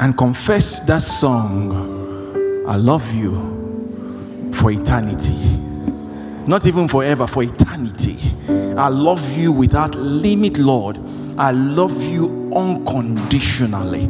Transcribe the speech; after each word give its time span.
and 0.00 0.16
confess 0.16 0.80
that 0.80 1.02
song, 1.02 2.64
I 2.66 2.76
love 2.76 3.12
you 3.14 4.52
for 4.52 4.70
eternity. 4.70 5.36
Not 6.46 6.66
even 6.66 6.88
forever, 6.88 7.26
for 7.26 7.42
eternity. 7.42 8.16
I 8.76 8.88
love 8.88 9.36
you 9.36 9.52
without 9.52 9.94
limit, 9.96 10.58
Lord. 10.58 10.98
I 11.36 11.50
love 11.50 12.02
you 12.02 12.50
unconditionally. 12.54 14.08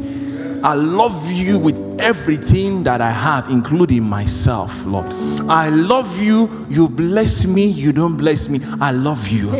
I 0.62 0.74
love 0.74 1.30
you 1.30 1.58
with 1.58 1.87
everything 2.00 2.82
that 2.84 3.00
I 3.00 3.10
have, 3.10 3.48
including 3.50 4.02
myself, 4.02 4.84
Lord. 4.86 5.06
I 5.50 5.68
love 5.68 6.20
you. 6.20 6.66
You 6.68 6.88
bless 6.88 7.46
me. 7.46 7.66
You 7.66 7.92
don't 7.92 8.16
bless 8.16 8.48
me. 8.48 8.60
I 8.80 8.90
love 8.90 9.28
you. 9.28 9.50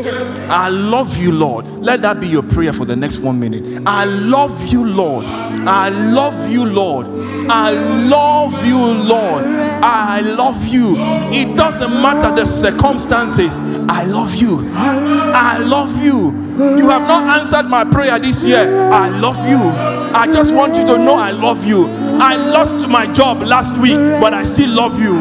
I 0.49 0.69
love 0.69 1.17
you, 1.17 1.31
Lord. 1.31 1.65
Let 1.79 2.01
that 2.03 2.19
be 2.19 2.27
your 2.27 2.43
prayer 2.43 2.73
for 2.73 2.85
the 2.85 2.95
next 2.95 3.19
one 3.19 3.39
minute. 3.39 3.83
I 3.85 4.05
love 4.05 4.67
you, 4.67 4.85
Lord. 4.85 5.25
I 5.25 5.89
love 5.89 6.49
you, 6.49 6.65
Lord. 6.65 7.07
I 7.49 7.71
love 7.71 8.65
you, 8.65 8.77
Lord. 8.77 9.43
I 9.43 10.21
love 10.21 10.67
you. 10.67 10.95
It 11.31 11.55
doesn't 11.55 11.91
matter 11.91 12.35
the 12.35 12.45
circumstances. 12.45 13.55
I 13.89 14.03
love 14.03 14.35
you. 14.35 14.69
I 14.75 15.57
love 15.57 16.03
you. 16.03 16.31
You 16.59 16.89
have 16.89 17.01
not 17.07 17.39
answered 17.39 17.67
my 17.69 17.83
prayer 17.85 18.19
this 18.19 18.45
year. 18.45 18.91
I 18.91 19.09
love 19.09 19.37
you. 19.49 19.57
I 20.15 20.27
just 20.31 20.53
want 20.53 20.75
you 20.77 20.85
to 20.85 20.97
know 20.97 21.15
I 21.15 21.31
love 21.31 21.65
you. 21.65 21.87
I 22.21 22.35
lost 22.35 22.87
my 22.87 23.05
job 23.11 23.41
last 23.41 23.77
week, 23.77 23.95
but 24.19 24.33
I 24.33 24.43
still 24.43 24.69
love 24.71 24.99
you. 24.99 25.15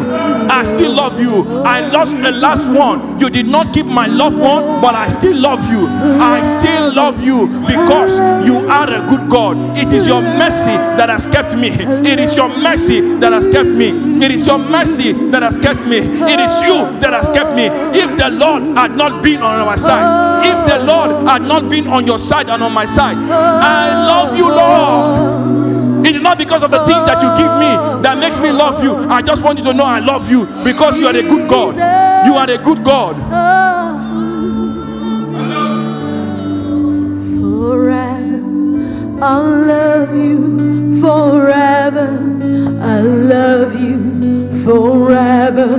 I 0.51 0.65
still 0.65 0.93
love 0.93 1.21
you. 1.21 1.63
I 1.63 1.81
lost 1.91 2.17
the 2.17 2.33
last 2.33 2.71
one. 2.73 3.21
You 3.21 3.31
did 3.31 3.47
not 3.47 3.73
keep 3.73 3.87
my 3.87 4.07
loved 4.07 4.39
one, 4.39 4.81
but 4.81 4.95
I 4.95 5.09
still 5.09 5.37
love 5.37 5.63
you. 5.71 5.87
I 5.87 6.43
still 6.59 6.95
love 6.95 7.23
you 7.25 7.47
because 7.67 8.13
you 8.47 8.69
are 8.69 8.89
a 8.89 9.01
good 9.09 9.31
God. 9.31 9.57
It 9.79 9.93
is 9.93 10.07
your 10.07 10.23
mercy 10.23 10.77
that 10.99 11.09
has 11.09 11.27
kept 11.27 11.55
me. 11.57 11.69
It 11.69 12.19
is 12.19 12.35
your 12.37 12.49
mercy 12.49 13.01
that 13.19 13.33
has 13.33 13.47
kept 13.49 13.69
me. 13.69 13.89
It 14.25 14.31
is 14.33 14.47
your 14.47 14.59
mercy 14.59 15.13
that 15.31 15.43
has 15.43 15.59
kept 15.59 15.87
me. 15.87 15.99
It 15.99 16.41
is 16.41 16.63
you 16.63 16.99
that 17.01 17.13
has 17.13 17.27
kept 17.29 17.55
me. 17.55 17.67
If 17.99 18.19
the 18.19 18.31
Lord 18.31 18.63
had 18.77 18.97
not 18.97 19.23
been 19.23 19.41
on 19.43 19.61
our 19.61 19.77
side, 19.77 20.47
if 20.47 20.59
the 20.69 20.85
Lord 20.85 21.27
had 21.29 21.43
not 21.43 21.69
been 21.69 21.87
on 21.87 22.07
your 22.07 22.19
side 22.19 22.49
and 22.49 22.63
on 22.63 22.73
my 22.73 22.87
side, 22.87 23.17
I 23.17 24.07
love 24.07 24.37
you, 24.37 24.49
Lord. 24.49 25.48
It 26.09 26.17
is 26.17 26.23
not 26.23 26.39
because 26.39 26.63
of 26.63 26.71
the 26.71 26.79
things 26.87 27.05
that 27.05 27.21
you 27.21 27.29
give 27.37 27.53
me 27.61 28.03
that 28.03 28.17
makes 28.17 28.39
me 28.41 28.51
love 28.51 28.83
you. 28.83 28.97
I 29.11 29.21
just 29.21 29.43
want 29.43 29.59
you 29.59 29.65
to 29.67 29.75
know 29.75 29.85
I 29.85 29.99
love 29.99 30.31
you 30.31 30.47
because 30.65 30.99
you 30.99 31.07
are 31.07 31.15
a 31.15 31.21
good 31.21 31.47
God. 31.51 31.75
You 32.27 32.33
are 32.33 32.51
a 32.51 32.57
good 32.57 32.83
God. 32.83 33.15
Forever, 37.37 38.41
I'll 39.23 39.67
love 39.67 40.17
you 40.17 40.99
forever. 40.99 42.09
I 42.81 43.01
love 43.03 43.79
you 43.79 44.49
forever, 44.65 45.77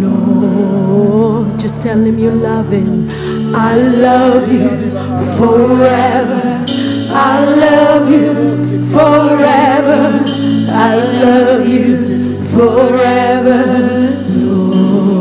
Lord. 0.00 1.58
Just 1.58 1.82
tell 1.82 1.98
him 2.02 2.18
you 2.18 2.30
love 2.30 2.70
him. 2.70 3.10
I 3.54 3.76
love 3.76 4.50
you 4.50 4.70
forever. 5.36 6.79
I 7.12 7.44
love 7.44 8.10
you 8.10 8.86
forever. 8.86 10.24
I 10.72 10.96
love 10.96 11.68
you 11.68 12.42
forever. 12.44 13.62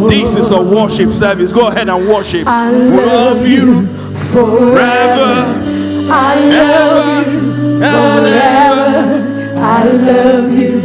This 0.09 0.35
is 0.35 0.51
a 0.51 0.61
worship 0.61 1.11
service. 1.11 1.51
Go 1.51 1.67
ahead 1.67 1.89
and 1.89 2.07
worship. 2.07 2.47
I 2.47 2.71
love 2.71 3.47
you 3.47 3.87
forever. 4.31 5.45
I 6.11 6.39
love 6.49 7.33
you 7.33 7.79
forever. 7.79 9.55
I 9.61 9.83
love 9.85 10.51
you 10.53 10.81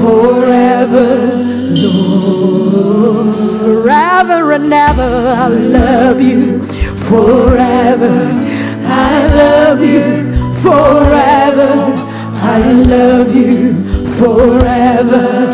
forever, 0.00 1.30
Lord. 1.74 3.36
Forever 3.60 4.52
and 4.52 4.72
ever, 4.72 5.28
I 5.28 5.48
love 5.48 6.20
you 6.20 6.64
forever. 6.96 8.40
I 8.84 9.26
love 9.34 9.82
you 9.82 10.27
forever. 10.62 11.94
I 12.40 12.58
love 12.94 13.34
you 13.34 13.74
forever. 14.20 15.48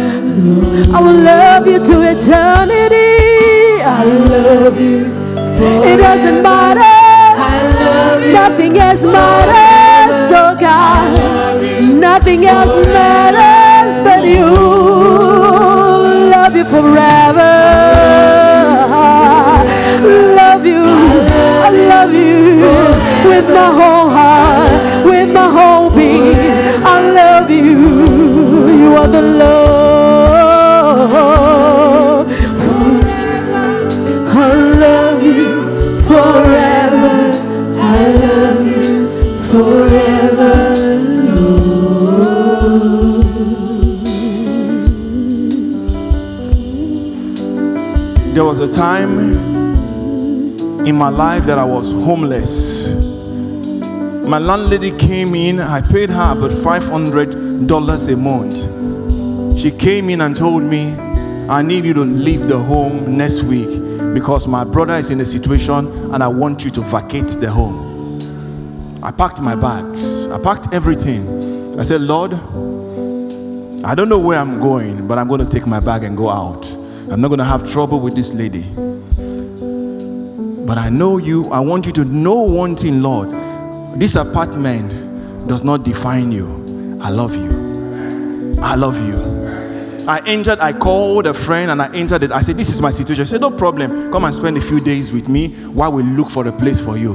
I 0.97 1.01
will 1.01 1.21
love 1.35 1.67
you 1.67 1.79
to 1.85 1.97
eternity. 2.03 3.83
I 3.83 4.05
love 4.35 4.81
you. 4.81 5.07
It 5.91 5.97
doesn't 5.99 6.43
matter. 6.43 6.81
I 6.81 7.57
love 7.81 8.27
you. 8.27 8.33
Nothing 8.33 8.79
else 8.79 9.05
matters, 9.05 10.31
oh 10.33 10.57
God. 10.59 11.61
Nothing 12.01 12.47
else 12.47 12.77
matters 12.87 13.99
but 13.99 14.25
you. 14.25 14.47
Love 16.35 16.57
you 16.57 16.65
forever. 16.65 17.53
Love 20.41 20.67
you. 20.67 20.85
I 20.85 21.71
love 21.71 22.13
you 22.13 22.64
with 23.25 23.47
my 23.49 23.71
whole 23.79 24.09
heart, 24.09 25.05
with 25.07 25.33
my 25.33 25.49
whole 25.57 25.91
being. 25.91 26.37
I 26.85 27.01
love 27.21 27.51
you. 27.51 28.69
You 28.81 28.97
are 28.97 29.09
the 29.09 29.23
Lord. 29.23 29.85
I 34.37 34.53
love 34.53 35.23
you 35.23 36.01
forever. 36.03 37.33
I 37.79 38.07
love 38.25 38.67
you 38.67 39.09
forever. 39.51 40.53
There 48.35 48.45
was 48.45 48.59
a 48.59 48.73
time 48.73 49.19
in 50.87 50.97
my 50.97 51.09
life 51.09 51.45
that 51.45 51.59
I 51.59 51.65
was 51.65 51.93
homeless. 51.93 52.84
My 54.35 54.41
landlady 54.41 54.91
came 54.91 55.33
in, 55.37 55.61
I 55.61 55.81
paid 55.81 56.11
her 56.11 56.33
about 56.33 56.51
$500 56.51 58.13
a 58.13 58.17
month. 58.17 59.61
She 59.61 59.71
came 59.71 60.11
in 60.11 60.23
and 60.23 60.35
told 60.35 60.65
me, 60.65 60.93
I 61.49 61.63
need 61.63 61.85
you 61.85 61.95
to 61.95 62.01
leave 62.01 62.49
the 62.49 62.59
home 62.59 63.17
next 63.17 63.45
week 63.45 63.69
because 64.13 64.49
my 64.49 64.65
brother 64.65 64.95
is 64.95 65.11
in 65.11 65.21
a 65.21 65.25
situation 65.25 65.87
and 66.13 66.21
I 66.21 66.27
want 66.27 66.65
you 66.65 66.71
to 66.73 66.81
vacate 66.81 67.29
the 67.29 67.49
home. 67.49 68.19
I 69.05 69.13
packed 69.13 69.41
my 69.41 69.55
bags, 69.55 70.27
I 70.27 70.41
packed 70.41 70.75
everything. 70.75 71.79
I 71.79 71.85
said, 71.85 72.01
Lord, 72.01 72.35
I 73.85 73.95
don't 73.95 74.09
know 74.09 74.19
where 74.19 74.41
I'm 74.41 74.59
going, 74.59 75.07
but 75.07 75.17
I'm 75.17 75.29
going 75.29 75.47
to 75.47 75.49
take 75.49 75.65
my 75.65 75.79
bag 75.79 76.03
and 76.03 76.17
go 76.17 76.29
out. 76.29 76.69
I'm 77.09 77.21
not 77.21 77.29
going 77.29 77.39
to 77.39 77.45
have 77.45 77.71
trouble 77.71 78.01
with 78.01 78.17
this 78.17 78.33
lady. 78.33 78.69
But 80.67 80.77
I 80.77 80.89
know 80.89 81.19
you, 81.19 81.49
I 81.53 81.61
want 81.61 81.87
you 81.87 81.93
to 81.93 82.05
know 82.05 82.43
one 82.43 82.75
thing, 82.75 83.01
Lord. 83.01 83.44
This 83.97 84.17
apartment 84.17 85.47
does 85.47 85.63
not 85.63 85.85
define 85.85 86.33
you. 86.33 86.99
I 87.01 87.11
love 87.11 87.35
you. 87.35 88.59
I 88.61 88.75
love 88.75 88.97
you. 89.07 89.45
I 90.09 90.21
entered, 90.27 90.59
I 90.59 90.73
called 90.73 91.27
a 91.27 91.33
friend 91.33 91.71
and 91.71 91.81
I 91.81 91.95
entered 91.95 92.25
it. 92.25 92.33
I 92.33 92.43
said, 92.43 92.59
This 92.59 92.69
is 92.69 92.81
my 92.81 92.91
situation. 92.91 93.25
She 93.25 93.31
said, 93.31 93.41
No 93.41 93.51
problem. 93.51 94.11
Come 94.13 94.25
and 94.25 94.35
spend 94.35 94.59
a 94.59 94.61
few 94.61 94.81
days 94.81 95.13
with 95.13 95.29
me 95.29 95.49
while 95.69 95.93
we 95.93 96.03
look 96.03 96.29
for 96.29 96.47
a 96.47 96.53
place 96.53 96.79
for 96.81 96.99
you. 96.99 97.15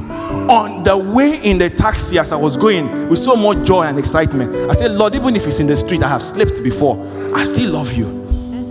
On 0.50 0.82
the 0.84 0.98
way 0.98 1.44
in 1.44 1.58
the 1.58 1.70
taxi, 1.70 2.18
as 2.18 2.32
I 2.32 2.36
was 2.38 2.58
going 2.58 3.10
with 3.10 3.20
so 3.20 3.36
much 3.36 3.68
joy 3.68 3.84
and 3.84 4.00
excitement, 4.00 4.72
I 4.72 4.74
said, 4.74 4.92
Lord, 4.92 5.14
even 5.16 5.36
if 5.36 5.46
it's 5.46 5.60
in 5.60 5.68
the 5.68 5.78
street, 5.78 6.02
I 6.02 6.08
have 6.08 6.24
slept 6.24 6.64
before, 6.64 6.98
I 7.36 7.46
still 7.46 7.72
love 7.74 7.94
you. 7.94 8.06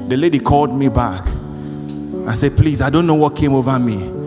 The 0.09 0.17
lady 0.17 0.41
called 0.41 0.75
me 0.75 0.89
back. 0.89 1.25
I 2.27 2.35
said, 2.35 2.57
Please, 2.57 2.81
I 2.81 2.91
don't 2.91 3.07
know 3.07 3.15
what 3.15 3.37
came 3.37 3.55
over 3.55 3.79
me. 3.79 4.18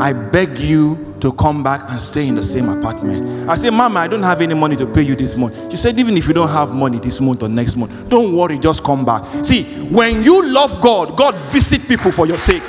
I 0.00 0.12
beg 0.12 0.58
you 0.58 1.14
to 1.20 1.32
come 1.32 1.62
back 1.62 1.82
and 1.88 2.00
stay 2.02 2.26
in 2.26 2.34
the 2.34 2.44
same 2.44 2.68
apartment. 2.68 3.48
I 3.48 3.54
said, 3.54 3.70
Mama, 3.70 4.00
I 4.00 4.08
don't 4.08 4.22
have 4.22 4.40
any 4.40 4.54
money 4.54 4.76
to 4.76 4.86
pay 4.86 5.02
you 5.02 5.14
this 5.16 5.36
month. 5.36 5.70
She 5.70 5.76
said, 5.76 5.98
Even 5.98 6.16
if 6.16 6.26
you 6.26 6.34
don't 6.34 6.48
have 6.48 6.72
money 6.72 6.98
this 6.98 7.20
month 7.20 7.42
or 7.42 7.48
next 7.48 7.76
month, 7.76 8.08
don't 8.08 8.36
worry, 8.36 8.58
just 8.58 8.82
come 8.82 9.04
back. 9.04 9.24
See, 9.44 9.64
when 9.88 10.22
you 10.22 10.44
love 10.44 10.80
God, 10.80 11.16
God 11.16 11.34
visit 11.36 11.86
people 11.86 12.10
for 12.12 12.26
your 12.26 12.38
sake. 12.38 12.62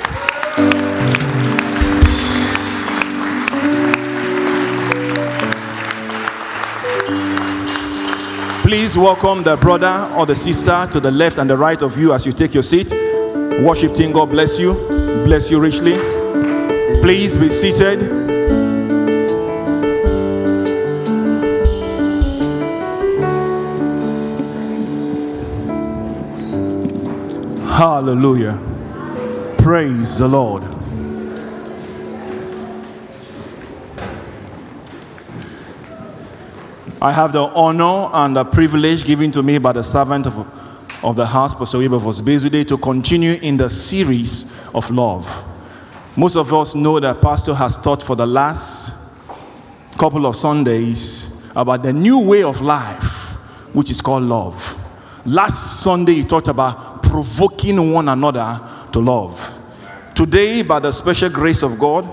Please, 8.62 8.96
welcome 8.96 9.42
the 9.42 9.56
brother 9.56 10.12
or 10.16 10.26
the 10.26 10.34
sister 10.34 10.88
to 10.90 10.98
the 10.98 11.10
left 11.10 11.38
and 11.38 11.48
the 11.48 11.56
right 11.56 11.80
of 11.82 11.98
you 11.98 12.12
as 12.12 12.24
you 12.24 12.32
take 12.32 12.54
your 12.54 12.62
seat. 12.62 12.90
Worship 13.62 13.94
team, 13.94 14.12
God 14.12 14.30
bless 14.30 14.58
you. 14.58 14.74
Bless 15.24 15.50
you 15.50 15.60
richly. 15.60 16.15
Please 17.06 17.36
be 17.36 17.48
seated. 17.48 18.00
Hallelujah. 27.62 28.58
Praise 29.58 30.18
the 30.18 30.26
Lord. 30.26 30.64
I 37.00 37.12
have 37.12 37.32
the 37.32 37.42
honor 37.54 38.10
and 38.14 38.34
the 38.34 38.44
privilege 38.44 39.04
given 39.04 39.30
to 39.30 39.44
me 39.44 39.58
by 39.58 39.70
the 39.70 39.84
servant 39.84 40.26
of, 40.26 40.44
of 41.04 41.14
the 41.14 41.26
house, 41.26 41.54
Pastor 41.54 41.78
Weber 41.78 42.00
Vosbezude, 42.00 42.66
to 42.66 42.76
continue 42.76 43.34
in 43.34 43.56
the 43.56 43.70
series 43.70 44.52
of 44.74 44.90
love. 44.90 45.46
Most 46.16 46.34
of 46.36 46.50
us 46.54 46.74
know 46.74 46.98
that 46.98 47.20
Pastor 47.20 47.54
has 47.54 47.76
taught 47.76 48.02
for 48.02 48.16
the 48.16 48.26
last 48.26 48.94
couple 49.98 50.24
of 50.24 50.34
Sundays 50.34 51.26
about 51.54 51.82
the 51.82 51.92
new 51.92 52.18
way 52.18 52.42
of 52.42 52.62
life, 52.62 53.34
which 53.74 53.90
is 53.90 54.00
called 54.00 54.22
love. 54.22 54.80
Last 55.26 55.82
Sunday, 55.82 56.14
he 56.14 56.24
talked 56.24 56.48
about 56.48 57.02
provoking 57.02 57.92
one 57.92 58.08
another 58.08 58.60
to 58.92 59.00
love. 59.00 59.52
Today, 60.14 60.62
by 60.62 60.78
the 60.78 60.90
special 60.90 61.28
grace 61.28 61.62
of 61.62 61.78
God, 61.78 62.08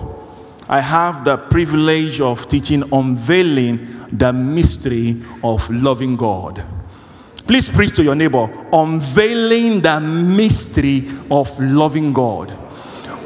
I 0.68 0.82
have 0.82 1.24
the 1.24 1.38
privilege 1.38 2.20
of 2.20 2.48
teaching 2.50 2.84
unveiling 2.92 3.88
the 4.12 4.34
mystery 4.34 5.22
of 5.44 5.70
loving 5.70 6.18
God. 6.18 6.62
Please 7.48 7.70
preach 7.70 7.96
to 7.96 8.04
your 8.04 8.16
neighbor, 8.16 8.50
unveiling 8.74 9.80
the 9.80 10.00
mystery 10.02 11.10
of 11.32 11.58
loving 11.60 12.12
God. 12.12 12.58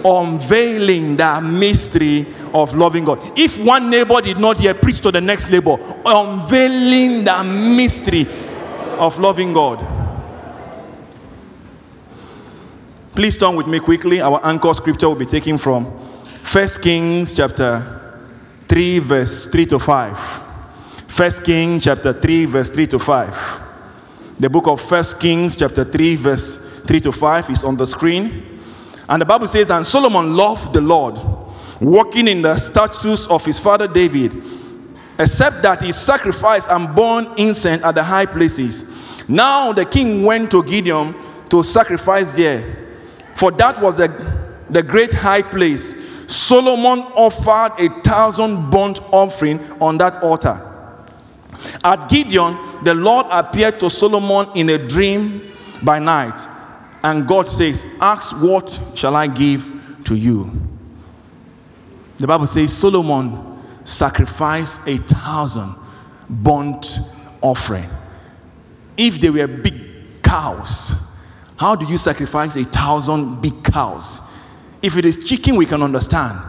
Unveiling 0.09 1.17
the 1.17 1.41
mystery 1.41 2.25
of 2.53 2.73
loving 2.75 3.03
God. 3.03 3.37
If 3.37 3.61
one 3.61 3.89
neighbor 3.89 4.21
did 4.21 4.37
not 4.37 4.57
hear, 4.57 4.73
preach 4.73 5.01
to 5.01 5.11
the 5.11 5.19
next 5.19 5.49
neighbor, 5.49 5.75
unveiling 6.05 7.25
the 7.25 7.43
mystery 7.43 8.25
of 8.97 9.19
loving 9.19 9.51
God. 9.51 9.85
Please 13.13 13.35
turn 13.35 13.57
with 13.57 13.67
me 13.67 13.79
quickly. 13.79 14.21
Our 14.21 14.39
anchor 14.45 14.73
scripture 14.73 15.09
will 15.09 15.15
be 15.15 15.25
taken 15.25 15.57
from 15.57 15.85
1 15.85 16.67
Kings 16.81 17.33
chapter 17.33 18.21
3, 18.69 18.99
verse 18.99 19.47
3 19.47 19.65
to 19.65 19.79
5. 19.79 20.17
1 20.17 21.31
Kings 21.43 21.83
chapter 21.83 22.13
3, 22.13 22.45
verse 22.45 22.69
3 22.69 22.87
to 22.87 22.99
5. 22.99 23.61
The 24.39 24.49
book 24.49 24.67
of 24.67 24.79
1 24.89 25.03
Kings 25.19 25.55
chapter 25.55 25.83
3, 25.83 26.15
verse 26.15 26.57
3 26.85 27.01
to 27.01 27.11
5 27.11 27.49
is 27.49 27.63
on 27.65 27.75
the 27.75 27.87
screen. 27.87 28.56
And 29.09 29.21
the 29.21 29.25
Bible 29.25 29.47
says, 29.47 29.69
And 29.69 29.85
Solomon 29.85 30.33
loved 30.33 30.73
the 30.73 30.81
Lord, 30.81 31.19
walking 31.79 32.27
in 32.27 32.41
the 32.41 32.57
statutes 32.57 33.27
of 33.27 33.45
his 33.45 33.57
father 33.57 33.87
David, 33.87 34.43
except 35.19 35.63
that 35.63 35.81
he 35.81 35.91
sacrificed 35.91 36.69
and 36.69 36.95
burned 36.95 37.39
incense 37.39 37.83
at 37.83 37.95
the 37.95 38.03
high 38.03 38.25
places. 38.25 38.83
Now 39.27 39.73
the 39.73 39.85
king 39.85 40.23
went 40.23 40.51
to 40.51 40.63
Gibeon 40.63 41.15
to 41.49 41.63
sacrifice 41.63 42.31
there, 42.31 42.87
for 43.35 43.51
that 43.51 43.81
was 43.81 43.95
the, 43.95 44.07
the 44.69 44.83
great 44.83 45.13
high 45.13 45.41
place. 45.41 45.93
Solomon 46.27 46.99
offered 47.13 47.79
a 47.79 48.01
thousand 48.01 48.69
burnt 48.69 48.99
offering 49.13 49.59
on 49.81 49.97
that 49.97 50.21
altar. 50.21 50.63
At 51.83 52.09
Gibeon, 52.09 52.83
the 52.83 52.93
Lord 52.93 53.25
appeared 53.29 53.79
to 53.79 53.89
Solomon 53.89 54.49
in 54.55 54.69
a 54.69 54.77
dream 54.77 55.53
by 55.83 55.99
night, 55.99 56.37
and 57.07 57.25
God 57.25 57.47
says, 57.47 57.85
Ask 58.01 58.35
what 58.35 58.77
shall 58.93 59.15
I 59.15 59.27
give 59.27 59.65
to 60.03 60.13
you? 60.13 60.51
The 62.17 62.27
Bible 62.27 62.47
says 62.47 62.75
Solomon 62.75 63.63
sacrificed 63.85 64.81
a 64.85 64.97
thousand 64.97 65.73
burnt 66.29 66.99
offering. 67.39 67.89
If 68.97 69.21
they 69.21 69.29
were 69.29 69.47
big 69.47 70.21
cows, 70.21 70.95
how 71.55 71.77
do 71.77 71.85
you 71.85 71.97
sacrifice 71.97 72.57
a 72.57 72.65
thousand 72.65 73.41
big 73.41 73.63
cows? 73.63 74.19
If 74.81 74.97
it 74.97 75.05
is 75.05 75.23
chicken, 75.23 75.55
we 75.55 75.65
can 75.65 75.81
understand. 75.81 76.41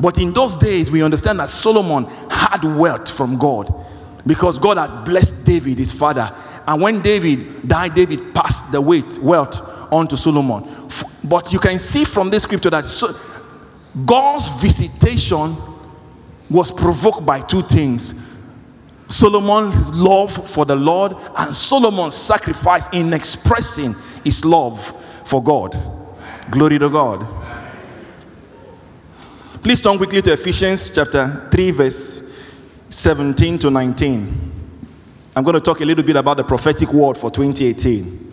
But 0.00 0.18
in 0.18 0.32
those 0.32 0.56
days, 0.56 0.90
we 0.90 1.00
understand 1.04 1.38
that 1.38 1.48
Solomon 1.48 2.06
had 2.28 2.64
wealth 2.64 3.08
from 3.08 3.38
God 3.38 3.72
because 4.26 4.58
God 4.58 4.78
had 4.78 5.04
blessed 5.04 5.44
David, 5.44 5.78
his 5.78 5.92
father. 5.92 6.34
And 6.66 6.82
when 6.82 7.02
David 7.02 7.68
died, 7.68 7.94
David 7.94 8.34
passed 8.34 8.72
the 8.72 8.80
weight, 8.80 9.18
wealth 9.18 9.60
on 9.92 10.08
to 10.08 10.16
Solomon. 10.16 10.88
But 11.22 11.52
you 11.52 11.58
can 11.58 11.78
see 11.78 12.04
from 12.04 12.30
this 12.30 12.42
scripture 12.42 12.70
that 12.70 12.84
God's 14.04 14.48
visitation 14.60 15.56
was 16.50 16.72
provoked 16.72 17.24
by 17.24 17.40
two 17.40 17.62
things 17.62 18.14
Solomon's 19.08 19.92
love 19.92 20.48
for 20.48 20.64
the 20.64 20.74
Lord 20.74 21.14
and 21.36 21.54
Solomon's 21.54 22.14
sacrifice 22.14 22.88
in 22.92 23.12
expressing 23.12 23.94
his 24.24 24.42
love 24.42 24.94
for 25.26 25.42
God. 25.42 25.78
Glory 26.50 26.78
to 26.78 26.88
God. 26.88 27.26
Please 29.62 29.82
turn 29.82 29.98
quickly 29.98 30.22
to 30.22 30.32
Ephesians 30.32 30.88
chapter 30.88 31.46
3, 31.52 31.70
verse 31.72 32.22
17 32.88 33.58
to 33.58 33.70
19. 33.70 34.52
I'm 35.36 35.44
going 35.44 35.54
to 35.54 35.60
talk 35.60 35.80
a 35.80 35.84
little 35.84 36.04
bit 36.04 36.16
about 36.16 36.38
the 36.38 36.44
prophetic 36.44 36.90
word 36.92 37.18
for 37.18 37.30
2018. 37.30 38.31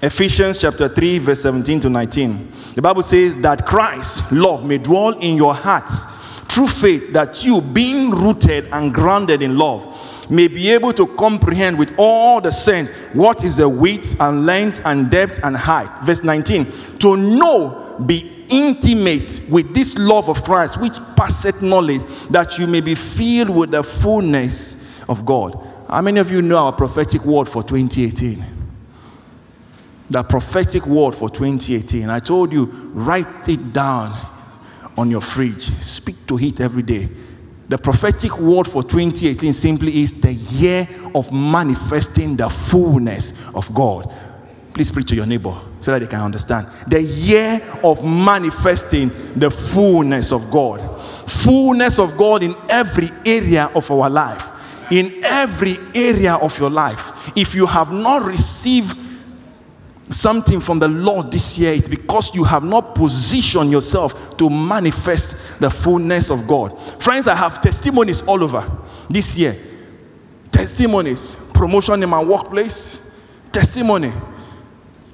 Ephesians 0.00 0.58
chapter 0.58 0.88
3, 0.88 1.18
verse 1.18 1.42
17 1.42 1.80
to 1.80 1.90
19. 1.90 2.52
The 2.76 2.82
Bible 2.82 3.02
says 3.02 3.36
that 3.38 3.66
Christ's 3.66 4.30
love 4.30 4.64
may 4.64 4.78
dwell 4.78 5.18
in 5.18 5.36
your 5.36 5.54
hearts 5.54 6.04
through 6.48 6.68
faith, 6.68 7.12
that 7.12 7.44
you, 7.44 7.60
being 7.60 8.12
rooted 8.12 8.68
and 8.72 8.94
grounded 8.94 9.42
in 9.42 9.58
love, 9.58 10.30
may 10.30 10.46
be 10.46 10.70
able 10.70 10.92
to 10.92 11.06
comprehend 11.16 11.76
with 11.76 11.92
all 11.98 12.40
the 12.40 12.52
saints 12.52 12.92
what 13.12 13.42
is 13.42 13.56
the 13.56 13.68
width 13.68 14.20
and 14.20 14.46
length 14.46 14.80
and 14.84 15.10
depth 15.10 15.40
and 15.42 15.56
height. 15.56 15.90
Verse 16.04 16.22
19. 16.22 16.98
To 17.00 17.16
know, 17.16 17.96
be 18.06 18.46
intimate 18.48 19.40
with 19.48 19.74
this 19.74 19.96
love 19.98 20.28
of 20.28 20.44
Christ, 20.44 20.80
which 20.80 20.98
passeth 21.16 21.60
knowledge, 21.60 22.02
that 22.30 22.56
you 22.56 22.68
may 22.68 22.80
be 22.80 22.94
filled 22.94 23.50
with 23.50 23.72
the 23.72 23.82
fullness 23.82 24.80
of 25.08 25.26
God. 25.26 25.58
How 25.88 26.02
many 26.02 26.20
of 26.20 26.30
you 26.30 26.40
know 26.40 26.58
our 26.58 26.72
prophetic 26.72 27.24
word 27.24 27.48
for 27.48 27.64
2018? 27.64 28.57
The 30.10 30.22
prophetic 30.22 30.86
word 30.86 31.14
for 31.14 31.28
2018. 31.28 32.08
I 32.08 32.20
told 32.20 32.52
you, 32.52 32.66
write 32.94 33.48
it 33.48 33.72
down 33.72 34.18
on 34.96 35.10
your 35.10 35.20
fridge. 35.20 35.64
Speak 35.82 36.26
to 36.26 36.38
it 36.38 36.60
every 36.60 36.82
day. 36.82 37.08
The 37.68 37.76
prophetic 37.76 38.38
word 38.38 38.66
for 38.66 38.82
2018 38.82 39.52
simply 39.52 40.02
is 40.02 40.18
the 40.18 40.32
year 40.32 40.88
of 41.14 41.30
manifesting 41.30 42.36
the 42.36 42.48
fullness 42.48 43.34
of 43.54 43.72
God. 43.74 44.10
Please 44.72 44.90
preach 44.90 45.08
to 45.08 45.16
your 45.16 45.26
neighbor 45.26 45.54
so 45.80 45.92
that 45.92 45.98
they 45.98 46.06
can 46.06 46.20
understand. 46.20 46.68
The 46.86 47.02
year 47.02 47.60
of 47.84 48.02
manifesting 48.02 49.10
the 49.38 49.50
fullness 49.50 50.32
of 50.32 50.50
God. 50.50 50.80
Fullness 51.28 51.98
of 51.98 52.16
God 52.16 52.42
in 52.42 52.56
every 52.70 53.10
area 53.26 53.66
of 53.74 53.90
our 53.90 54.08
life. 54.08 54.48
In 54.90 55.22
every 55.22 55.76
area 55.94 56.36
of 56.36 56.58
your 56.58 56.70
life. 56.70 57.32
If 57.36 57.54
you 57.54 57.66
have 57.66 57.92
not 57.92 58.22
received 58.24 58.96
something 60.10 60.60
from 60.60 60.78
the 60.78 60.88
Lord 60.88 61.30
this 61.30 61.58
year, 61.58 61.72
it's 61.72 61.88
because 61.88 62.34
you 62.34 62.44
have 62.44 62.64
not 62.64 62.94
positioned 62.94 63.70
yourself 63.70 64.36
to 64.38 64.48
manifest 64.48 65.36
the 65.60 65.70
fullness 65.70 66.30
of 66.30 66.46
God. 66.46 66.78
Friends, 67.02 67.28
I 67.28 67.34
have 67.34 67.60
testimonies 67.60 68.22
all 68.22 68.42
over 68.42 68.70
this 69.08 69.36
year. 69.38 69.58
Testimonies, 70.50 71.36
promotion 71.52 72.02
in 72.02 72.08
my 72.08 72.22
workplace, 72.22 73.00
testimony. 73.52 74.12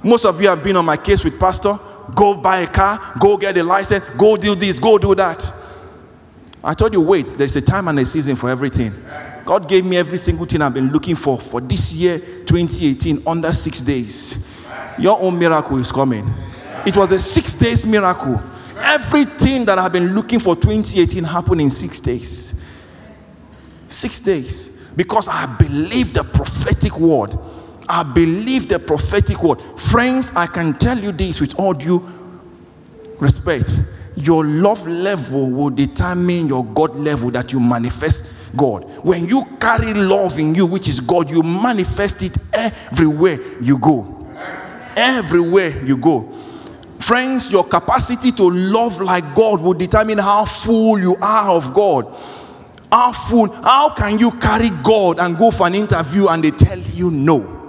Most 0.03 0.25
of 0.25 0.41
you 0.41 0.49
have 0.49 0.63
been 0.63 0.77
on 0.77 0.85
my 0.85 0.97
case 0.97 1.25
with 1.25 1.39
Pastor. 1.41 1.79
Go 2.15 2.35
buy 2.35 2.59
a 2.61 2.67
car, 2.67 3.15
go 3.19 3.37
get 3.37 3.57
a 3.57 3.63
license, 3.63 4.05
go 4.17 4.37
do 4.37 4.55
this, 4.55 4.79
go 4.79 4.99
do 4.99 5.15
that. 5.15 5.53
I 6.63 6.75
told 6.75 6.93
you, 6.93 7.01
wait, 7.01 7.27
there's 7.29 7.57
a 7.57 7.61
time 7.61 7.89
and 7.89 7.99
a 7.99 8.07
season 8.07 8.37
for 8.37 8.49
everything. 8.49 8.95
God 9.45 9.69
gave 9.69 9.85
me 9.85 9.97
every 9.97 10.19
single 10.19 10.47
thing 10.47 10.63
I've 10.63 10.73
been 10.73 10.91
looking 10.91 11.15
for 11.15 11.39
for 11.39 11.61
this 11.61 11.93
year, 11.93 12.19
2018, 12.19 13.23
under 13.27 13.53
six 13.53 13.81
days. 13.81 14.39
Your 14.99 15.21
own 15.21 15.39
miracle 15.39 15.79
is 15.79 15.91
coming. 15.91 16.33
It 16.87 16.97
was 16.97 17.11
a 17.13 17.19
six 17.19 17.55
days 17.55 17.87
miracle. 17.87 18.41
Everything 18.79 19.65
that 19.65 19.79
I've 19.79 19.93
been 19.93 20.15
looking 20.15 20.39
for 20.39 20.55
2018 20.55 21.25
happened 21.25 21.61
in 21.61 21.71
six 21.71 22.01
days. 22.01 22.55
Six 23.89 24.21
days. 24.21 24.77
Because 24.97 25.29
I 25.29 25.47
believe 25.47 26.15
the 26.15 26.25
prophetic 26.25 26.99
word. 26.99 27.37
I 27.89 28.03
believe 28.03 28.69
the 28.69 28.79
prophetic 28.79 29.43
word. 29.43 29.61
Friends, 29.77 30.31
I 30.35 30.47
can 30.47 30.75
tell 30.75 30.99
you 30.99 31.13
this 31.13 31.41
with 31.41 31.59
all 31.59 31.75
due 31.75 32.01
respect. 33.19 33.81
your 34.17 34.45
love 34.45 34.87
level 34.87 35.51
will 35.51 35.71
determine 35.71 36.47
your 36.47 36.65
God 36.65 36.97
level 36.97 37.31
that 37.33 37.53
you 37.53 37.61
manifest 37.61 38.25
God. 38.57 38.85
When 39.05 39.27
you 39.27 39.45
carry 39.61 39.93
love 39.95 40.39
in 40.39 40.55
you, 40.55 40.67
which 40.67 40.89
is 40.89 41.01
God, 41.01 41.31
you 41.31 41.43
manifest 41.43 42.23
it 42.23 42.37
everywhere 42.53 43.41
you 43.61 43.79
go. 43.79 44.24
Everywhere 44.97 45.85
you 45.85 45.97
go. 45.97 46.33
Friends, 47.05 47.51
your 47.51 47.65
capacity 47.65 48.33
to 48.33 48.49
love 48.49 49.01
like 49.01 49.35
God 49.35 49.61
will 49.61 49.75
determine 49.75 50.17
how 50.17 50.47
full 50.47 50.99
you 50.99 51.17
are 51.17 51.51
of 51.51 51.75
God. 51.75 52.07
How 52.91 53.13
full, 53.13 53.51
how 53.51 53.93
can 53.95 54.19
you 54.19 54.31
carry 54.31 54.71
God 54.71 55.19
and 55.19 55.37
go 55.37 55.51
for 55.51 55.67
an 55.67 55.75
interview 55.75 56.29
and 56.29 56.43
they 56.43 56.51
tell 56.51 56.79
you 56.79 57.11
no? 57.11 57.63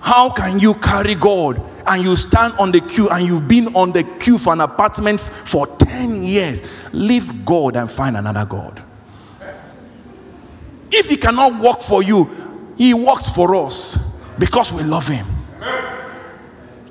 How 0.00 0.30
can 0.30 0.60
you 0.60 0.74
carry 0.74 1.16
God 1.16 1.60
and 1.86 2.04
you 2.04 2.16
stand 2.16 2.54
on 2.54 2.72
the 2.72 2.80
queue 2.80 3.08
and 3.08 3.26
you've 3.26 3.48
been 3.48 3.74
on 3.74 3.92
the 3.92 4.04
queue 4.04 4.38
for 4.38 4.52
an 4.52 4.60
apartment 4.60 5.20
for 5.20 5.66
10 5.66 6.22
years? 6.22 6.62
Leave 6.92 7.44
God 7.44 7.76
and 7.76 7.90
find 7.90 8.16
another 8.16 8.46
God. 8.46 8.82
If 10.90 11.10
He 11.10 11.16
cannot 11.16 11.60
work 11.60 11.82
for 11.82 12.02
you, 12.02 12.74
He 12.78 12.94
works 12.94 13.28
for 13.28 13.56
us 13.56 13.98
because 14.38 14.72
we 14.72 14.82
love 14.82 15.06
Him. 15.08 15.26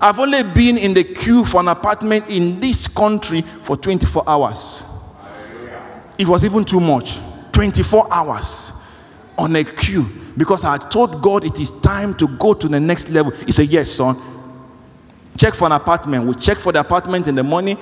I've 0.01 0.19
only 0.19 0.43
been 0.43 0.77
in 0.77 0.93
the 0.93 1.03
queue 1.03 1.45
for 1.45 1.61
an 1.61 1.67
apartment 1.67 2.27
in 2.27 2.59
this 2.59 2.87
country 2.87 3.41
for 3.61 3.77
24 3.77 4.23
hours. 4.27 4.83
It 6.17 6.27
was 6.27 6.43
even 6.43 6.63
too 6.65 6.79
much. 6.79 7.19
24 7.51 8.13
hours 8.13 8.71
on 9.37 9.55
a 9.55 9.63
queue 9.63 10.09
because 10.37 10.63
I 10.63 10.77
told 10.77 11.21
God 11.21 11.43
it 11.45 11.59
is 11.59 11.71
time 11.71 12.13
to 12.15 12.27
go 12.27 12.53
to 12.53 12.67
the 12.67 12.79
next 12.79 13.09
level. 13.09 13.31
He 13.45 13.51
said, 13.51 13.69
Yes, 13.69 13.91
son. 13.91 14.21
Check 15.37 15.53
for 15.53 15.65
an 15.65 15.73
apartment. 15.73 16.25
We 16.25 16.35
check 16.35 16.57
for 16.57 16.71
the 16.71 16.79
apartment 16.79 17.27
in 17.27 17.35
the 17.35 17.43
morning. 17.43 17.77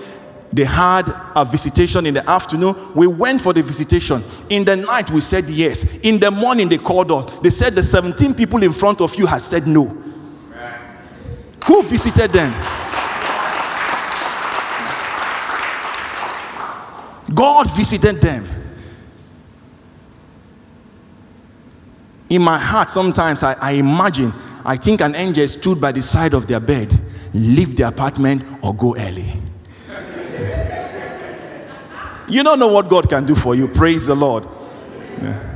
They 0.53 0.65
had 0.65 1.11
a 1.35 1.43
visitation 1.43 2.05
in 2.05 2.13
the 2.13 2.29
afternoon. 2.29 2.93
We 2.93 3.07
went 3.07 3.41
for 3.41 3.53
the 3.53 3.63
visitation. 3.63 4.23
In 4.49 4.63
the 4.63 4.75
night, 4.75 5.09
we 5.09 5.19
said 5.19 5.49
yes. 5.49 5.83
In 6.01 6.19
the 6.19 6.29
morning, 6.29 6.69
they 6.69 6.77
called 6.77 7.11
us. 7.11 7.39
They 7.41 7.49
said 7.49 7.73
the 7.73 7.81
17 7.81 8.35
people 8.35 8.61
in 8.61 8.71
front 8.71 9.01
of 9.01 9.15
you 9.15 9.25
has 9.25 9.43
said 9.43 9.67
no. 9.67 9.85
Who 11.65 11.81
visited 11.81 12.31
them? 12.31 12.51
God 17.33 17.75
visited 17.75 18.21
them. 18.21 18.47
In 22.29 22.43
my 22.43 22.59
heart, 22.59 22.91
sometimes 22.91 23.41
I, 23.41 23.53
I 23.53 23.71
imagine, 23.71 24.31
I 24.63 24.77
think 24.77 25.01
an 25.01 25.15
angel 25.15 25.47
stood 25.47 25.81
by 25.81 25.91
the 25.91 26.01
side 26.03 26.35
of 26.35 26.45
their 26.45 26.59
bed, 26.59 26.99
leave 27.33 27.75
the 27.75 27.87
apartment 27.87 28.43
or 28.61 28.75
go 28.75 28.95
early. 28.95 29.42
You 32.27 32.43
don't 32.43 32.59
know 32.59 32.67
what 32.67 32.89
God 32.89 33.09
can 33.09 33.25
do 33.25 33.35
for 33.35 33.55
you. 33.55 33.67
Praise 33.67 34.05
the 34.05 34.15
Lord. 34.15 34.47
Yeah. 35.21 35.51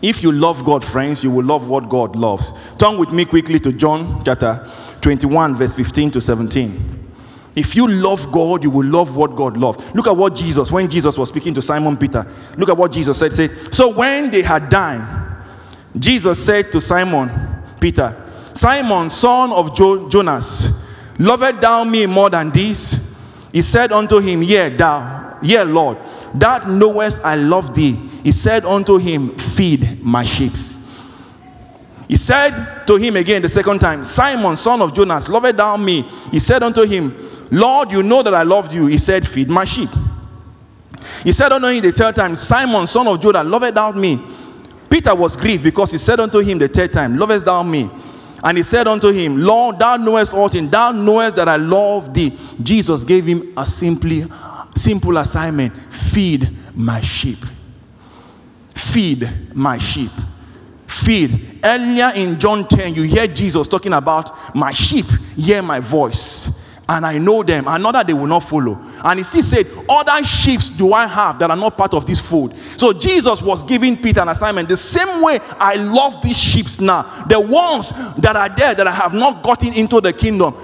If 0.00 0.22
you 0.22 0.30
love 0.30 0.64
God, 0.64 0.84
friends, 0.84 1.24
you 1.24 1.30
will 1.30 1.44
love 1.44 1.68
what 1.68 1.88
God 1.88 2.14
loves. 2.14 2.52
Turn 2.78 2.98
with 2.98 3.10
me 3.10 3.24
quickly 3.24 3.58
to 3.60 3.72
John 3.72 4.22
chapter 4.24 4.70
21, 5.00 5.56
verse 5.56 5.72
15 5.72 6.12
to 6.12 6.20
17. 6.20 6.98
If 7.56 7.74
you 7.74 7.88
love 7.88 8.30
God, 8.30 8.62
you 8.62 8.70
will 8.70 8.86
love 8.86 9.16
what 9.16 9.34
God 9.34 9.56
loves. 9.56 9.82
Look 9.94 10.06
at 10.06 10.16
what 10.16 10.36
Jesus, 10.36 10.70
when 10.70 10.88
Jesus 10.88 11.18
was 11.18 11.28
speaking 11.30 11.54
to 11.54 11.62
Simon 11.62 11.96
Peter, 11.96 12.24
look 12.56 12.68
at 12.68 12.76
what 12.76 12.92
Jesus 12.92 13.18
said. 13.18 13.32
Say, 13.32 13.50
so 13.72 13.88
when 13.88 14.30
they 14.30 14.42
had 14.42 14.68
dined, 14.68 15.26
Jesus 15.98 16.44
said 16.44 16.70
to 16.70 16.80
Simon 16.80 17.30
Peter, 17.80 18.14
Simon, 18.54 19.10
son 19.10 19.50
of 19.50 19.74
jo- 19.74 20.08
Jonas, 20.08 20.68
lovest 21.18 21.60
thou 21.60 21.82
me 21.82 22.06
more 22.06 22.30
than 22.30 22.50
this? 22.50 22.96
He 23.52 23.62
said 23.62 23.90
unto 23.90 24.18
him, 24.18 24.42
Yea, 24.44 24.68
thou, 24.76 25.27
yea, 25.42 25.62
Lord, 25.62 25.98
thou 26.34 26.58
knowest 26.66 27.22
I 27.22 27.36
love 27.36 27.74
thee. 27.74 27.94
He 28.22 28.32
said 28.32 28.64
unto 28.64 28.98
him, 28.98 29.36
Feed 29.36 30.02
my 30.02 30.24
sheep. 30.24 30.54
He 32.08 32.16
said 32.16 32.86
to 32.86 32.96
him 32.96 33.16
again 33.16 33.42
the 33.42 33.48
second 33.48 33.80
time, 33.80 34.02
Simon, 34.02 34.56
son 34.56 34.80
of 34.80 34.94
Jonas, 34.94 35.28
lovest 35.28 35.58
thou 35.58 35.76
me? 35.76 36.02
He 36.30 36.40
said 36.40 36.62
unto 36.62 36.82
him, 36.82 37.14
Lord, 37.50 37.92
you 37.92 38.02
know 38.02 38.22
that 38.22 38.34
I 38.34 38.42
loved 38.42 38.72
you. 38.72 38.86
He 38.86 38.98
said, 38.98 39.26
Feed 39.26 39.48
my 39.48 39.64
sheep. 39.64 39.90
He 41.22 41.32
said 41.32 41.52
unto 41.52 41.68
him 41.68 41.82
the 41.82 41.92
third 41.92 42.16
time, 42.16 42.36
Simon, 42.36 42.86
son 42.86 43.06
of 43.08 43.20
Judah, 43.20 43.44
lovest 43.44 43.74
thou 43.74 43.92
me? 43.92 44.20
Peter 44.88 45.14
was 45.14 45.36
grieved 45.36 45.62
because 45.62 45.92
he 45.92 45.98
said 45.98 46.18
unto 46.20 46.38
him 46.38 46.58
the 46.58 46.68
third 46.68 46.92
time, 46.92 47.16
Lovest 47.16 47.44
thou 47.44 47.62
me? 47.62 47.90
And 48.42 48.56
he 48.56 48.62
said 48.62 48.86
unto 48.86 49.10
him, 49.10 49.42
Lord, 49.42 49.78
thou 49.78 49.96
knowest 49.96 50.32
all 50.32 50.48
things, 50.48 50.70
thou 50.70 50.92
knowest 50.92 51.36
that 51.36 51.48
I 51.48 51.56
love 51.56 52.14
thee. 52.14 52.36
Jesus 52.62 53.04
gave 53.04 53.26
him 53.26 53.52
a 53.56 53.66
simply 53.66 54.26
simple 54.76 55.16
assignment: 55.18 55.74
feed 55.92 56.56
my 56.74 57.00
sheep. 57.00 57.44
Feed 58.74 59.54
my 59.54 59.78
sheep. 59.78 60.12
Feed. 60.86 61.60
Earlier 61.64 62.12
in 62.14 62.38
John 62.40 62.66
10, 62.66 62.94
you 62.94 63.02
hear 63.02 63.26
Jesus 63.26 63.68
talking 63.68 63.92
about 63.92 64.54
my 64.54 64.72
sheep 64.72 65.06
hear 65.36 65.62
my 65.62 65.80
voice. 65.80 66.50
And 66.90 67.04
I 67.04 67.18
know 67.18 67.42
them, 67.42 67.68
and 67.68 67.82
another 67.82 68.02
they 68.02 68.14
will 68.14 68.26
not 68.26 68.44
follow. 68.44 68.80
And 69.04 69.20
he 69.20 69.24
still 69.24 69.42
said, 69.42 69.66
Other 69.90 70.24
sheep 70.24 70.60
do 70.78 70.94
I 70.94 71.06
have 71.06 71.38
that 71.38 71.50
are 71.50 71.56
not 71.56 71.76
part 71.76 71.92
of 71.92 72.06
this 72.06 72.18
fold. 72.18 72.54
So 72.78 72.94
Jesus 72.94 73.42
was 73.42 73.62
giving 73.62 73.94
Peter 74.00 74.20
an 74.20 74.28
assignment. 74.28 74.70
The 74.70 74.76
same 74.78 75.22
way 75.22 75.38
I 75.58 75.74
love 75.74 76.22
these 76.22 76.38
sheep 76.38 76.66
now, 76.80 77.26
the 77.28 77.38
ones 77.38 77.90
that 78.16 78.36
are 78.36 78.48
there 78.48 78.74
that 78.74 78.86
I 78.86 78.92
have 78.92 79.12
not 79.12 79.42
gotten 79.42 79.74
into 79.74 80.00
the 80.00 80.14
kingdom, 80.14 80.54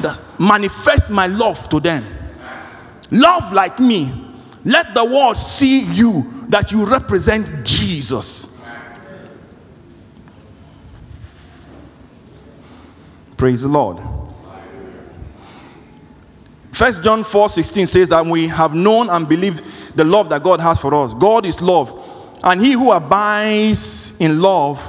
that 0.00 0.20
manifest 0.40 1.08
my 1.10 1.28
love 1.28 1.68
to 1.68 1.78
them. 1.78 2.04
Love 3.10 3.52
like 3.52 3.80
me. 3.80 4.12
Let 4.64 4.94
the 4.94 5.04
world 5.04 5.38
see 5.38 5.80
you 5.80 6.46
that 6.48 6.70
you 6.72 6.84
represent 6.84 7.64
Jesus. 7.64 8.56
Praise 13.36 13.62
the 13.62 13.68
Lord. 13.68 13.98
First 16.72 17.02
John 17.02 17.24
4 17.24 17.48
16 17.48 17.86
says 17.86 18.08
that 18.10 18.24
we 18.24 18.48
have 18.48 18.74
known 18.74 19.10
and 19.10 19.28
believed 19.28 19.64
the 19.94 20.04
love 20.04 20.28
that 20.28 20.42
God 20.42 20.60
has 20.60 20.78
for 20.78 20.94
us. 20.94 21.14
God 21.14 21.46
is 21.46 21.60
love. 21.60 22.06
And 22.42 22.60
he 22.60 22.72
who 22.72 22.92
abides 22.92 24.12
in 24.18 24.40
love 24.40 24.82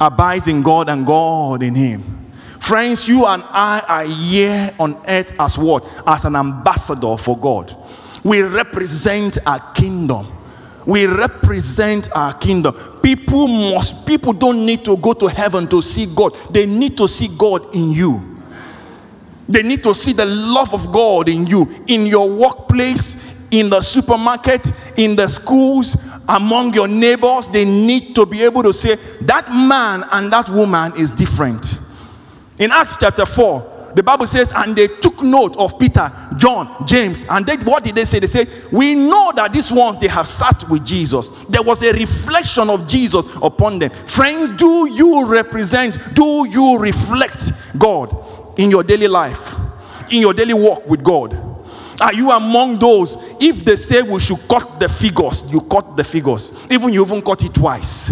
abides 0.00 0.46
in 0.46 0.62
God 0.62 0.88
and 0.88 1.06
God 1.06 1.62
in 1.62 1.74
him. 1.74 2.25
Friends, 2.66 3.06
you 3.06 3.24
and 3.26 3.44
I 3.44 3.78
are 3.86 4.04
here 4.04 4.74
on 4.80 5.00
earth 5.06 5.32
as 5.38 5.56
what? 5.56 5.86
As 6.04 6.24
an 6.24 6.34
ambassador 6.34 7.16
for 7.16 7.38
God. 7.38 7.76
We 8.24 8.42
represent 8.42 9.38
our 9.46 9.60
kingdom. 9.72 10.32
We 10.84 11.06
represent 11.06 12.10
our 12.10 12.34
kingdom. 12.34 12.74
People 13.04 13.46
must, 13.46 14.04
people 14.04 14.32
don't 14.32 14.66
need 14.66 14.84
to 14.84 14.96
go 14.96 15.12
to 15.12 15.28
heaven 15.28 15.68
to 15.68 15.80
see 15.80 16.06
God. 16.06 16.36
They 16.50 16.66
need 16.66 16.96
to 16.96 17.06
see 17.06 17.28
God 17.28 17.72
in 17.72 17.92
you. 17.92 18.36
They 19.48 19.62
need 19.62 19.84
to 19.84 19.94
see 19.94 20.12
the 20.12 20.26
love 20.26 20.74
of 20.74 20.90
God 20.90 21.28
in 21.28 21.46
you, 21.46 21.84
in 21.86 22.04
your 22.04 22.28
workplace, 22.28 23.16
in 23.52 23.70
the 23.70 23.80
supermarket, 23.80 24.72
in 24.96 25.14
the 25.14 25.28
schools, 25.28 25.96
among 26.28 26.74
your 26.74 26.88
neighbors. 26.88 27.46
They 27.46 27.64
need 27.64 28.16
to 28.16 28.26
be 28.26 28.42
able 28.42 28.64
to 28.64 28.72
say, 28.72 28.96
that 29.20 29.50
man 29.50 30.04
and 30.10 30.32
that 30.32 30.48
woman 30.48 30.96
is 30.96 31.12
different. 31.12 31.78
In 32.58 32.72
Acts 32.72 32.96
chapter 32.98 33.26
4, 33.26 33.92
the 33.94 34.02
Bible 34.02 34.26
says, 34.26 34.52
and 34.54 34.76
they 34.76 34.88
took 34.88 35.22
note 35.22 35.56
of 35.56 35.78
Peter, 35.78 36.12
John, 36.36 36.86
James, 36.86 37.24
and 37.30 37.46
they, 37.46 37.56
what 37.56 37.82
did 37.82 37.94
they 37.94 38.04
say? 38.04 38.18
They 38.18 38.26
said, 38.26 38.48
We 38.70 38.94
know 38.94 39.32
that 39.34 39.54
these 39.54 39.72
ones 39.72 39.98
they 39.98 40.08
have 40.08 40.28
sat 40.28 40.68
with 40.68 40.84
Jesus. 40.84 41.30
There 41.48 41.62
was 41.62 41.82
a 41.82 41.92
reflection 41.92 42.68
of 42.68 42.86
Jesus 42.86 43.24
upon 43.42 43.78
them. 43.78 43.90
Friends, 44.06 44.50
do 44.58 44.90
you 44.90 45.26
represent, 45.26 46.14
do 46.14 46.46
you 46.48 46.78
reflect 46.78 47.52
God 47.78 48.58
in 48.58 48.70
your 48.70 48.82
daily 48.82 49.08
life, 49.08 49.54
in 50.10 50.20
your 50.20 50.34
daily 50.34 50.54
walk 50.54 50.86
with 50.86 51.02
God? 51.02 51.42
Are 51.98 52.12
you 52.12 52.30
among 52.30 52.78
those? 52.78 53.16
If 53.40 53.64
they 53.64 53.76
say 53.76 54.02
we 54.02 54.20
should 54.20 54.46
cut 54.46 54.78
the 54.78 54.88
figures, 54.88 55.42
you 55.48 55.62
cut 55.62 55.96
the 55.96 56.04
figures. 56.04 56.52
Even 56.70 56.92
you 56.92 57.02
even 57.02 57.22
cut 57.22 57.42
it 57.42 57.54
twice. 57.54 58.10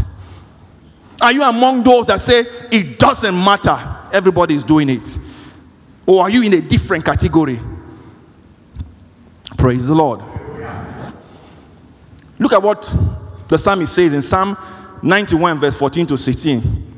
Are 1.21 1.33
you 1.33 1.42
among 1.42 1.83
those 1.83 2.06
that 2.06 2.21
say 2.21 2.47
it 2.71 2.99
doesn't 2.99 3.35
matter? 3.35 3.78
Everybody 4.12 4.54
is 4.54 4.64
doing 4.64 4.88
it. 4.88 5.18
Or 6.06 6.23
are 6.23 6.30
you 6.30 6.42
in 6.42 6.52
a 6.52 6.61
different 6.61 7.04
category? 7.04 7.61
Praise 9.56 9.87
the 9.87 9.94
Lord. 9.94 10.21
Look 12.38 12.52
at 12.52 12.62
what 12.62 12.92
the 13.49 13.56
psalmist 13.56 13.94
says 13.94 14.12
in 14.12 14.23
Psalm 14.23 14.56
91, 15.02 15.61
verse 15.61 15.75
14 15.75 16.06
to 16.06 16.18
16. 16.18 16.92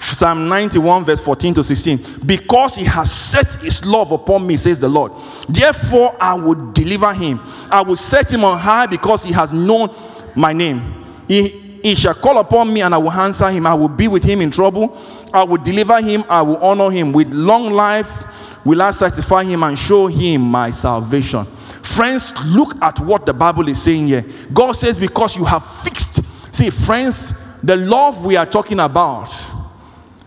Psalm 0.00 0.48
91, 0.48 1.04
verse 1.04 1.20
14 1.20 1.54
to 1.54 1.64
16. 1.64 2.20
Because 2.24 2.76
he 2.76 2.84
has 2.84 3.12
set 3.12 3.54
his 3.56 3.84
love 3.84 4.12
upon 4.12 4.46
me, 4.46 4.56
says 4.56 4.80
the 4.80 4.88
Lord. 4.88 5.12
Therefore, 5.48 6.16
I 6.20 6.34
will 6.34 6.72
deliver 6.72 7.12
him. 7.12 7.40
I 7.70 7.82
will 7.82 7.96
set 7.96 8.32
him 8.32 8.44
on 8.44 8.58
high 8.58 8.86
because 8.86 9.24
he 9.24 9.32
has 9.32 9.52
known 9.52 9.94
my 10.34 10.52
name. 10.52 11.04
He, 11.28 11.65
he 11.82 11.94
shall 11.94 12.14
call 12.14 12.38
upon 12.38 12.72
me 12.72 12.82
and 12.82 12.94
I 12.94 12.98
will 12.98 13.12
answer 13.12 13.50
him. 13.50 13.66
I 13.66 13.74
will 13.74 13.88
be 13.88 14.08
with 14.08 14.24
him 14.24 14.40
in 14.40 14.50
trouble. 14.50 14.96
I 15.32 15.42
will 15.44 15.58
deliver 15.58 16.00
him. 16.00 16.24
I 16.28 16.42
will 16.42 16.58
honor 16.58 16.90
him 16.90 17.12
with 17.12 17.28
long 17.32 17.70
life. 17.70 18.24
will 18.64 18.82
I 18.82 18.90
satisfy 18.90 19.44
him 19.44 19.62
and 19.62 19.78
show 19.78 20.06
him 20.06 20.42
my 20.42 20.70
salvation. 20.70 21.46
Friends, 21.82 22.34
look 22.44 22.76
at 22.82 22.98
what 23.00 23.26
the 23.26 23.32
Bible 23.32 23.68
is 23.68 23.80
saying 23.80 24.08
here. 24.08 24.24
God 24.52 24.72
says, 24.72 24.98
Because 24.98 25.36
you 25.36 25.44
have 25.44 25.64
fixed. 25.82 26.20
See, 26.52 26.70
friends, 26.70 27.32
the 27.62 27.76
love 27.76 28.24
we 28.24 28.36
are 28.36 28.46
talking 28.46 28.80
about 28.80 29.32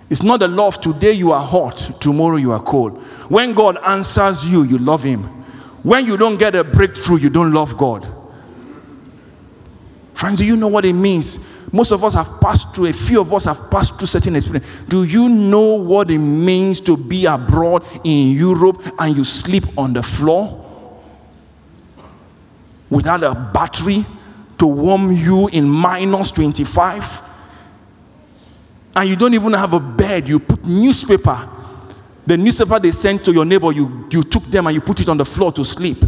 it's 0.10 0.24
not 0.24 0.40
the 0.40 0.48
love 0.48 0.82
today 0.82 1.12
you 1.12 1.32
are 1.32 1.46
hot, 1.46 1.78
tomorrow 2.00 2.38
you 2.38 2.52
are 2.52 2.62
cold. 2.62 2.98
When 3.30 3.54
God 3.54 3.78
answers 3.86 4.48
you, 4.48 4.64
you 4.64 4.80
love 4.80 5.04
Him. 5.04 5.24
When 5.84 6.06
you 6.06 6.18
don't 6.18 6.38
get 6.38 6.56
a 6.56 6.64
breakthrough, 6.64 7.18
you 7.18 7.30
don't 7.30 7.54
love 7.54 7.78
God. 7.78 8.08
Friends, 10.20 10.38
do 10.40 10.46
you 10.46 10.58
know 10.58 10.68
what 10.68 10.84
it 10.86 10.94
means? 10.94 11.40
Most 11.72 11.92
of 11.92 12.04
us 12.04 12.14
have 12.14 12.42
passed 12.42 12.76
through, 12.76 12.88
a 12.88 12.94
few 12.94 13.22
of 13.22 13.34
us 13.34 13.46
have 13.46 13.70
passed 13.72 13.98
through 13.98 14.08
certain 14.08 14.36
experience. 14.36 14.66
Do 14.90 15.04
you 15.04 15.30
know 15.30 15.76
what 15.76 16.12
it 16.12 16.18
means 16.18 16.82
to 16.82 16.98
be 16.98 17.26
abroad 17.26 17.86
in 18.04 18.36
Europe 18.36 18.82
and 19.00 19.16
you 19.16 19.24
sleep 19.24 19.66
on 19.78 19.94
the 19.94 20.04
floor 20.04 20.66
without 22.90 23.24
a 23.24 23.34
battery 23.34 24.06
to 24.58 24.68
warm 24.68 25.12
you 25.12 25.48
in 25.48 25.70
minus 25.70 26.32
25? 26.32 27.24
and 29.00 29.10
you 29.10 29.16
don't 29.16 29.34
even 29.34 29.54
have 29.54 29.74
a 29.74 29.80
bed, 29.80 30.28
you 30.28 30.42
put 30.42 30.66
newspaper. 30.66 31.48
The 32.28 32.36
newspaper 32.36 32.80
they 32.80 32.92
sent 32.92 33.24
to 33.24 33.32
your 33.32 33.46
neighbor, 33.46 33.72
you, 33.72 34.08
you 34.12 34.24
took 34.24 34.44
them 34.52 34.68
and 34.68 34.76
you 34.76 34.82
put 34.82 35.00
it 35.00 35.08
on 35.08 35.16
the 35.16 35.24
floor 35.24 35.54
to 35.54 35.64
sleep. 35.64 36.04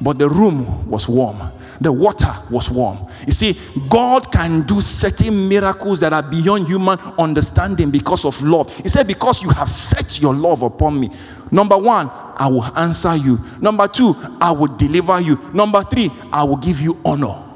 But 0.00 0.16
the 0.16 0.28
room 0.28 0.88
was 0.88 1.08
warm, 1.08 1.52
the 1.80 1.90
water 1.90 2.34
was 2.50 2.70
warm. 2.70 3.08
You 3.26 3.32
see, 3.32 3.58
God 3.88 4.30
can 4.30 4.62
do 4.62 4.80
certain 4.80 5.48
miracles 5.48 5.98
that 6.00 6.12
are 6.12 6.22
beyond 6.22 6.66
human 6.68 6.98
understanding 7.18 7.90
because 7.90 8.24
of 8.24 8.40
love. 8.42 8.74
He 8.76 8.88
said, 8.88 9.06
Because 9.06 9.42
you 9.42 9.48
have 9.50 9.70
set 9.70 10.20
your 10.20 10.34
love 10.34 10.62
upon 10.62 11.00
me. 11.00 11.10
Number 11.50 11.78
one, 11.78 12.10
I 12.12 12.48
will 12.48 12.64
answer 12.76 13.16
you. 13.16 13.40
Number 13.60 13.88
two, 13.88 14.14
I 14.40 14.52
will 14.52 14.68
deliver 14.68 15.20
you. 15.20 15.36
Number 15.54 15.82
three, 15.82 16.10
I 16.32 16.44
will 16.44 16.58
give 16.58 16.80
you 16.80 17.00
honor. 17.04 17.46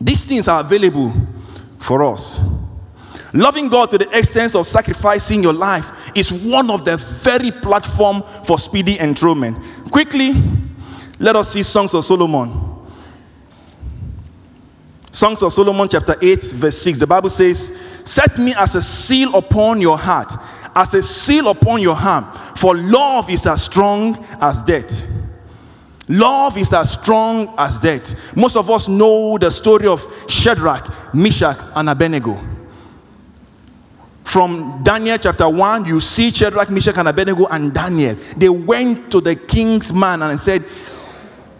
These 0.00 0.24
things 0.24 0.48
are 0.48 0.60
available 0.60 1.14
for 1.78 2.04
us. 2.04 2.38
Loving 3.32 3.68
God 3.68 3.90
to 3.90 3.98
the 3.98 4.16
extent 4.16 4.54
of 4.54 4.66
sacrificing 4.66 5.42
your 5.42 5.54
life 5.54 5.90
is 6.14 6.32
one 6.32 6.70
of 6.70 6.84
the 6.84 6.98
very 6.98 7.50
platform 7.50 8.22
for 8.44 8.58
speedy 8.58 9.00
enthronement. 9.00 9.58
Quickly, 9.90 10.34
let 11.24 11.36
us 11.36 11.52
see 11.52 11.62
Songs 11.62 11.94
of 11.94 12.04
Solomon. 12.04 12.52
Songs 15.10 15.42
of 15.42 15.54
Solomon, 15.54 15.88
chapter 15.88 16.16
8, 16.20 16.42
verse 16.52 16.76
6. 16.82 16.98
The 16.98 17.06
Bible 17.06 17.30
says, 17.30 17.74
Set 18.04 18.36
me 18.36 18.52
as 18.54 18.74
a 18.74 18.82
seal 18.82 19.34
upon 19.34 19.80
your 19.80 19.96
heart, 19.96 20.34
as 20.76 20.92
a 20.92 21.02
seal 21.02 21.48
upon 21.48 21.80
your 21.80 21.94
heart, 21.94 22.58
for 22.58 22.76
love 22.76 23.30
is 23.30 23.46
as 23.46 23.64
strong 23.64 24.22
as 24.38 24.60
death. 24.64 25.02
Love 26.08 26.58
is 26.58 26.74
as 26.74 26.92
strong 26.92 27.54
as 27.56 27.80
death. 27.80 28.14
Most 28.36 28.56
of 28.56 28.68
us 28.68 28.86
know 28.86 29.38
the 29.38 29.50
story 29.50 29.86
of 29.86 30.06
Shadrach, 30.28 31.14
Meshach, 31.14 31.56
and 31.74 31.88
Abednego. 31.88 32.38
From 34.24 34.82
Daniel 34.82 35.16
chapter 35.16 35.48
1, 35.48 35.86
you 35.86 36.02
see 36.02 36.30
Shadrach, 36.30 36.68
Meshach, 36.68 36.98
and 36.98 37.08
Abednego 37.08 37.46
and 37.46 37.72
Daniel. 37.72 38.14
They 38.36 38.50
went 38.50 39.10
to 39.12 39.22
the 39.22 39.36
king's 39.36 39.90
man 39.90 40.20
and 40.20 40.38
said, 40.38 40.66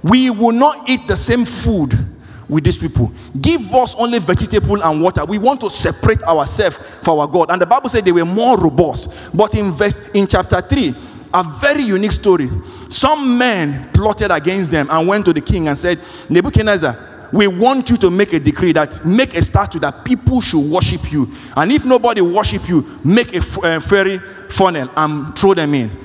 We 0.05 0.29
will 0.29 0.53
not 0.53 0.89
eat 0.89 1.09
the 1.09 1.17
same 1.17 1.47
food 1.47 1.99
with 2.47 2.63
these 2.63 2.77
people. 2.77 3.11
Give 3.41 3.75
us 3.75 3.95
only 3.95 4.19
vegetable 4.19 4.83
and 4.83 5.03
water. 5.03 5.25
We 5.25 5.39
want 5.39 5.63
to 5.63 5.71
separate 5.71 6.23
ourselves 6.23 6.79
for 7.03 7.19
our 7.19 7.27
God. 7.27 7.51
And 7.51 7.61
the 7.61 7.67
Bible 7.67 7.89
said 7.89 8.05
they 8.05 8.13
were 8.13 8.27
more 8.27 8.59
robust. 8.59 9.11
But 9.33 9.55
in 9.55 9.73
verse 9.73 10.03
in 10.13 10.27
chapter 10.27 10.61
3, 10.61 10.95
a 11.33 11.43
very 11.43 11.83
unique 11.83 12.13
story. 12.13 12.51
Some 12.91 13.39
men 13.39 13.91
plotted 13.95 14.31
against 14.31 14.71
them 14.71 14.89
and 14.91 15.09
went 15.09 15.25
to 15.25 15.33
the 15.33 15.41
king 15.41 15.69
and 15.69 15.77
said, 15.77 16.01
Nebuchadnezzar, 16.29 17.31
we 17.33 17.47
want 17.47 17.89
you 17.89 17.97
to 17.97 18.11
make 18.11 18.35
a 18.35 18.39
decree 18.39 18.73
that 18.73 19.05
make 19.07 19.35
a 19.35 19.41
statue 19.43 19.79
that 19.81 20.05
people 20.05 20.43
should 20.43 20.71
worship 20.71 21.11
you. 21.11 21.33
And 21.57 21.73
if 21.73 21.87
nobody 21.87 22.21
worship 22.21 22.69
you, 22.69 23.01
make 23.03 23.35
a 23.35 23.41
fairy 23.81 24.17
eh, 24.17 24.49
funnel 24.51 24.91
and 24.97 25.37
throw 25.37 25.55
them 25.55 25.75
in. 25.75 26.05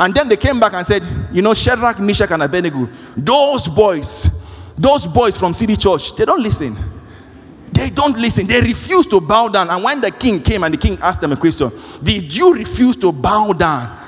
And 0.00 0.14
then 0.14 0.28
they 0.28 0.36
came 0.36 0.58
back 0.58 0.72
and 0.72 0.86
said, 0.86 1.02
you 1.32 1.42
know, 1.42 1.54
Shadrach, 1.54 2.00
Meshach, 2.00 2.30
and 2.30 2.42
Abednego, 2.42 2.88
those 3.16 3.68
boys, 3.68 4.28
those 4.76 5.06
boys 5.06 5.36
from 5.36 5.54
City 5.54 5.76
Church, 5.76 6.14
they 6.16 6.24
don't 6.24 6.42
listen. 6.42 6.76
They 7.72 7.88
don't 7.88 8.16
listen. 8.18 8.46
They 8.46 8.60
refuse 8.60 9.06
to 9.06 9.20
bow 9.20 9.48
down. 9.48 9.70
And 9.70 9.82
when 9.82 10.00
the 10.00 10.10
king 10.10 10.42
came 10.42 10.62
and 10.64 10.74
the 10.74 10.78
king 10.78 10.98
asked 11.00 11.20
them 11.20 11.32
a 11.32 11.36
question, 11.36 11.72
did 12.02 12.34
you 12.34 12.54
refuse 12.54 12.96
to 12.96 13.12
bow 13.12 13.52
down? 13.52 13.98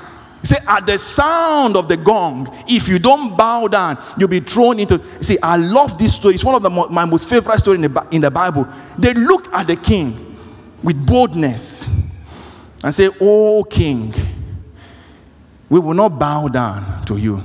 He 0.41 0.47
said, 0.47 0.63
at 0.67 0.85
the 0.85 0.99
sound 0.99 1.75
of 1.75 1.87
the 1.87 1.97
gong, 1.97 2.47
if 2.67 2.87
you 2.87 2.99
don't 2.99 3.35
bow 3.35 3.67
down, 3.67 3.97
you'll 4.19 4.27
be 4.27 4.39
thrown 4.39 4.79
into. 4.79 5.01
See, 5.23 5.39
I 5.41 5.57
love 5.57 5.97
this 5.97 6.15
story. 6.15 6.35
It's 6.35 6.43
one 6.43 6.53
of 6.53 6.61
the, 6.61 6.69
my 6.69 7.05
most 7.05 7.27
favorite 7.27 7.57
story 7.57 7.77
in 7.77 7.91
the, 7.91 8.07
in 8.11 8.21
the 8.21 8.29
Bible. 8.29 8.67
They 8.99 9.15
looked 9.15 9.47
at 9.51 9.65
the 9.65 9.75
king 9.75 10.37
with 10.83 11.03
boldness 11.03 11.87
and 12.83 12.93
say, 12.93 13.09
Oh, 13.19 13.63
king, 13.63 14.13
we 15.69 15.79
will 15.79 15.93
not 15.93 16.19
bow 16.19 16.47
down 16.47 17.03
to 17.05 17.17
you. 17.17 17.43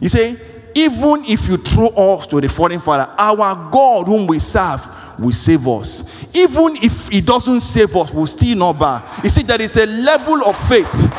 You 0.00 0.08
say, 0.08 0.40
even 0.74 1.24
if 1.24 1.48
you 1.48 1.56
throw 1.56 1.88
us 1.88 2.26
to 2.28 2.40
the 2.40 2.48
foreign 2.48 2.80
father, 2.80 3.12
our 3.18 3.70
God 3.70 4.06
whom 4.06 4.26
we 4.26 4.38
serve 4.38 4.80
will 5.18 5.32
save 5.32 5.66
us. 5.66 6.04
Even 6.32 6.76
if 6.76 7.08
he 7.08 7.20
doesn't 7.20 7.60
save 7.60 7.94
us, 7.96 8.12
we'll 8.12 8.26
still 8.26 8.56
not 8.56 8.78
bow. 8.78 9.20
You 9.22 9.28
see, 9.28 9.42
there 9.42 9.60
is 9.60 9.76
a 9.76 9.86
level 9.86 10.44
of 10.44 10.56
faith. 10.68 11.10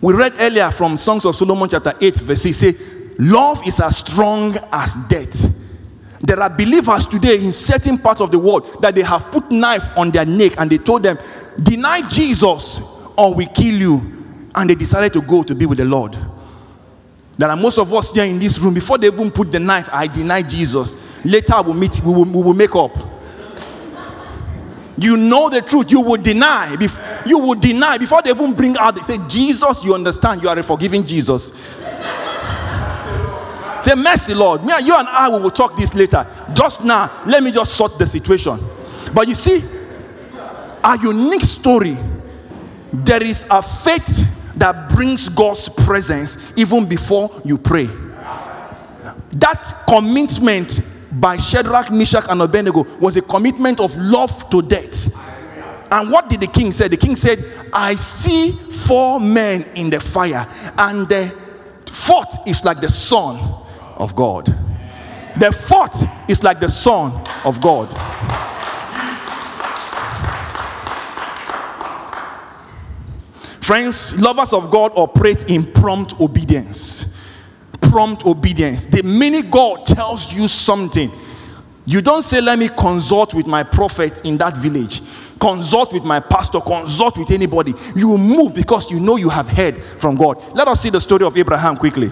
We 0.00 0.12
read 0.12 0.34
earlier 0.38 0.70
from 0.70 0.98
Songs 0.98 1.24
of 1.24 1.34
Solomon, 1.34 1.68
chapter 1.68 1.94
8, 1.98 2.16
verse 2.16 2.42
6, 2.42 2.56
say, 2.56 2.76
Love 3.18 3.66
is 3.66 3.80
as 3.80 3.98
strong 3.98 4.56
as 4.70 4.96
death. 5.08 5.50
There 6.26 6.40
are 6.40 6.48
believers 6.48 7.04
today 7.04 7.36
in 7.36 7.52
certain 7.52 7.98
parts 7.98 8.22
of 8.22 8.30
the 8.30 8.38
world 8.38 8.80
that 8.80 8.94
they 8.94 9.02
have 9.02 9.30
put 9.30 9.50
knife 9.50 9.84
on 9.94 10.10
their 10.10 10.24
neck 10.24 10.54
and 10.56 10.70
they 10.70 10.78
told 10.78 11.02
them, 11.02 11.18
Deny 11.62 12.08
Jesus 12.08 12.80
or 13.14 13.34
we 13.34 13.44
kill 13.46 13.74
you. 13.74 14.10
And 14.54 14.70
they 14.70 14.74
decided 14.74 15.12
to 15.14 15.20
go 15.20 15.42
to 15.42 15.54
be 15.54 15.66
with 15.66 15.78
the 15.78 15.84
Lord. 15.84 16.16
There 17.36 17.50
are 17.50 17.56
most 17.56 17.78
of 17.78 17.92
us 17.92 18.14
here 18.14 18.24
in 18.24 18.38
this 18.38 18.58
room, 18.58 18.72
before 18.72 18.96
they 18.96 19.08
even 19.08 19.30
put 19.30 19.52
the 19.52 19.60
knife, 19.60 19.86
I 19.92 20.06
deny 20.06 20.40
Jesus. 20.40 20.96
Later 21.24 21.60
we'll 21.60 21.74
meet, 21.74 22.00
we 22.02 22.14
will, 22.14 22.24
we 22.24 22.42
will 22.42 22.54
make 22.54 22.74
up. 22.74 22.96
You 24.96 25.18
know 25.18 25.50
the 25.50 25.60
truth, 25.60 25.90
you 25.90 26.00
will 26.00 26.22
deny. 26.22 26.74
You 27.26 27.38
will 27.38 27.56
deny 27.56 27.98
before 27.98 28.22
they 28.22 28.30
even 28.30 28.54
bring 28.54 28.78
out, 28.78 28.96
they 28.96 29.02
say, 29.02 29.18
Jesus, 29.28 29.84
you 29.84 29.92
understand, 29.94 30.42
you 30.42 30.48
are 30.48 30.58
a 30.58 30.62
forgiving 30.62 31.04
Jesus. 31.04 31.52
Say, 33.84 33.94
mercy, 33.96 34.32
Lord. 34.32 34.64
Me 34.64 34.72
and 34.72 34.86
you 34.86 34.96
and 34.96 35.06
I 35.06 35.28
we 35.28 35.42
will 35.42 35.50
talk 35.50 35.76
this 35.76 35.92
later. 35.92 36.26
Just 36.54 36.82
now, 36.84 37.22
let 37.26 37.42
me 37.42 37.52
just 37.52 37.74
sort 37.74 37.98
the 37.98 38.06
situation. 38.06 38.58
But 39.12 39.28
you 39.28 39.34
see, 39.34 39.62
a 40.82 40.98
unique 41.02 41.42
story. 41.42 41.98
There 42.94 43.22
is 43.22 43.44
a 43.50 43.60
faith 43.60 44.26
that 44.56 44.88
brings 44.88 45.28
God's 45.28 45.68
presence 45.68 46.38
even 46.56 46.88
before 46.88 47.42
you 47.44 47.58
pray. 47.58 47.90
That 49.32 49.84
commitment 49.86 50.80
by 51.12 51.36
Shadrach, 51.36 51.92
Meshach, 51.92 52.24
and 52.30 52.40
Abednego 52.40 52.84
was 52.98 53.16
a 53.16 53.22
commitment 53.22 53.80
of 53.80 53.94
love 53.98 54.48
to 54.48 54.62
death. 54.62 55.14
And 55.90 56.10
what 56.10 56.30
did 56.30 56.40
the 56.40 56.46
king 56.46 56.72
say? 56.72 56.88
The 56.88 56.96
king 56.96 57.16
said, 57.16 57.44
I 57.70 57.96
see 57.96 58.52
four 58.52 59.20
men 59.20 59.64
in 59.74 59.90
the 59.90 60.00
fire, 60.00 60.48
and 60.78 61.06
the 61.06 61.34
fourth 61.84 62.34
is 62.46 62.64
like 62.64 62.80
the 62.80 62.88
son 62.88 63.60
of 63.96 64.14
God. 64.16 64.46
The 65.36 65.50
fourth 65.50 66.04
is 66.28 66.42
like 66.42 66.60
the 66.60 66.68
son 66.68 67.12
of 67.44 67.60
God. 67.60 67.88
Friends, 73.60 74.14
lovers 74.20 74.52
of 74.52 74.70
God 74.70 74.92
operate 74.94 75.44
in 75.44 75.72
prompt 75.72 76.20
obedience. 76.20 77.06
Prompt 77.80 78.26
obedience. 78.26 78.84
The 78.84 79.02
minute 79.02 79.50
God 79.50 79.86
tells 79.86 80.32
you 80.32 80.48
something, 80.48 81.10
you 81.86 82.02
don't 82.02 82.22
say, 82.22 82.40
Let 82.40 82.58
me 82.58 82.68
consult 82.68 83.32
with 83.32 83.46
my 83.46 83.62
prophet 83.62 84.20
in 84.24 84.36
that 84.38 84.56
village, 84.56 85.00
consult 85.40 85.94
with 85.94 86.04
my 86.04 86.20
pastor, 86.20 86.60
consult 86.60 87.16
with 87.16 87.30
anybody. 87.30 87.74
You 87.96 88.18
move 88.18 88.54
because 88.54 88.90
you 88.90 89.00
know 89.00 89.16
you 89.16 89.30
have 89.30 89.48
heard 89.48 89.82
from 89.82 90.16
God. 90.16 90.42
Let 90.54 90.68
us 90.68 90.80
see 90.80 90.90
the 90.90 91.00
story 91.00 91.24
of 91.24 91.36
Abraham 91.36 91.76
quickly. 91.76 92.10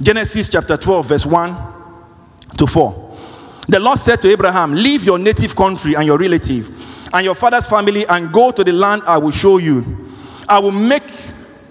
Genesis 0.00 0.48
chapter 0.48 0.76
12, 0.76 1.06
verse 1.06 1.26
1 1.26 1.56
to 2.56 2.66
4. 2.66 3.16
The 3.68 3.80
Lord 3.80 3.98
said 3.98 4.20
to 4.22 4.30
Abraham, 4.30 4.74
Leave 4.74 5.04
your 5.04 5.18
native 5.18 5.56
country 5.56 5.94
and 5.94 6.04
your 6.04 6.18
relative 6.18 6.70
and 7.12 7.24
your 7.24 7.34
father's 7.34 7.66
family 7.66 8.06
and 8.06 8.32
go 8.32 8.50
to 8.50 8.64
the 8.64 8.72
land 8.72 9.02
I 9.06 9.18
will 9.18 9.30
show 9.30 9.58
you. 9.58 10.12
I 10.48 10.58
will 10.58 10.72
make 10.72 11.04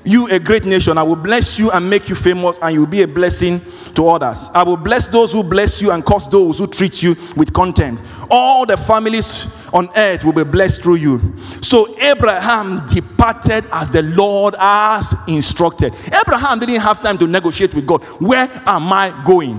you 0.04 0.28
a 0.28 0.40
great 0.40 0.66
nation. 0.66 0.98
I 0.98 1.04
will 1.04 1.16
bless 1.16 1.58
you 1.58 1.72
and 1.72 1.90
make 1.90 2.10
you 2.10 2.16
famous, 2.16 2.60
and 2.62 2.74
you 2.74 2.82
will 2.82 2.88
be 2.88 3.02
a 3.04 3.08
blessing 3.08 3.62
to 3.96 4.08
others. 4.08 4.50
I 4.54 4.64
will 4.64 4.78
bless 4.78 5.08
those 5.08 5.32
who 5.32 5.44
bless 5.44 5.82
you 5.82 5.92
and 5.92 6.06
curse 6.06 6.28
those 6.28 6.58
who 6.58 6.68
treat 6.68 7.02
you 7.02 7.16
with 7.36 7.54
contempt. 7.54 8.04
All 8.30 8.66
the 8.66 8.78
families 8.78 9.48
on 9.72 9.90
earth 9.96 10.24
will 10.24 10.34
be 10.34 10.44
blessed 10.44 10.82
through 10.82 10.96
you. 10.96 11.36
So 11.62 11.98
Abraham 12.00 12.86
departed 12.88 13.66
as 13.72 13.90
the 13.90 14.04
Lord 14.04 14.56
has 14.56 15.16
instructed. 15.28 15.94
Abraham 16.06 16.60
didn't 16.60 16.82
have 16.82 17.02
time 17.02 17.18
to 17.18 17.28
negotiate 17.28 17.74
with 17.74 17.88
God. 17.88 18.04
Where 18.22 18.50
am 18.66 18.92
I 18.94 19.24
going? 19.26 19.58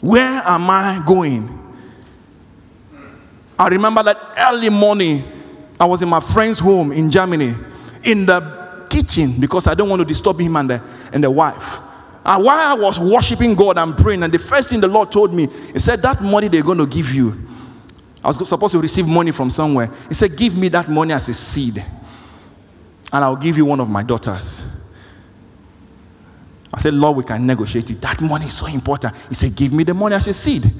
Where 0.00 0.42
am 0.44 0.70
I 0.70 1.02
going? 1.04 1.54
I 3.58 3.68
remember 3.68 4.02
that 4.04 4.34
early 4.38 4.68
morning, 4.68 5.24
I 5.80 5.84
was 5.84 6.00
in 6.00 6.08
my 6.08 6.20
friend's 6.20 6.60
home 6.60 6.92
in 6.92 7.10
Germany, 7.10 7.56
in 8.04 8.26
the 8.26 8.86
kitchen, 8.88 9.38
because 9.38 9.66
I 9.66 9.74
don't 9.74 9.88
want 9.88 10.00
to 10.00 10.06
disturb 10.06 10.40
him 10.40 10.56
and 10.56 10.70
the, 10.70 10.82
and 11.12 11.22
the 11.22 11.30
wife. 11.30 11.78
And 12.24 12.44
while 12.44 12.58
I 12.58 12.74
was 12.74 12.98
worshiping 12.98 13.54
God 13.54 13.78
and 13.78 13.96
praying, 13.96 14.22
and 14.22 14.32
the 14.32 14.38
first 14.38 14.68
thing 14.70 14.80
the 14.80 14.88
Lord 14.88 15.10
told 15.10 15.32
me, 15.32 15.48
He 15.72 15.78
said, 15.78 16.02
That 16.02 16.22
money 16.22 16.48
they're 16.48 16.62
going 16.62 16.78
to 16.78 16.86
give 16.86 17.14
you. 17.14 17.48
I 18.22 18.28
was 18.28 18.48
supposed 18.48 18.72
to 18.72 18.80
receive 18.80 19.06
money 19.06 19.30
from 19.30 19.50
somewhere. 19.50 19.90
He 20.08 20.14
said, 20.14 20.36
Give 20.36 20.56
me 20.56 20.68
that 20.68 20.88
money 20.88 21.14
as 21.14 21.28
a 21.28 21.34
seed, 21.34 21.78
and 21.78 23.24
I'll 23.24 23.36
give 23.36 23.56
you 23.56 23.64
one 23.64 23.80
of 23.80 23.88
my 23.88 24.02
daughters. 24.02 24.64
I 26.72 26.80
said, 26.80 26.94
Lord, 26.94 27.16
we 27.16 27.24
can 27.24 27.46
negotiate 27.46 27.90
it. 27.90 28.00
That 28.02 28.20
money 28.20 28.46
is 28.46 28.54
so 28.54 28.66
important. 28.66 29.14
He 29.28 29.34
said, 29.34 29.54
Give 29.54 29.72
me 29.72 29.84
the 29.84 29.94
money 29.94 30.14
as 30.14 30.28
a 30.28 30.34
seed. 30.34 30.70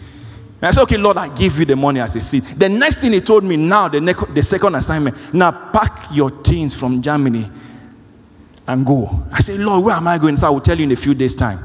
I 0.61 0.71
said, 0.73 0.83
Okay, 0.83 0.97
Lord, 0.97 1.16
I 1.16 1.29
give 1.29 1.59
you 1.59 1.64
the 1.64 1.77
money 1.77 2.01
as 2.01 2.16
a 2.16 2.23
seed. 2.23 2.44
The 2.44 2.68
next 2.68 2.99
thing 2.99 3.12
he 3.12 3.21
told 3.21 3.44
me, 3.44 3.57
now, 3.57 3.88
the, 3.88 4.01
ne- 4.01 4.12
the 4.12 4.42
second 4.42 4.75
assignment, 4.75 5.33
now 5.33 5.51
pack 5.71 6.09
your 6.12 6.31
things 6.31 6.75
from 6.75 7.01
Germany 7.01 7.49
and 8.66 8.85
go. 8.85 9.25
I 9.33 9.40
said, 9.40 9.61
Lord, 9.61 9.85
where 9.85 9.94
am 9.94 10.09
I 10.09 10.18
going? 10.18 10.37
So 10.37 10.47
I 10.47 10.51
will 10.51 10.61
tell 10.61 10.77
you 10.77 10.85
in 10.85 10.92
a 10.92 10.97
few 10.97 11.14
days' 11.14 11.35
time. 11.35 11.64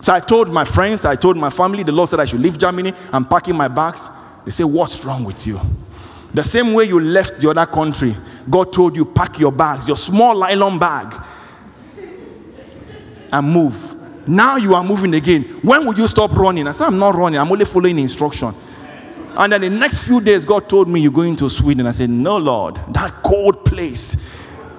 So 0.00 0.12
I 0.12 0.20
told 0.20 0.50
my 0.50 0.64
friends, 0.64 1.04
I 1.04 1.16
told 1.16 1.36
my 1.36 1.48
family, 1.48 1.82
the 1.82 1.92
Lord 1.92 2.08
said 2.08 2.20
I 2.20 2.26
should 2.26 2.40
leave 2.40 2.58
Germany. 2.58 2.92
I'm 3.12 3.24
packing 3.24 3.56
my 3.56 3.68
bags. 3.68 4.08
They 4.44 4.50
say, 4.50 4.64
What's 4.64 5.04
wrong 5.04 5.24
with 5.24 5.46
you? 5.46 5.60
The 6.34 6.42
same 6.42 6.72
way 6.72 6.84
you 6.84 6.98
left 6.98 7.40
the 7.40 7.48
other 7.48 7.64
country, 7.64 8.16
God 8.50 8.72
told 8.72 8.96
you, 8.96 9.04
pack 9.04 9.38
your 9.38 9.52
bags, 9.52 9.86
your 9.86 9.96
small 9.96 10.36
nylon 10.38 10.80
bag, 10.80 11.14
and 13.32 13.48
move. 13.48 13.93
Now 14.26 14.56
you 14.56 14.74
are 14.74 14.82
moving 14.82 15.14
again. 15.14 15.42
When 15.62 15.86
will 15.86 15.96
you 15.96 16.08
stop 16.08 16.32
running? 16.32 16.66
I 16.66 16.72
said, 16.72 16.86
I'm 16.86 16.98
not 16.98 17.14
running, 17.14 17.38
I'm 17.38 17.50
only 17.50 17.64
following 17.64 17.98
instruction. 17.98 18.54
And 19.36 19.52
then 19.52 19.60
the 19.62 19.70
next 19.70 19.98
few 19.98 20.20
days, 20.20 20.44
God 20.44 20.68
told 20.68 20.88
me, 20.88 21.00
You're 21.00 21.10
going 21.12 21.34
to 21.36 21.50
Sweden. 21.50 21.86
I 21.86 21.92
said, 21.92 22.08
No, 22.08 22.36
Lord, 22.36 22.78
that 22.90 23.22
cold 23.22 23.64
place. 23.64 24.16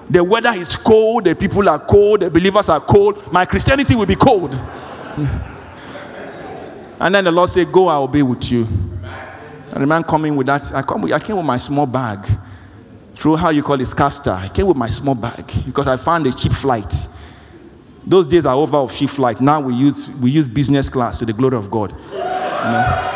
The 0.08 0.22
weather 0.22 0.52
is 0.52 0.76
cold, 0.76 1.24
the 1.24 1.34
people 1.34 1.68
are 1.68 1.78
cold, 1.78 2.20
the 2.20 2.30
believers 2.30 2.68
are 2.68 2.80
cold. 2.80 3.30
My 3.32 3.44
Christianity 3.44 3.94
will 3.94 4.06
be 4.06 4.16
cold. 4.16 4.54
and 7.00 7.14
then 7.14 7.24
the 7.24 7.32
Lord 7.32 7.50
said, 7.50 7.70
Go, 7.70 7.88
I 7.88 7.98
will 7.98 8.08
be 8.08 8.22
with 8.22 8.50
you. 8.50 8.62
And 8.62 9.82
the 9.82 9.86
man 9.86 10.04
coming 10.04 10.36
with 10.36 10.46
that, 10.46 10.72
I, 10.72 10.80
come 10.80 11.02
with, 11.02 11.12
I 11.12 11.18
came 11.18 11.36
with 11.36 11.44
my 11.44 11.58
small 11.58 11.86
bag. 11.86 12.26
Through 13.14 13.36
how 13.36 13.50
you 13.50 13.62
call 13.62 13.80
it, 13.80 13.84
Skavsta. 13.84 14.34
I 14.34 14.48
came 14.48 14.66
with 14.66 14.76
my 14.76 14.88
small 14.88 15.14
bag 15.14 15.52
because 15.64 15.86
I 15.86 15.96
found 15.96 16.26
a 16.26 16.32
cheap 16.32 16.52
flight. 16.52 17.06
Those 18.06 18.28
days 18.28 18.46
are 18.46 18.54
over 18.54 18.76
of 18.76 18.94
cheap 18.94 19.10
flight. 19.10 19.40
Now 19.40 19.60
we 19.60 19.74
use, 19.74 20.08
we 20.08 20.30
use 20.30 20.48
business 20.48 20.88
class 20.88 21.18
to 21.18 21.26
the 21.26 21.32
glory 21.32 21.56
of 21.56 21.70
God. 21.70 21.90
You 22.12 22.18
know? 22.18 23.12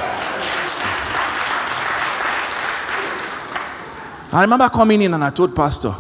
I 4.32 4.42
remember 4.42 4.68
coming 4.68 5.02
in 5.02 5.14
and 5.14 5.24
I 5.24 5.30
told 5.30 5.54
Pastor, 5.54 5.94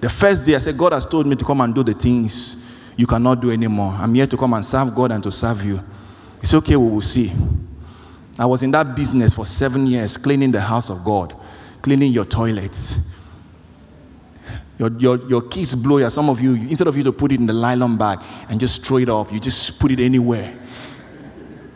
the 0.00 0.08
first 0.08 0.46
day 0.46 0.54
I 0.54 0.58
said, 0.58 0.76
God 0.76 0.92
has 0.92 1.04
told 1.04 1.26
me 1.26 1.34
to 1.36 1.44
come 1.44 1.60
and 1.60 1.74
do 1.74 1.82
the 1.82 1.94
things 1.94 2.56
you 2.96 3.06
cannot 3.06 3.40
do 3.40 3.50
anymore. 3.50 3.92
I'm 3.98 4.14
here 4.14 4.26
to 4.26 4.36
come 4.36 4.52
and 4.54 4.64
serve 4.64 4.94
God 4.94 5.10
and 5.12 5.22
to 5.22 5.32
serve 5.32 5.64
you. 5.64 5.82
It's 6.40 6.54
okay, 6.54 6.76
we 6.76 6.88
will 6.88 7.00
see. 7.00 7.32
I 8.38 8.46
was 8.46 8.62
in 8.62 8.70
that 8.72 8.94
business 8.94 9.32
for 9.32 9.46
seven 9.46 9.86
years, 9.86 10.16
cleaning 10.16 10.52
the 10.52 10.60
house 10.60 10.90
of 10.90 11.04
God, 11.04 11.36
cleaning 11.82 12.12
your 12.12 12.24
toilets. 12.24 12.96
Your, 14.78 14.90
your, 14.98 15.28
your 15.28 15.42
kids 15.42 15.74
blow 15.74 15.98
you. 15.98 16.10
Some 16.10 16.28
of 16.28 16.40
you, 16.40 16.54
instead 16.54 16.88
of 16.88 16.96
you 16.96 17.04
to 17.04 17.12
put 17.12 17.30
it 17.32 17.38
in 17.40 17.46
the 17.46 17.52
nylon 17.52 17.96
bag 17.96 18.20
and 18.48 18.58
just 18.58 18.84
throw 18.84 18.96
it 18.96 19.08
up, 19.08 19.32
you 19.32 19.38
just 19.38 19.78
put 19.78 19.92
it 19.92 20.00
anywhere. 20.00 20.58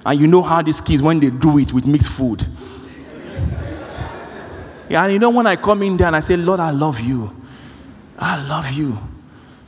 And 0.04 0.20
you 0.20 0.26
know 0.26 0.42
how 0.42 0.62
these 0.62 0.80
kids, 0.80 1.02
when 1.02 1.20
they 1.20 1.30
do 1.30 1.58
it 1.58 1.72
with 1.72 1.86
mixed 1.86 2.08
food. 2.08 2.46
Yeah, 4.88 5.04
and 5.04 5.12
you 5.12 5.18
know 5.18 5.30
when 5.30 5.46
I 5.46 5.56
come 5.56 5.82
in 5.82 5.96
there 5.96 6.06
and 6.06 6.16
I 6.16 6.20
say, 6.20 6.36
Lord, 6.36 6.60
I 6.60 6.70
love 6.70 6.98
you. 7.00 7.34
I 8.18 8.48
love 8.48 8.70
you. 8.70 8.98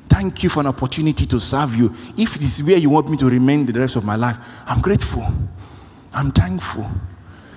Thank 0.09 0.43
you 0.43 0.49
for 0.49 0.61
an 0.61 0.67
opportunity 0.67 1.25
to 1.27 1.39
serve 1.39 1.77
you. 1.77 1.95
If 2.17 2.37
it 2.37 2.43
is 2.43 2.63
where 2.63 2.79
you 2.79 2.91
want 2.91 3.09
me 3.09 3.17
to 3.19 3.27
remain 3.27 3.65
the 3.65 3.79
rest 3.79 3.97
of 3.97 4.05
my 4.05 4.17
life, 4.17 4.39
I'm 4.67 4.81
grateful. 4.81 5.25
I'm 6.13 6.33
thankful. 6.33 6.91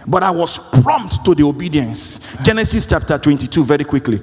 But 0.06 0.22
I 0.22 0.30
was 0.30 0.60
prompt 0.82 1.24
to 1.26 1.34
the 1.34 1.44
obedience. 1.44 2.20
Genesis 2.44 2.86
chapter 2.86 3.18
22, 3.18 3.64
very 3.64 3.86
quickly. 3.86 4.22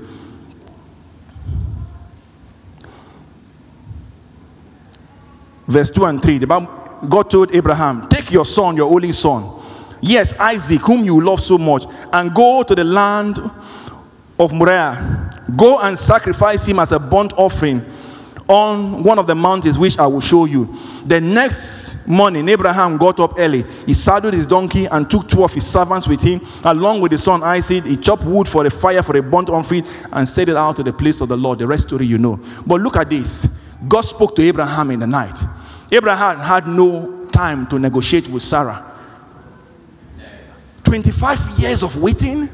Verse 5.71 5.91
2 5.93 6.05
and 6.05 6.21
3. 6.21 6.39
The 6.39 6.47
Bible, 6.49 6.67
God 7.09 7.31
told 7.31 7.55
Abraham, 7.55 8.09
Take 8.09 8.33
your 8.33 8.45
son, 8.45 8.77
your 8.77 8.93
only 8.93 9.13
son, 9.13 9.63
yes, 10.01 10.35
Isaac, 10.35 10.81
whom 10.81 11.05
you 11.05 11.21
love 11.21 11.41
so 11.41 11.59
much, 11.59 11.85
and 12.13 12.35
go 12.35 12.65
to 12.65 12.75
the 12.75 12.83
land 12.83 13.39
of 14.37 14.53
Moriah. 14.53 15.45
Go 15.57 15.79
and 15.79 15.97
sacrifice 15.97 16.67
him 16.67 16.81
as 16.81 16.91
a 16.91 16.99
burnt 16.99 17.33
offering 17.35 17.85
on 18.49 19.05
one 19.05 19.21
of 19.21 19.29
the 19.29 19.35
mountains 19.37 19.79
which 19.79 19.97
I 19.97 20.09
will 20.09 20.21
show 20.21 20.45
you. 20.45 20.77
The 21.07 21.21
next 21.21 22.05
morning, 22.05 22.49
Abraham 22.49 22.97
got 22.97 23.21
up 23.21 23.35
early. 23.39 23.65
He 23.87 23.95
saddled 23.95 24.35
his 24.35 24.47
donkey 24.47 24.87
and 24.87 25.09
took 25.09 25.29
two 25.29 25.45
of 25.45 25.55
his 25.55 25.65
servants 25.65 26.09
with 26.09 26.21
him, 26.21 26.45
along 26.65 27.01
with 27.01 27.13
his 27.13 27.23
son 27.23 27.45
Isaac. 27.45 27.85
He 27.85 27.97
chopped 27.97 28.25
wood 28.25 28.49
for 28.49 28.67
a 28.67 28.71
fire 28.71 29.05
for 29.05 29.17
a 29.17 29.23
burnt 29.23 29.51
offering 29.51 29.87
and 30.11 30.29
set 30.29 30.49
it 30.49 30.57
out 30.57 30.75
to 30.77 30.83
the 30.83 30.93
place 30.93 31.21
of 31.21 31.29
the 31.29 31.37
Lord. 31.37 31.61
The 31.61 31.67
rest 31.69 31.87
story 31.87 32.07
you 32.07 32.19
know. 32.19 32.41
But 32.67 32.81
look 32.81 32.97
at 32.97 33.09
this 33.09 33.47
God 33.89 34.03
spoke 34.03 34.37
to 34.37 34.43
Abraham 34.43 34.91
in 34.91 35.01
the 35.01 35.07
night. 35.07 35.37
Abraham 35.93 36.39
had 36.39 36.67
no 36.67 37.27
time 37.27 37.67
to 37.69 37.79
negotiate 37.79 38.29
with 38.29 38.43
Sarah. 38.43 38.87
25 40.85 41.59
years 41.59 41.83
of 41.83 41.97
waiting. 41.97 42.49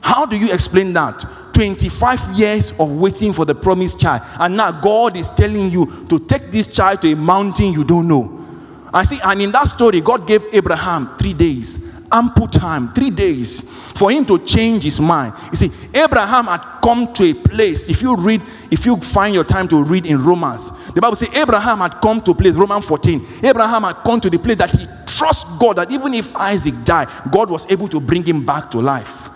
How 0.00 0.24
do 0.24 0.38
you 0.38 0.52
explain 0.52 0.92
that? 0.94 1.24
25 1.52 2.38
years 2.38 2.72
of 2.78 2.92
waiting 2.92 3.32
for 3.32 3.44
the 3.44 3.54
promised 3.54 3.98
child. 3.98 4.22
And 4.38 4.56
now 4.56 4.70
God 4.70 5.16
is 5.16 5.28
telling 5.30 5.70
you 5.70 6.06
to 6.08 6.18
take 6.18 6.50
this 6.50 6.66
child 6.66 7.02
to 7.02 7.12
a 7.12 7.16
mountain 7.16 7.72
you 7.72 7.82
don't 7.82 8.06
know. 8.06 8.44
I 8.92 9.04
see, 9.04 9.18
and 9.22 9.42
in 9.42 9.52
that 9.52 9.64
story, 9.64 10.00
God 10.00 10.26
gave 10.26 10.44
Abraham 10.52 11.16
three 11.18 11.34
days, 11.34 11.85
ample 12.10 12.46
time, 12.46 12.92
three 12.92 13.10
days 13.10 13.62
for 13.96 14.10
him 14.10 14.24
to 14.26 14.38
change 14.44 14.82
his 14.82 15.00
mind. 15.00 15.34
You 15.50 15.56
see, 15.56 15.72
Abraham 15.94 16.46
had 16.46 16.80
come 16.82 17.12
to 17.14 17.24
a 17.24 17.34
place. 17.34 17.88
If 17.88 18.02
you 18.02 18.14
read, 18.16 18.42
if 18.70 18.84
you 18.84 18.96
find 18.96 19.34
your 19.34 19.44
time 19.44 19.68
to 19.68 19.82
read 19.82 20.06
in 20.06 20.22
Romans, 20.22 20.70
the 20.94 21.00
Bible 21.00 21.16
says 21.16 21.28
Abraham 21.34 21.78
had 21.78 22.00
come 22.00 22.20
to 22.22 22.32
a 22.32 22.34
place, 22.34 22.54
Romans 22.54 22.84
14. 22.84 23.26
Abraham 23.42 23.84
had 23.84 23.94
come 24.04 24.20
to 24.20 24.30
the 24.30 24.38
place 24.38 24.56
that 24.56 24.70
he 24.70 24.86
trusts 25.06 25.44
God 25.58 25.76
that 25.76 25.90
even 25.90 26.14
if 26.14 26.34
Isaac 26.36 26.74
died, 26.84 27.08
God 27.30 27.50
was 27.50 27.70
able 27.70 27.88
to 27.88 28.00
bring 28.00 28.24
him 28.24 28.44
back 28.44 28.70
to 28.72 28.78
life. 28.78 29.30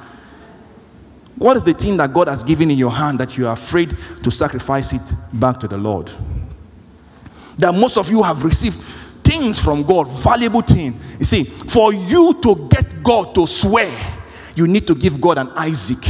What 1.37 1.57
is 1.57 1.63
the 1.63 1.73
thing 1.73 1.97
that 1.97 2.13
God 2.13 2.29
has 2.29 2.45
given 2.45 2.71
in 2.71 2.77
your 2.77 2.91
hand 2.91 3.19
that 3.21 3.39
you 3.39 3.47
are 3.47 3.55
afraid 3.55 3.97
to 4.23 4.31
sacrifice 4.31 4.93
it 4.93 5.01
back 5.33 5.59
to 5.61 5.69
the 5.69 5.79
Lord? 5.79 6.13
That 7.57 7.75
most 7.75 7.97
of 7.97 8.11
you 8.11 8.23
have 8.23 8.45
received 8.45 8.79
things 9.31 9.63
from 9.63 9.85
God, 9.85 10.09
valuable 10.09 10.61
things. 10.61 11.01
You 11.21 11.25
see, 11.25 11.45
for 11.45 11.95
you 11.95 12.35
to 12.43 12.69
get 12.69 13.01
God 13.01 13.33
to 13.37 13.47
swear, 13.47 14.19
you 14.57 14.67
need 14.67 14.89
to 14.89 14.95
give 14.95 15.21
God 15.21 15.39
an 15.39 15.51
Isaac. 15.51 16.01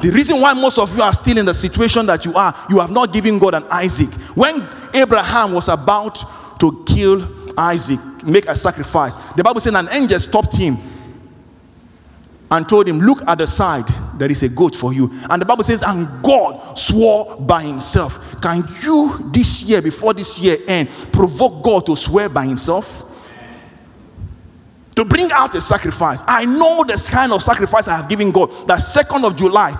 The 0.00 0.10
reason 0.10 0.40
why 0.40 0.52
most 0.54 0.78
of 0.78 0.96
you 0.96 1.02
are 1.02 1.12
still 1.12 1.36
in 1.38 1.44
the 1.44 1.54
situation 1.54 2.06
that 2.06 2.24
you 2.24 2.34
are, 2.34 2.54
you 2.70 2.78
have 2.78 2.92
not 2.92 3.12
given 3.12 3.40
God 3.40 3.54
an 3.54 3.64
Isaac. 3.68 4.12
When 4.36 4.68
Abraham 4.94 5.52
was 5.52 5.68
about 5.68 6.60
to 6.60 6.84
kill 6.86 7.58
Isaac, 7.58 7.98
make 8.24 8.46
a 8.46 8.54
sacrifice, 8.54 9.16
the 9.36 9.42
Bible 9.42 9.60
said 9.60 9.74
an 9.74 9.88
angel 9.90 10.20
stopped 10.20 10.54
him 10.54 10.78
and 12.48 12.68
told 12.68 12.86
him, 12.86 13.00
Look 13.00 13.26
at 13.26 13.38
the 13.38 13.46
side, 13.48 13.88
there 14.18 14.30
is 14.30 14.42
a 14.42 14.48
goat 14.48 14.74
for 14.74 14.92
you. 14.92 15.10
And 15.30 15.40
the 15.40 15.46
Bible 15.46 15.64
says, 15.64 15.82
And 15.82 16.22
God 16.22 16.78
swore 16.78 17.36
by 17.36 17.62
himself. 17.62 18.40
Can 18.40 18.68
you 18.82 19.30
this 19.32 19.62
year, 19.62 19.80
before 19.82 20.14
this 20.14 20.38
year 20.38 20.58
end, 20.66 20.88
provoke 21.12 21.62
God 21.62 21.86
to 21.86 21.96
swear 21.96 22.28
by 22.28 22.46
himself? 22.46 23.04
To 24.96 25.04
bring 25.04 25.30
out 25.30 25.54
a 25.54 25.60
sacrifice. 25.60 26.22
I 26.26 26.44
know 26.44 26.82
this 26.84 27.08
kind 27.08 27.32
of 27.32 27.42
sacrifice 27.42 27.86
I 27.86 27.96
have 27.96 28.08
given 28.08 28.32
God. 28.32 28.50
That 28.66 28.80
2nd 28.80 29.24
of 29.24 29.36
July, 29.36 29.70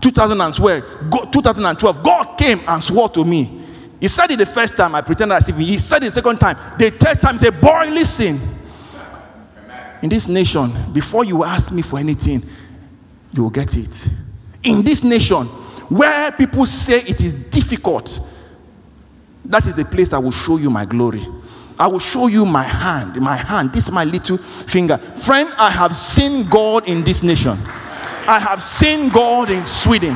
2012, 0.00 1.10
God, 1.10 1.32
2012, 1.32 2.02
God 2.02 2.34
came 2.36 2.60
and 2.66 2.82
swore 2.82 3.08
to 3.10 3.24
me. 3.24 3.62
He 4.00 4.08
said 4.08 4.30
it 4.30 4.38
the 4.38 4.46
first 4.46 4.76
time, 4.76 4.94
I 4.94 5.02
pretended 5.02 5.36
as 5.36 5.48
if 5.48 5.56
he 5.56 5.78
said 5.78 6.02
it 6.02 6.06
the 6.06 6.12
second 6.12 6.38
time. 6.38 6.56
The 6.78 6.90
third 6.90 7.20
time, 7.20 7.34
he 7.34 7.38
said, 7.38 7.60
Boy, 7.60 7.90
listen 7.90 8.58
in 10.02 10.08
this 10.08 10.28
nation, 10.28 10.74
before 10.92 11.24
you 11.24 11.44
ask 11.44 11.70
me 11.70 11.82
for 11.82 11.98
anything, 11.98 12.48
you 13.32 13.42
will 13.42 13.50
get 13.50 13.76
it. 13.76 14.06
In 14.62 14.82
this 14.82 15.02
nation, 15.02 15.46
where 15.88 16.30
people 16.32 16.66
say 16.66 17.02
it 17.02 17.20
is 17.20 17.34
difficult, 17.34 18.20
that 19.44 19.66
is 19.66 19.74
the 19.74 19.84
place 19.84 20.12
I 20.12 20.18
will 20.18 20.32
show 20.32 20.56
you 20.56 20.70
my 20.70 20.84
glory. 20.84 21.26
I 21.78 21.86
will 21.86 21.98
show 21.98 22.26
you 22.26 22.44
my 22.44 22.62
hand, 22.62 23.20
my 23.20 23.36
hand. 23.36 23.72
This 23.72 23.84
is 23.84 23.90
my 23.90 24.04
little 24.04 24.36
finger. 24.36 24.98
Friend, 24.98 25.50
I 25.56 25.70
have 25.70 25.96
seen 25.96 26.48
God 26.48 26.86
in 26.86 27.02
this 27.04 27.22
nation. 27.22 27.58
I 28.26 28.38
have 28.38 28.62
seen 28.62 29.08
God 29.08 29.48
in 29.48 29.64
Sweden. 29.64 30.14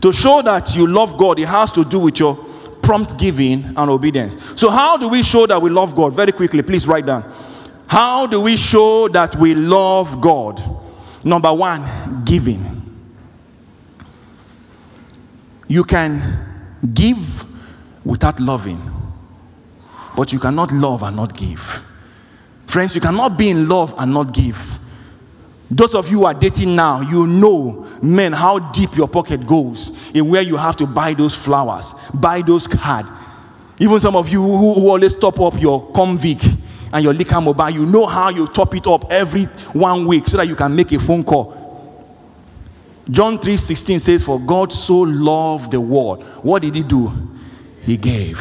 To 0.00 0.12
show 0.12 0.42
that 0.42 0.74
you 0.76 0.86
love 0.86 1.16
God, 1.16 1.38
it 1.38 1.46
has 1.46 1.72
to 1.72 1.82
do 1.82 1.98
with 2.00 2.18
your 2.18 2.43
prompt 2.84 3.16
giving 3.16 3.64
and 3.76 3.90
obedience. 3.90 4.36
So, 4.56 4.70
how 4.70 4.96
do 4.96 5.08
we 5.08 5.22
show 5.22 5.46
that 5.46 5.60
we 5.60 5.70
love 5.70 5.96
God? 5.96 6.12
Very 6.12 6.32
quickly, 6.32 6.62
please 6.62 6.86
write 6.86 7.06
down. 7.06 7.24
How 7.86 8.26
do 8.26 8.40
we 8.40 8.56
show 8.56 9.08
that 9.08 9.34
we 9.36 9.54
love 9.54 10.20
God? 10.20 10.62
Number 11.24 11.52
one, 11.52 12.22
giving. 12.24 12.82
You 15.66 15.84
can 15.84 16.70
give 16.92 17.46
without 18.04 18.38
loving, 18.38 18.90
but 20.14 20.32
you 20.32 20.38
cannot 20.38 20.70
love 20.72 21.02
and 21.02 21.16
not 21.16 21.34
give. 21.34 21.82
Friends, 22.66 22.94
you 22.94 23.00
cannot 23.00 23.38
be 23.38 23.48
in 23.50 23.68
love 23.68 23.94
and 23.96 24.12
not 24.12 24.32
give. 24.32 24.78
Those 25.70 25.94
of 25.94 26.10
you 26.10 26.20
who 26.20 26.24
are 26.26 26.34
dating 26.34 26.76
now, 26.76 27.00
you 27.00 27.26
know, 27.26 27.86
men, 28.02 28.32
how 28.32 28.58
deep 28.58 28.96
your 28.96 29.08
pocket 29.08 29.46
goes 29.46 29.92
in 30.12 30.28
where 30.28 30.42
you 30.42 30.56
have 30.56 30.76
to 30.76 30.86
buy 30.86 31.14
those 31.14 31.34
flowers, 31.34 31.94
buy 32.12 32.42
those 32.42 32.66
cards. 32.66 33.10
Even 33.78 34.00
some 34.00 34.14
of 34.14 34.28
you 34.28 34.42
who, 34.42 34.74
who 34.74 34.88
always 34.88 35.14
top 35.14 35.40
up 35.40 35.60
your 35.60 35.90
Comviq 35.92 36.58
and 36.92 37.02
your 37.02 37.14
Lycamobile, 37.14 37.72
you 37.72 37.86
know 37.86 38.06
how 38.06 38.28
you 38.28 38.46
top 38.46 38.74
it 38.76 38.86
up 38.86 39.10
every 39.10 39.44
one 39.72 40.06
week 40.06 40.28
so 40.28 40.36
that 40.36 40.46
you 40.46 40.54
can 40.54 40.76
make 40.76 40.92
a 40.92 41.00
phone 41.00 41.24
call. 41.24 41.60
John 43.10 43.38
3:16 43.38 44.00
says, 44.00 44.22
For 44.22 44.38
God 44.40 44.72
so 44.72 44.98
loved 44.98 45.72
the 45.72 45.80
world. 45.80 46.22
What 46.42 46.62
did 46.62 46.74
he 46.74 46.82
do? 46.82 47.12
He 47.82 47.96
gave. 47.96 48.38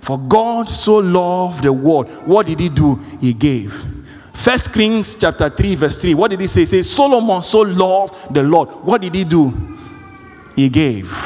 For 0.00 0.18
God 0.18 0.68
so 0.68 0.96
loved 0.96 1.62
the 1.62 1.72
world. 1.72 2.08
What 2.26 2.46
did 2.46 2.58
he 2.58 2.68
do? 2.68 2.96
He 3.20 3.32
gave. 3.32 4.01
First 4.42 4.72
Kings 4.72 5.14
chapter 5.14 5.48
3, 5.48 5.76
verse 5.76 6.00
3. 6.00 6.14
What 6.14 6.32
did 6.32 6.40
he 6.40 6.48
say? 6.48 6.64
He 6.64 6.82
Solomon 6.82 7.44
so 7.44 7.60
loved 7.60 8.34
the 8.34 8.42
Lord. 8.42 8.70
What 8.84 9.00
did 9.00 9.14
he 9.14 9.22
do? 9.22 9.78
He 10.56 10.68
gave. 10.68 11.16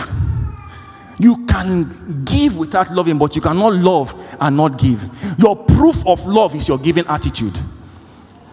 You 1.19 1.47
can 1.47 2.25
give 2.27 2.59
without 2.59 2.93
loving, 2.93 3.17
but 3.17 3.35
you 3.35 3.41
cannot 3.41 3.73
love 3.73 4.15
and 4.39 4.55
not 4.55 4.77
give. 4.79 5.03
Your 5.39 5.57
proof 5.57 6.07
of 6.07 6.27
love 6.27 6.55
is 6.55 6.69
your 6.69 6.77
giving 6.77 7.07
attitude. 7.07 7.57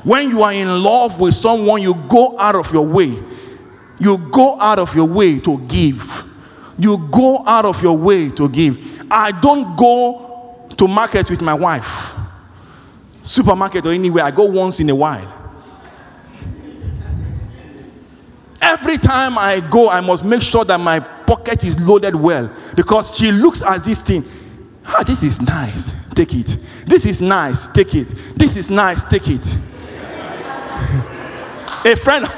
When 0.06 0.30
you 0.30 0.44
are 0.44 0.54
in 0.54 0.82
love 0.82 1.20
with 1.20 1.36
someone, 1.36 1.82
you 1.82 1.96
go 2.08 2.40
out 2.40 2.56
of 2.56 2.72
your 2.72 2.88
way. 2.88 3.22
You 4.00 4.18
go 4.18 4.58
out 4.62 4.80
of 4.80 4.96
your 4.96 5.10
way 5.10 5.42
to 5.42 5.60
give. 5.60 6.24
You 6.78 7.10
go 7.12 7.46
out 7.46 7.66
of 7.66 7.84
your 7.84 7.98
way 7.98 8.30
to 8.30 8.48
give. 8.48 8.80
I 9.12 9.32
don't 9.32 9.76
go 9.76 10.70
to 10.78 10.88
market 10.88 11.30
with 11.30 11.42
my 11.42 11.54
wife, 11.54 12.14
supermarket 13.24 13.86
or 13.86 13.92
anywhere. 13.92 14.24
I 14.26 14.32
go 14.32 14.46
once 14.46 14.80
in 14.80 14.90
a 14.90 14.96
while. 14.96 15.40
Every 18.62 18.98
time 18.98 19.38
I 19.38 19.60
go, 19.60 19.90
I 19.90 20.00
must 20.02 20.24
make 20.24 20.42
sure 20.42 20.64
that 20.66 20.80
my 20.80 21.00
pocket 21.00 21.64
is 21.64 21.80
loaded 21.80 22.16
well 22.16 22.50
because 22.76 23.16
she 23.18 23.32
looks 23.32 23.62
at 23.62 23.84
this 23.84 24.00
thing. 24.00 24.24
Ah, 24.86 25.04
this 25.04 25.24
is 25.24 25.42
nice. 25.42 25.94
Take 26.16 26.34
it. 26.34 26.58
This 26.86 27.06
is 27.06 27.22
nice. 27.22 27.68
Take 27.68 27.96
it. 27.96 28.16
This 28.36 28.56
is 28.58 28.70
nice. 28.70 29.04
Take 29.04 29.28
it. 29.28 29.58
A 31.86 31.96
friend, 31.98 32.26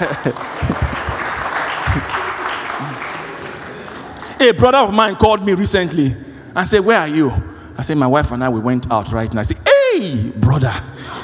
a 4.39 4.51
brother 4.53 4.79
of 4.79 4.91
mine 4.91 5.15
called 5.15 5.45
me 5.45 5.53
recently 5.53 6.15
and 6.55 6.67
said, 6.67 6.79
Where 6.79 6.99
are 6.99 7.07
you? 7.07 7.31
I 7.77 7.83
said, 7.83 7.97
My 7.97 8.07
wife 8.07 8.31
and 8.31 8.43
I, 8.43 8.49
we 8.49 8.59
went 8.59 8.91
out 8.91 9.11
right 9.11 9.31
now. 9.31 9.41
I 9.41 9.43
said, 9.43 9.57
brother, 10.45 10.71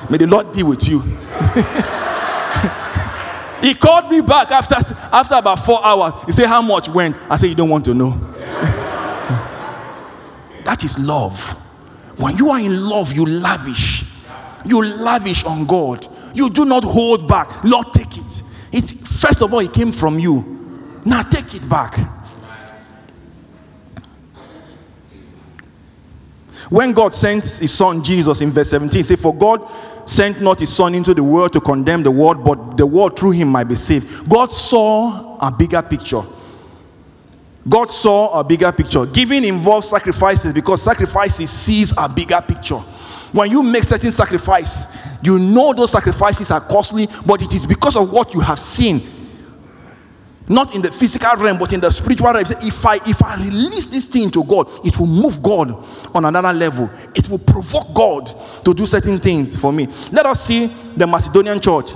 may 0.10 0.18
the 0.18 0.26
Lord 0.26 0.52
be 0.52 0.64
with 0.64 0.88
you. 0.88 1.00
he 3.62 3.76
called 3.76 4.10
me 4.10 4.22
back 4.22 4.50
after, 4.50 4.74
after 4.76 5.36
about 5.36 5.64
four 5.64 5.86
hours. 5.86 6.14
He 6.26 6.32
said, 6.32 6.48
How 6.48 6.64
much 6.64 6.90
went? 6.90 7.20
I 7.30 7.36
said, 7.36 7.50
You 7.50 7.56
don't 7.56 7.70
want 7.70 7.86
to 7.86 7.94
know. 7.94 8.10
that 10.66 10.84
is 10.84 10.98
love. 10.98 11.52
When 12.18 12.36
you 12.36 12.50
are 12.50 12.60
in 12.60 12.84
love, 12.84 13.14
you 13.14 13.28
lavish. 13.28 14.06
You 14.66 14.84
lavish 14.84 15.46
on 15.46 15.66
God. 15.66 16.08
You 16.34 16.50
do 16.50 16.66
not 16.66 16.84
hold 16.84 17.28
back. 17.28 17.64
Lord, 17.64 17.94
take 17.94 18.18
it. 18.18 18.42
It 18.72 18.90
first 18.90 19.44
of 19.44 19.54
all, 19.54 19.60
it 19.60 19.72
came 19.72 19.92
from 19.92 20.18
you. 20.18 21.00
Now 21.06 21.22
take 21.22 21.54
it 21.54 21.70
back. 21.70 22.21
When 26.72 26.94
God 26.94 27.14
sent 27.14 27.44
his 27.44 27.74
son 27.74 28.02
Jesus 28.02 28.40
in 28.40 28.50
verse 28.50 28.70
17, 28.70 29.00
he 29.00 29.04
said, 29.04 29.20
For 29.20 29.36
God 29.36 29.70
sent 30.06 30.40
not 30.40 30.62
his 30.62 30.74
son 30.74 30.96
into 30.96 31.14
the 31.14 31.22
world 31.22 31.52
to 31.52 31.60
condemn 31.60 32.02
the 32.02 32.12
world, 32.12 32.46
but 32.46 32.78
the 32.78 32.86
world 32.86 33.20
through 33.20 33.32
him 33.32 33.50
might 33.50 33.66
be 33.66 33.76
saved. 33.76 34.30
God 34.30 34.54
saw 34.54 35.38
a 35.46 35.52
bigger 35.52 35.82
picture. 35.82 36.24
God 37.68 37.92
saw 37.92 38.40
a 38.40 38.44
bigger 38.46 38.72
picture. 38.72 39.06
Giving 39.06 39.44
involves 39.44 39.90
sacrifices 39.90 40.54
because 40.54 40.82
sacrifices 40.82 41.50
sees 41.50 41.94
a 41.98 42.08
bigger 42.08 42.40
picture. 42.40 42.80
When 43.34 43.52
you 43.52 43.62
make 43.64 43.84
certain 43.84 44.12
sacrifice, 44.12 44.88
you 45.22 45.40
know 45.40 45.74
those 45.74 45.92
sacrifices 45.92 46.52
are 46.52 46.62
costly, 46.62 47.10
but 47.26 47.42
it 47.42 47.54
is 47.54 47.66
because 47.66 47.98
of 47.98 48.14
what 48.14 48.34
you 48.34 48.40
have 48.40 48.60
seen. 48.60 49.21
Not 50.48 50.76
in 50.76 50.82
the 50.82 50.92
physical 50.92 51.36
realm, 51.38 51.58
but 51.58 51.72
in 51.72 51.80
the 51.80 51.92
spiritual 51.92 52.34
realm. 52.34 52.46
If 52.62 52.86
I 52.86 52.96
if 53.08 53.24
I 53.24 53.36
release 53.38 53.86
this 53.86 54.06
thing 54.06 54.32
to 54.32 54.44
God, 54.44 54.68
it 54.86 55.00
will 55.00 55.08
move 55.08 55.42
God 55.42 55.72
on 56.14 56.26
another 56.26 56.52
level. 56.52 56.90
It 57.16 57.30
will 57.30 57.40
provoke 57.40 57.94
God 57.94 58.34
to 58.66 58.74
do 58.74 58.86
certain 58.86 59.20
things 59.20 59.56
for 59.56 59.72
me. 59.72 59.88
Let 60.12 60.26
us 60.26 60.44
see 60.44 60.68
the 60.98 61.08
Macedonian 61.08 61.62
church. 61.62 61.94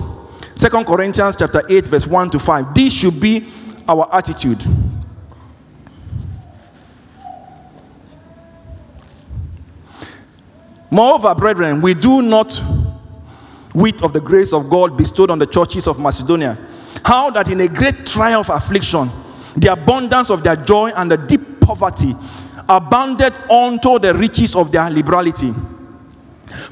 Second 0.54 0.86
Corinthians 0.86 1.36
chapter 1.36 1.62
8, 1.68 1.86
verse 1.86 2.06
1 2.06 2.30
to 2.30 2.38
5. 2.38 2.74
This 2.74 2.92
should 2.92 3.20
be 3.20 3.46
our 3.86 4.08
attitude. 4.14 4.64
Moreover, 10.90 11.34
brethren, 11.34 11.82
we 11.82 11.92
do 11.92 12.22
not 12.22 12.62
wit 13.74 14.02
of 14.02 14.14
the 14.14 14.20
grace 14.20 14.54
of 14.54 14.70
God 14.70 14.96
bestowed 14.96 15.30
on 15.30 15.38
the 15.38 15.46
churches 15.46 15.86
of 15.86 15.98
Macedonia. 15.98 16.58
How 17.06 17.30
that 17.30 17.48
in 17.48 17.60
a 17.60 17.68
great 17.68 18.04
trial 18.04 18.40
of 18.40 18.48
affliction, 18.48 19.08
the 19.56 19.70
abundance 19.72 20.28
of 20.28 20.42
their 20.42 20.56
joy 20.56 20.88
and 20.88 21.08
the 21.08 21.16
deep 21.16 21.60
poverty 21.60 22.16
abounded 22.68 23.32
unto 23.48 24.00
the 24.00 24.12
riches 24.12 24.56
of 24.56 24.72
their 24.72 24.90
liberality. 24.90 25.54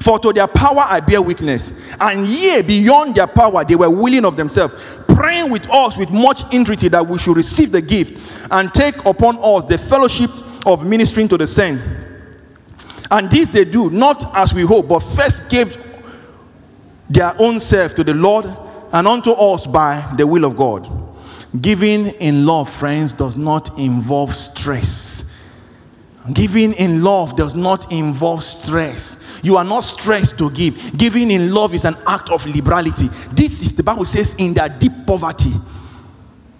For 0.01 0.19
to 0.19 0.33
their 0.33 0.47
power 0.47 0.83
I 0.89 0.99
bear 0.99 1.21
witness, 1.21 1.71
and 2.01 2.27
yea, 2.27 2.61
beyond 2.63 3.15
their 3.15 3.27
power, 3.27 3.63
they 3.63 3.77
were 3.77 3.89
willing 3.89 4.25
of 4.25 4.35
themselves, 4.35 4.73
praying 5.07 5.51
with 5.51 5.69
us 5.69 5.95
with 5.95 6.11
much 6.11 6.43
entreaty 6.53 6.89
that 6.89 7.07
we 7.07 7.17
should 7.17 7.37
receive 7.37 7.71
the 7.71 7.81
gift 7.81 8.21
and 8.51 8.73
take 8.73 9.05
upon 9.05 9.37
us 9.41 9.63
the 9.63 9.77
fellowship 9.77 10.31
of 10.65 10.85
ministering 10.85 11.29
to 11.29 11.37
the 11.37 11.47
saints. 11.47 11.81
And 13.09 13.31
this 13.31 13.47
they 13.47 13.63
do 13.63 13.89
not 13.89 14.35
as 14.35 14.53
we 14.53 14.63
hope, 14.63 14.89
but 14.89 14.99
first 14.99 15.47
gave 15.47 15.77
their 17.09 17.33
own 17.41 17.61
self 17.61 17.95
to 17.95 18.03
the 18.03 18.13
Lord 18.13 18.53
and 18.95 19.09
unto 19.09 19.31
us 19.31 19.67
by 19.67 20.09
the 20.15 20.25
will 20.25 20.45
of 20.45 20.55
God. 20.55 20.89
Giving 21.59 22.07
in 22.07 22.45
love, 22.45 22.69
friends, 22.69 23.11
does 23.11 23.35
not 23.35 23.77
involve 23.77 24.33
stress. 24.33 25.29
Giving 26.33 26.71
in 26.73 27.03
love 27.03 27.35
does 27.35 27.55
not 27.55 27.91
involve 27.91 28.41
stress. 28.41 29.21
You 29.43 29.57
are 29.57 29.65
not 29.65 29.81
stressed 29.81 30.37
to 30.37 30.49
give. 30.49 30.97
Giving 30.97 31.29
in 31.29 31.53
love 31.53 31.75
is 31.75 31.83
an 31.83 31.97
act 32.07 32.29
of 32.29 32.45
liberality. 32.45 33.09
This 33.33 33.61
is 33.61 33.73
the 33.73 33.83
Bible 33.83 34.05
says 34.05 34.33
in 34.35 34.53
their 34.53 34.69
deep 34.69 34.93
poverty. 35.05 35.51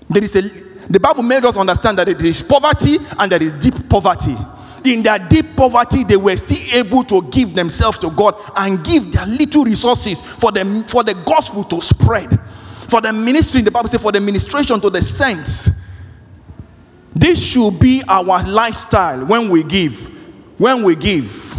There 0.10 0.24
is 0.24 0.36
a 0.36 0.42
the 0.88 1.00
Bible 1.00 1.24
made 1.24 1.44
us 1.46 1.58
understand 1.58 1.98
that 1.98 2.06
there 2.06 2.26
is 2.26 2.42
poverty 2.42 3.00
and 3.18 3.32
there 3.32 3.42
is 3.42 3.54
deep 3.54 3.90
poverty. 3.90 4.38
In 4.86 5.02
their 5.02 5.18
deep 5.18 5.56
poverty, 5.56 6.04
they 6.04 6.16
were 6.16 6.38
still 6.38 6.80
able 6.80 7.04
to 7.06 7.24
give 7.24 7.56
themselves 7.56 7.98
to 8.00 8.12
God 8.12 8.40
and 8.56 8.84
give 8.84 9.12
their 9.12 9.26
little 9.26 9.66
resources 9.66 10.22
for 10.22 10.52
the, 10.52 10.86
for 10.88 11.04
the 11.04 11.14
gospel 11.14 11.64
to 11.66 11.82
spread. 11.82 12.40
For 12.88 13.02
the 13.02 13.12
ministry, 13.12 13.62
the 13.62 13.72
Bible 13.72 13.90
says, 13.90 14.02
for 14.02 14.12
the 14.12 14.22
ministration 14.22 14.80
to 14.82 14.90
the 14.90 15.02
saints. 15.02 15.70
This 17.16 17.42
should 17.42 17.80
be 17.80 18.04
our 18.08 18.46
lifestyle 18.46 19.26
when 19.26 19.50
we 19.50 19.64
give. 19.64 20.12
When 20.60 20.84
we 20.84 20.96
give. 20.96 21.56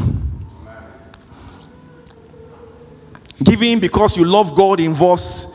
Giving 3.42 3.80
because 3.80 4.16
you 4.16 4.24
love 4.24 4.54
God 4.54 4.80
involves 4.80 5.48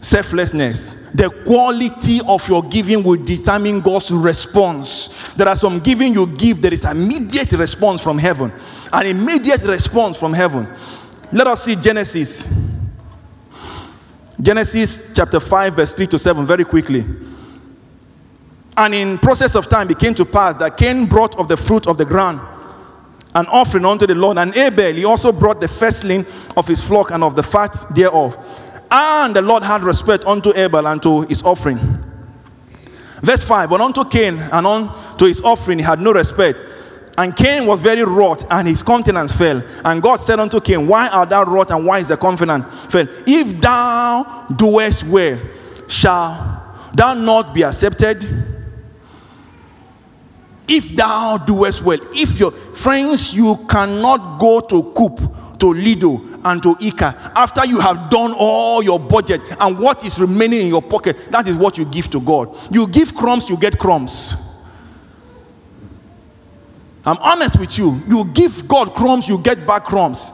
selflessness. 0.00 0.96
The 1.14 1.30
quality 1.44 2.20
of 2.26 2.48
your 2.48 2.62
giving 2.62 3.02
will 3.02 3.22
determine 3.22 3.80
God's 3.80 4.10
response. 4.10 5.08
There 5.34 5.48
are 5.48 5.56
some 5.56 5.80
giving 5.80 6.14
you 6.14 6.26
give, 6.26 6.62
there 6.62 6.72
is 6.72 6.84
immediate 6.84 7.52
response 7.52 8.02
from 8.02 8.18
heaven. 8.18 8.52
An 8.92 9.06
immediate 9.06 9.62
response 9.62 10.18
from 10.18 10.32
heaven. 10.32 10.68
Let 11.32 11.46
us 11.46 11.64
see 11.64 11.76
Genesis. 11.76 12.46
Genesis 14.40 15.10
chapter 15.14 15.40
5, 15.40 15.74
verse 15.74 15.92
3 15.92 16.06
to 16.08 16.18
7, 16.18 16.46
very 16.46 16.64
quickly. 16.64 17.04
And 18.76 18.94
in 18.94 19.18
process 19.18 19.56
of 19.56 19.68
time, 19.68 19.90
it 19.90 19.98
came 19.98 20.14
to 20.14 20.24
pass 20.24 20.56
that 20.58 20.76
Cain 20.76 21.06
brought 21.06 21.36
of 21.36 21.48
the 21.48 21.56
fruit 21.56 21.88
of 21.88 21.98
the 21.98 22.04
ground 22.04 22.40
an 23.34 23.46
offering 23.46 23.84
unto 23.84 24.06
the 24.06 24.14
Lord, 24.14 24.38
and 24.38 24.56
Abel 24.56 24.94
he 24.94 25.04
also 25.04 25.32
brought 25.32 25.60
the 25.60 25.68
firstling 25.68 26.26
of 26.56 26.66
his 26.66 26.80
flock 26.80 27.10
and 27.10 27.22
of 27.22 27.36
the 27.36 27.42
fat 27.42 27.76
thereof. 27.94 28.36
And 28.90 29.36
the 29.36 29.42
Lord 29.42 29.62
had 29.64 29.82
respect 29.82 30.24
unto 30.24 30.52
Abel 30.56 30.86
and 30.86 31.02
to 31.02 31.22
his 31.22 31.42
offering. 31.42 31.78
Verse 33.22 33.42
5 33.44 33.70
But 33.70 33.80
unto 33.80 34.04
Cain 34.04 34.38
and 34.38 34.66
unto 34.66 35.26
his 35.26 35.40
offering 35.42 35.78
he 35.78 35.84
had 35.84 36.00
no 36.00 36.12
respect. 36.12 36.58
And 37.18 37.34
Cain 37.34 37.66
was 37.66 37.80
very 37.80 38.04
wroth, 38.04 38.46
and 38.48 38.68
his 38.68 38.80
countenance 38.80 39.32
fell. 39.32 39.60
And 39.84 40.00
God 40.00 40.16
said 40.20 40.38
unto 40.38 40.60
Cain, 40.60 40.86
Why 40.86 41.08
art 41.08 41.30
thou 41.30 41.42
wroth, 41.42 41.72
and 41.72 41.84
why 41.84 41.98
is 41.98 42.06
the 42.06 42.16
countenance 42.16 42.64
fell? 42.88 43.08
If 43.26 43.60
thou 43.60 44.46
doest 44.56 45.02
well, 45.02 45.40
shall 45.88 46.62
thou 46.94 47.14
not 47.14 47.54
be 47.54 47.64
accepted? 47.64 48.22
If 50.68 50.94
thou 50.94 51.38
doest 51.38 51.82
well, 51.82 51.98
if 52.12 52.38
your 52.38 52.52
friends, 52.52 53.34
you 53.34 53.66
cannot 53.68 54.38
go 54.38 54.60
to 54.60 54.92
Coop, 54.92 55.18
to 55.58 55.66
Lidl, 55.66 56.40
and 56.44 56.62
to 56.62 56.74
ICA 56.76 57.32
after 57.34 57.66
you 57.66 57.80
have 57.80 58.10
done 58.10 58.32
all 58.32 58.82
your 58.82 58.98
budget 58.98 59.40
and 59.58 59.78
what 59.78 60.04
is 60.04 60.20
remaining 60.20 60.60
in 60.60 60.66
your 60.68 60.82
pocket, 60.82 61.16
that 61.30 61.48
is 61.48 61.56
what 61.56 61.76
you 61.76 61.84
give 61.84 62.08
to 62.10 62.20
God. 62.20 62.56
You 62.72 62.86
give 62.86 63.14
crumbs, 63.14 63.48
you 63.48 63.56
get 63.56 63.78
crumbs. 63.78 64.34
I'm 67.04 67.18
honest 67.18 67.58
with 67.58 67.78
you. 67.78 68.02
You 68.08 68.24
give 68.26 68.68
God 68.68 68.94
crumbs, 68.94 69.28
you 69.28 69.38
get 69.38 69.66
back 69.66 69.84
crumbs. 69.84 70.30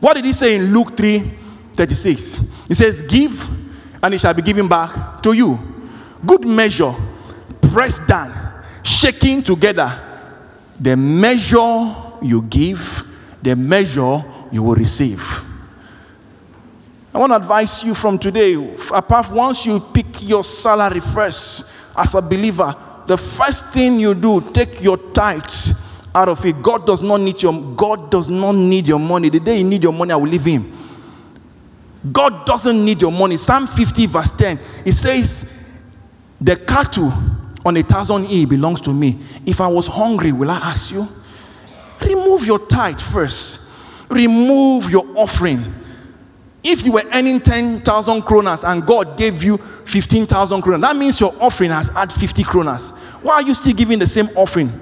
What 0.00 0.14
did 0.14 0.24
he 0.24 0.32
say 0.32 0.56
in 0.56 0.74
Luke 0.74 0.96
3 0.96 1.32
36? 1.74 2.40
He 2.68 2.74
says, 2.74 3.02
Give, 3.02 3.48
and 4.02 4.14
it 4.14 4.20
shall 4.20 4.34
be 4.34 4.42
given 4.42 4.68
back 4.68 5.22
to 5.22 5.32
you. 5.32 5.58
Good 6.24 6.46
measure, 6.46 6.94
pressed 7.72 8.06
down, 8.06 8.64
shaking 8.82 9.42
together. 9.42 10.02
The 10.80 10.96
measure 10.96 11.94
you 12.22 12.42
give, 12.42 13.04
the 13.42 13.54
measure 13.54 14.24
you 14.50 14.62
will 14.62 14.74
receive. 14.74 15.22
I 17.14 17.18
want 17.18 17.32
to 17.32 17.36
advise 17.36 17.82
you 17.82 17.94
from 17.94 18.18
today, 18.18 18.54
apart 18.92 19.30
once 19.30 19.64
you 19.64 19.80
pick 19.80 20.22
your 20.22 20.44
salary 20.44 21.00
first 21.00 21.64
as 21.96 22.14
a 22.14 22.20
believer, 22.20 22.76
the 23.06 23.16
first 23.16 23.66
thing 23.66 23.98
you 23.98 24.14
do, 24.14 24.40
take 24.52 24.82
your 24.82 24.98
tithes 25.12 25.72
out 26.14 26.28
of 26.28 26.44
it. 26.44 26.60
God 26.60 26.86
does 26.86 27.02
not 27.02 27.20
need 27.20 27.42
your 27.42 27.52
God 27.74 28.10
does 28.10 28.28
not 28.28 28.52
need 28.52 28.86
your 28.88 28.98
money. 28.98 29.28
The 29.28 29.40
day 29.40 29.58
you 29.58 29.64
need 29.64 29.82
your 29.82 29.92
money, 29.92 30.12
I 30.12 30.16
will 30.16 30.28
leave 30.28 30.44
him. 30.44 30.72
God 32.12 32.46
doesn't 32.46 32.84
need 32.84 33.00
your 33.00 33.12
money. 33.12 33.36
Psalm 33.36 33.66
50, 33.66 34.06
verse 34.06 34.30
10, 34.30 34.58
it 34.84 34.92
says, 34.92 35.50
The 36.40 36.56
cattle 36.56 37.12
on 37.64 37.76
a 37.76 37.82
thousand 37.82 38.26
e 38.26 38.44
belongs 38.44 38.80
to 38.82 38.92
me. 38.92 39.18
If 39.44 39.60
I 39.60 39.66
was 39.66 39.86
hungry, 39.86 40.32
will 40.32 40.50
I 40.50 40.56
ask 40.58 40.92
you? 40.92 41.08
Remove 42.00 42.46
your 42.46 42.58
tithe 42.58 43.00
first. 43.00 43.60
Remove 44.08 44.90
your 44.90 45.06
offering. 45.16 45.74
If 46.62 46.84
you 46.84 46.92
were 46.92 47.04
earning 47.12 47.40
10,000 47.40 48.22
kronas 48.22 48.68
and 48.68 48.84
God 48.84 49.16
gave 49.16 49.42
you 49.42 49.56
15,000 49.56 50.62
kronas, 50.62 50.80
that 50.80 50.96
means 50.96 51.20
your 51.20 51.34
offering 51.40 51.70
has 51.70 51.88
had 51.88 52.12
50 52.12 52.42
kronas. 52.44 52.92
Why 53.22 53.34
are 53.34 53.42
you 53.42 53.54
still 53.54 53.72
giving 53.72 53.98
the 53.98 54.06
same 54.06 54.28
offering? 54.34 54.72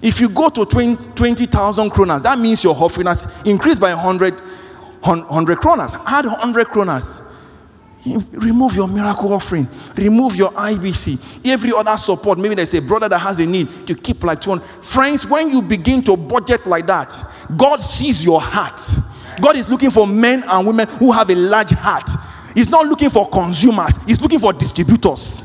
If 0.00 0.20
you 0.20 0.28
go 0.28 0.48
to 0.48 0.64
20 0.64 1.12
20,000 1.14 1.90
kronas, 1.90 2.22
that 2.22 2.38
means 2.38 2.64
your 2.64 2.74
offering 2.74 3.06
has 3.06 3.26
increased 3.44 3.80
by 3.80 3.94
100, 3.94 4.40
100 4.40 5.58
kronas. 5.58 6.02
Add 6.06 6.24
100 6.26 6.66
kronas. 6.68 7.31
Remove 8.04 8.74
your 8.74 8.88
miracle 8.88 9.32
offering, 9.32 9.68
remove 9.96 10.34
your 10.34 10.50
IBC, 10.52 11.46
every 11.46 11.72
other 11.72 11.96
support. 11.96 12.36
Maybe 12.36 12.56
there's 12.56 12.74
a 12.74 12.80
brother 12.80 13.08
that 13.08 13.18
has 13.18 13.38
a 13.38 13.46
need, 13.46 13.88
you 13.88 13.94
keep 13.94 14.24
like 14.24 14.40
200. 14.40 14.64
Friends, 14.84 15.24
when 15.24 15.50
you 15.50 15.62
begin 15.62 16.02
to 16.04 16.16
budget 16.16 16.66
like 16.66 16.86
that, 16.88 17.16
God 17.56 17.80
sees 17.80 18.24
your 18.24 18.40
heart. 18.40 18.80
God 19.40 19.54
is 19.54 19.68
looking 19.68 19.90
for 19.90 20.06
men 20.06 20.42
and 20.42 20.66
women 20.66 20.88
who 20.88 21.12
have 21.12 21.30
a 21.30 21.34
large 21.36 21.70
heart. 21.70 22.10
He's 22.54 22.68
not 22.68 22.86
looking 22.86 23.08
for 23.08 23.28
consumers, 23.28 23.98
He's 24.06 24.20
looking 24.20 24.40
for 24.40 24.52
distributors. 24.52 25.44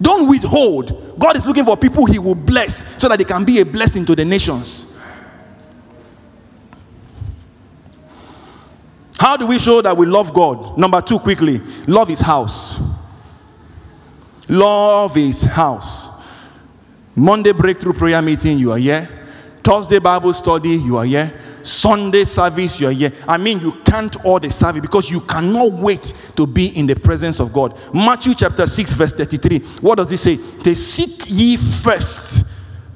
Don't 0.00 0.28
withhold. 0.28 1.18
God 1.18 1.36
is 1.36 1.44
looking 1.44 1.64
for 1.64 1.76
people 1.76 2.04
He 2.04 2.18
will 2.18 2.34
bless 2.34 2.84
so 3.00 3.08
that 3.08 3.16
they 3.18 3.24
can 3.24 3.44
be 3.44 3.60
a 3.60 3.64
blessing 3.64 4.04
to 4.06 4.14
the 4.14 4.24
nations. 4.24 4.87
How 9.18 9.36
do 9.36 9.46
we 9.46 9.58
show 9.58 9.82
that 9.82 9.96
we 9.96 10.06
love 10.06 10.32
God? 10.32 10.78
Number 10.78 11.00
two, 11.00 11.18
quickly 11.18 11.58
love 11.86 12.08
His 12.08 12.20
house. 12.20 12.78
Love 14.48 15.14
His 15.14 15.42
house. 15.42 16.08
Monday 17.16 17.52
breakthrough 17.52 17.94
prayer 17.94 18.22
meeting, 18.22 18.58
you 18.58 18.70
are 18.70 18.78
here. 18.78 19.08
Thursday 19.64 19.98
Bible 19.98 20.32
study, 20.32 20.76
you 20.76 20.96
are 20.96 21.04
here. 21.04 21.34
Sunday 21.64 22.24
service, 22.24 22.80
you 22.80 22.86
are 22.88 22.92
here. 22.92 23.12
I 23.26 23.36
mean, 23.36 23.58
you 23.60 23.72
can't 23.84 24.24
order 24.24 24.50
service 24.50 24.80
because 24.80 25.10
you 25.10 25.20
cannot 25.22 25.72
wait 25.72 26.14
to 26.36 26.46
be 26.46 26.68
in 26.68 26.86
the 26.86 26.94
presence 26.94 27.40
of 27.40 27.52
God. 27.52 27.76
Matthew 27.92 28.34
chapter 28.34 28.66
6, 28.66 28.92
verse 28.94 29.12
33. 29.12 29.58
What 29.80 29.96
does 29.96 30.12
it 30.12 30.18
say? 30.18 30.36
They 30.36 30.74
seek 30.74 31.24
ye 31.26 31.56
first 31.56 32.44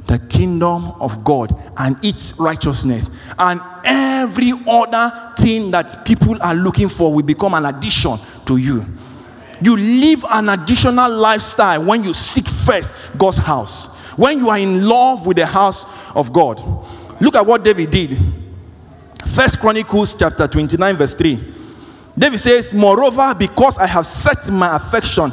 the 0.07 0.19
kingdom 0.19 0.93
of 1.01 1.25
God 1.25 1.55
and 1.77 2.03
its 2.05 2.39
righteousness, 2.39 3.09
and 3.39 3.61
every 3.85 4.53
other 4.67 5.33
thing 5.39 5.71
that 5.71 6.05
people 6.05 6.41
are 6.43 6.55
looking 6.55 6.89
for 6.89 7.13
will 7.13 7.23
become 7.23 7.55
an 7.55 7.67
addition 7.67 8.19
to 8.47 8.57
you. 8.57 8.85
You 9.61 9.77
live 9.77 10.25
an 10.29 10.49
additional 10.49 11.11
lifestyle 11.11 11.85
when 11.85 12.03
you 12.03 12.13
seek 12.15 12.49
first 12.49 12.93
God's 13.17 13.39
house. 13.39 13.87
When 14.17 14.39
you 14.39 14.51
are 14.51 14.59
in 14.59 14.87
love 14.87 15.27
with 15.27 15.37
the 15.37 15.47
house 15.47 15.87
of 16.15 16.33
God. 16.33 16.61
Look 17.21 17.37
at 17.37 17.47
what 17.47 17.63
David 17.63 17.91
did. 17.91 18.19
First 19.27 19.61
Chronicles 19.61 20.15
chapter 20.15 20.49
29, 20.49 20.97
verse 20.97 21.15
3. 21.15 21.55
David 22.19 22.41
says, 22.41 22.75
Moreover, 22.75 23.35
because 23.35 23.79
I 23.79 23.87
have 23.87 24.07
set 24.07 24.51
my 24.51 24.77
affection 24.77 25.33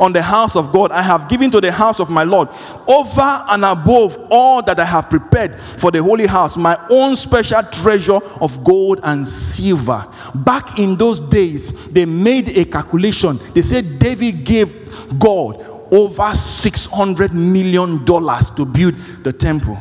on 0.00 0.12
the 0.12 0.22
house 0.22 0.56
of 0.56 0.72
God, 0.72 0.92
I 0.92 1.02
have 1.02 1.28
given 1.28 1.50
to 1.50 1.60
the 1.60 1.72
house 1.72 2.00
of 2.00 2.10
my 2.10 2.22
Lord 2.22 2.48
over 2.86 3.44
and 3.48 3.64
above 3.64 4.18
all 4.30 4.62
that 4.62 4.78
I 4.78 4.84
have 4.84 5.10
prepared 5.10 5.60
for 5.60 5.90
the 5.90 6.02
holy 6.02 6.26
house, 6.26 6.56
my 6.56 6.78
own 6.90 7.16
special 7.16 7.62
treasure 7.64 8.20
of 8.40 8.62
gold 8.64 9.00
and 9.02 9.26
silver. 9.26 10.06
Back 10.34 10.78
in 10.78 10.96
those 10.96 11.20
days, 11.20 11.72
they 11.88 12.04
made 12.04 12.56
a 12.56 12.64
calculation. 12.64 13.40
They 13.54 13.62
said 13.62 13.98
David 13.98 14.44
gave 14.44 15.18
God 15.18 15.64
over 15.90 16.34
600 16.34 17.32
million 17.32 18.04
dollars 18.04 18.50
to 18.50 18.64
build 18.64 18.94
the 19.24 19.32
temple. 19.32 19.78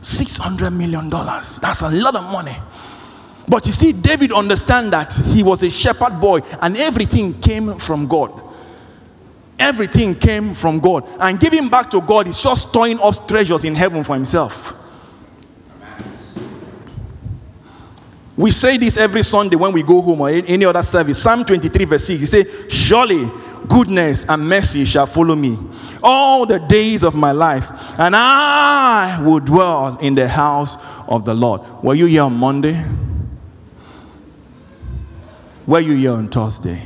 600 0.00 0.70
million 0.70 1.08
dollars. 1.10 1.58
That's 1.58 1.82
a 1.82 1.90
lot 1.90 2.14
of 2.14 2.24
money. 2.24 2.56
But 3.48 3.66
you 3.66 3.72
see, 3.72 3.92
David 3.92 4.32
understand 4.32 4.92
that 4.92 5.12
he 5.12 5.42
was 5.42 5.62
a 5.62 5.70
shepherd 5.70 6.20
boy 6.20 6.40
and 6.60 6.76
everything 6.76 7.38
came 7.40 7.78
from 7.78 8.06
God. 8.06 8.42
Everything 9.58 10.14
came 10.14 10.52
from 10.52 10.80
God. 10.80 11.08
And 11.20 11.38
giving 11.38 11.68
back 11.68 11.90
to 11.90 12.00
God 12.00 12.26
is 12.26 12.40
just 12.42 12.68
storing 12.68 12.98
up 13.00 13.26
treasures 13.28 13.64
in 13.64 13.74
heaven 13.74 14.04
for 14.04 14.14
himself. 14.14 14.74
We 18.36 18.50
say 18.50 18.76
this 18.76 18.98
every 18.98 19.22
Sunday 19.22 19.56
when 19.56 19.72
we 19.72 19.82
go 19.82 20.02
home 20.02 20.20
or 20.20 20.28
any 20.28 20.66
other 20.66 20.82
service. 20.82 21.22
Psalm 21.22 21.42
23, 21.44 21.84
verse 21.86 22.06
6. 22.06 22.20
He 22.20 22.26
says, 22.26 22.46
Surely 22.68 23.30
goodness 23.66 24.26
and 24.28 24.46
mercy 24.46 24.84
shall 24.84 25.06
follow 25.06 25.34
me 25.34 25.58
all 26.02 26.44
the 26.44 26.58
days 26.58 27.02
of 27.02 27.14
my 27.14 27.32
life, 27.32 27.68
and 27.98 28.14
I 28.14 29.20
will 29.22 29.40
dwell 29.40 29.96
in 29.98 30.14
the 30.14 30.28
house 30.28 30.76
of 31.08 31.24
the 31.24 31.34
Lord. 31.34 31.62
Were 31.82 31.94
you 31.94 32.06
here 32.06 32.22
on 32.22 32.34
Monday? 32.34 32.84
Were 35.66 35.80
you 35.80 35.94
here 35.94 36.12
on 36.12 36.28
Thursday? 36.28 36.80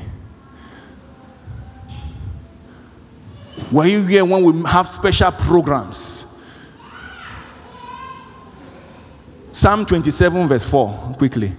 Were 3.71 3.87
you 3.87 4.05
here 4.05 4.25
when 4.25 4.43
we 4.43 4.69
have 4.69 4.89
special 4.89 5.31
programs? 5.31 6.25
Psalm 9.53 9.85
27, 9.85 10.49
verse 10.49 10.65
4, 10.65 11.15
quickly. 11.19 11.53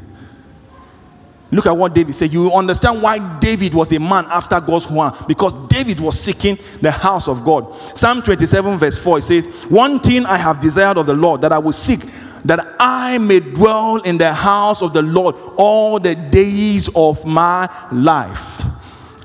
Look 1.51 1.65
at 1.65 1.75
what 1.75 1.93
David 1.93 2.15
said. 2.15 2.31
You 2.31 2.51
understand 2.53 3.01
why 3.01 3.17
David 3.39 3.73
was 3.73 3.91
a 3.91 3.99
man 3.99 4.25
after 4.29 4.59
God's 4.61 4.85
heart 4.85 5.27
because 5.27 5.53
David 5.67 5.99
was 5.99 6.19
seeking 6.19 6.57
the 6.81 6.91
house 6.91 7.27
of 7.27 7.43
God. 7.43 7.75
Psalm 7.95 8.21
27, 8.21 8.77
verse 8.79 8.97
4, 8.97 9.17
it 9.17 9.21
says, 9.23 9.45
One 9.69 9.99
thing 9.99 10.25
I 10.25 10.37
have 10.37 10.61
desired 10.61 10.97
of 10.97 11.05
the 11.05 11.13
Lord 11.13 11.41
that 11.41 11.51
I 11.51 11.57
will 11.59 11.73
seek, 11.73 12.01
that 12.45 12.75
I 12.79 13.17
may 13.17 13.39
dwell 13.39 13.97
in 13.97 14.17
the 14.17 14.33
house 14.33 14.81
of 14.81 14.93
the 14.93 15.01
Lord 15.01 15.35
all 15.57 15.99
the 15.99 16.15
days 16.15 16.89
of 16.95 17.25
my 17.25 17.69
life. 17.91 18.63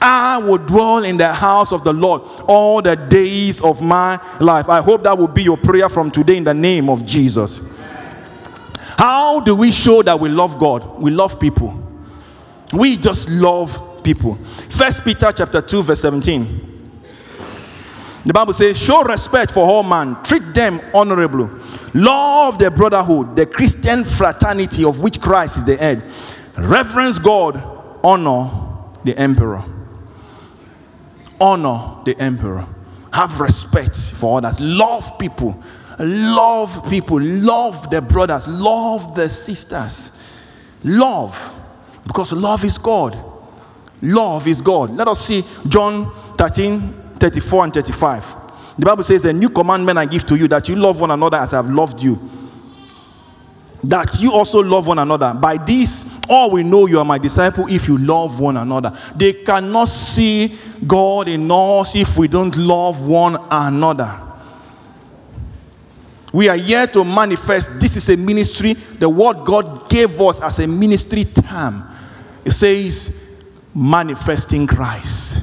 I 0.00 0.38
will 0.38 0.58
dwell 0.58 1.04
in 1.04 1.16
the 1.16 1.32
house 1.32 1.72
of 1.72 1.82
the 1.82 1.92
Lord 1.92 2.22
all 2.46 2.82
the 2.82 2.94
days 2.96 3.60
of 3.60 3.80
my 3.82 4.20
life. 4.40 4.68
I 4.68 4.80
hope 4.80 5.04
that 5.04 5.16
will 5.16 5.28
be 5.28 5.42
your 5.42 5.56
prayer 5.56 5.88
from 5.88 6.10
today 6.10 6.36
in 6.36 6.44
the 6.44 6.54
name 6.54 6.88
of 6.90 7.04
Jesus. 7.04 7.60
How 8.98 9.40
do 9.40 9.54
we 9.54 9.72
show 9.72 10.02
that 10.02 10.18
we 10.18 10.28
love 10.28 10.58
God? 10.58 11.00
We 11.00 11.10
love 11.10 11.40
people. 11.40 11.82
We 12.72 12.96
just 12.96 13.28
love 13.30 14.02
people. 14.02 14.36
First 14.68 15.04
Peter 15.04 15.32
chapter 15.32 15.60
2 15.60 15.82
verse 15.82 16.00
17. 16.00 16.75
The 18.26 18.32
Bible 18.32 18.54
says, 18.54 18.76
show 18.76 19.04
respect 19.04 19.52
for 19.52 19.64
all 19.64 19.84
men, 19.84 20.16
treat 20.24 20.52
them 20.52 20.80
honorably, 20.92 21.48
love 21.94 22.58
the 22.58 22.72
brotherhood, 22.72 23.36
the 23.36 23.46
Christian 23.46 24.02
fraternity 24.02 24.84
of 24.84 25.00
which 25.00 25.20
Christ 25.20 25.58
is 25.58 25.64
the 25.64 25.76
head, 25.76 26.04
reverence 26.58 27.20
God, 27.20 27.62
honor 28.02 28.50
the 29.04 29.16
emperor. 29.16 29.64
Honor 31.40 31.98
the 32.04 32.18
emperor. 32.18 32.66
Have 33.12 33.40
respect 33.40 33.96
for 33.96 34.38
others. 34.38 34.58
Love 34.58 35.18
people. 35.20 35.62
Love 36.00 36.88
people. 36.90 37.20
Love 37.20 37.88
the 37.90 38.02
brothers. 38.02 38.48
Love 38.48 39.14
the 39.14 39.28
sisters. 39.28 40.10
Love. 40.82 41.54
Because 42.04 42.32
love 42.32 42.64
is 42.64 42.76
God. 42.76 43.16
Love 44.02 44.48
is 44.48 44.60
God. 44.60 44.96
Let 44.96 45.06
us 45.06 45.24
see 45.24 45.44
John 45.68 46.12
13, 46.36 47.05
34 47.18 47.64
and 47.64 47.74
35. 47.74 48.36
The 48.78 48.86
Bible 48.86 49.04
says, 49.04 49.24
A 49.24 49.32
new 49.32 49.48
commandment 49.48 49.98
I 49.98 50.06
give 50.06 50.26
to 50.26 50.36
you 50.36 50.48
that 50.48 50.68
you 50.68 50.76
love 50.76 51.00
one 51.00 51.10
another 51.10 51.38
as 51.38 51.52
I 51.52 51.56
have 51.56 51.70
loved 51.70 52.02
you. 52.02 52.30
That 53.84 54.20
you 54.20 54.32
also 54.32 54.60
love 54.60 54.86
one 54.86 54.98
another. 54.98 55.32
By 55.34 55.58
this, 55.58 56.04
all 56.28 56.50
we 56.50 56.62
know 56.62 56.86
you 56.86 56.98
are 56.98 57.04
my 57.04 57.18
disciple 57.18 57.66
if 57.68 57.88
you 57.88 57.98
love 57.98 58.40
one 58.40 58.56
another. 58.56 58.96
They 59.14 59.32
cannot 59.32 59.88
see 59.88 60.58
God 60.86 61.28
in 61.28 61.50
us 61.50 61.94
if 61.94 62.16
we 62.16 62.28
don't 62.28 62.56
love 62.56 63.00
one 63.00 63.36
another. 63.50 64.22
We 66.32 66.48
are 66.48 66.56
here 66.56 66.86
to 66.88 67.04
manifest. 67.04 67.70
This 67.80 67.96
is 67.96 68.08
a 68.10 68.16
ministry, 68.16 68.74
the 68.74 69.08
word 69.08 69.44
God 69.44 69.88
gave 69.88 70.20
us 70.20 70.40
as 70.40 70.58
a 70.58 70.66
ministry 70.66 71.24
term. 71.24 71.84
It 72.44 72.50
says, 72.52 73.16
manifesting 73.74 74.66
Christ. 74.66 75.38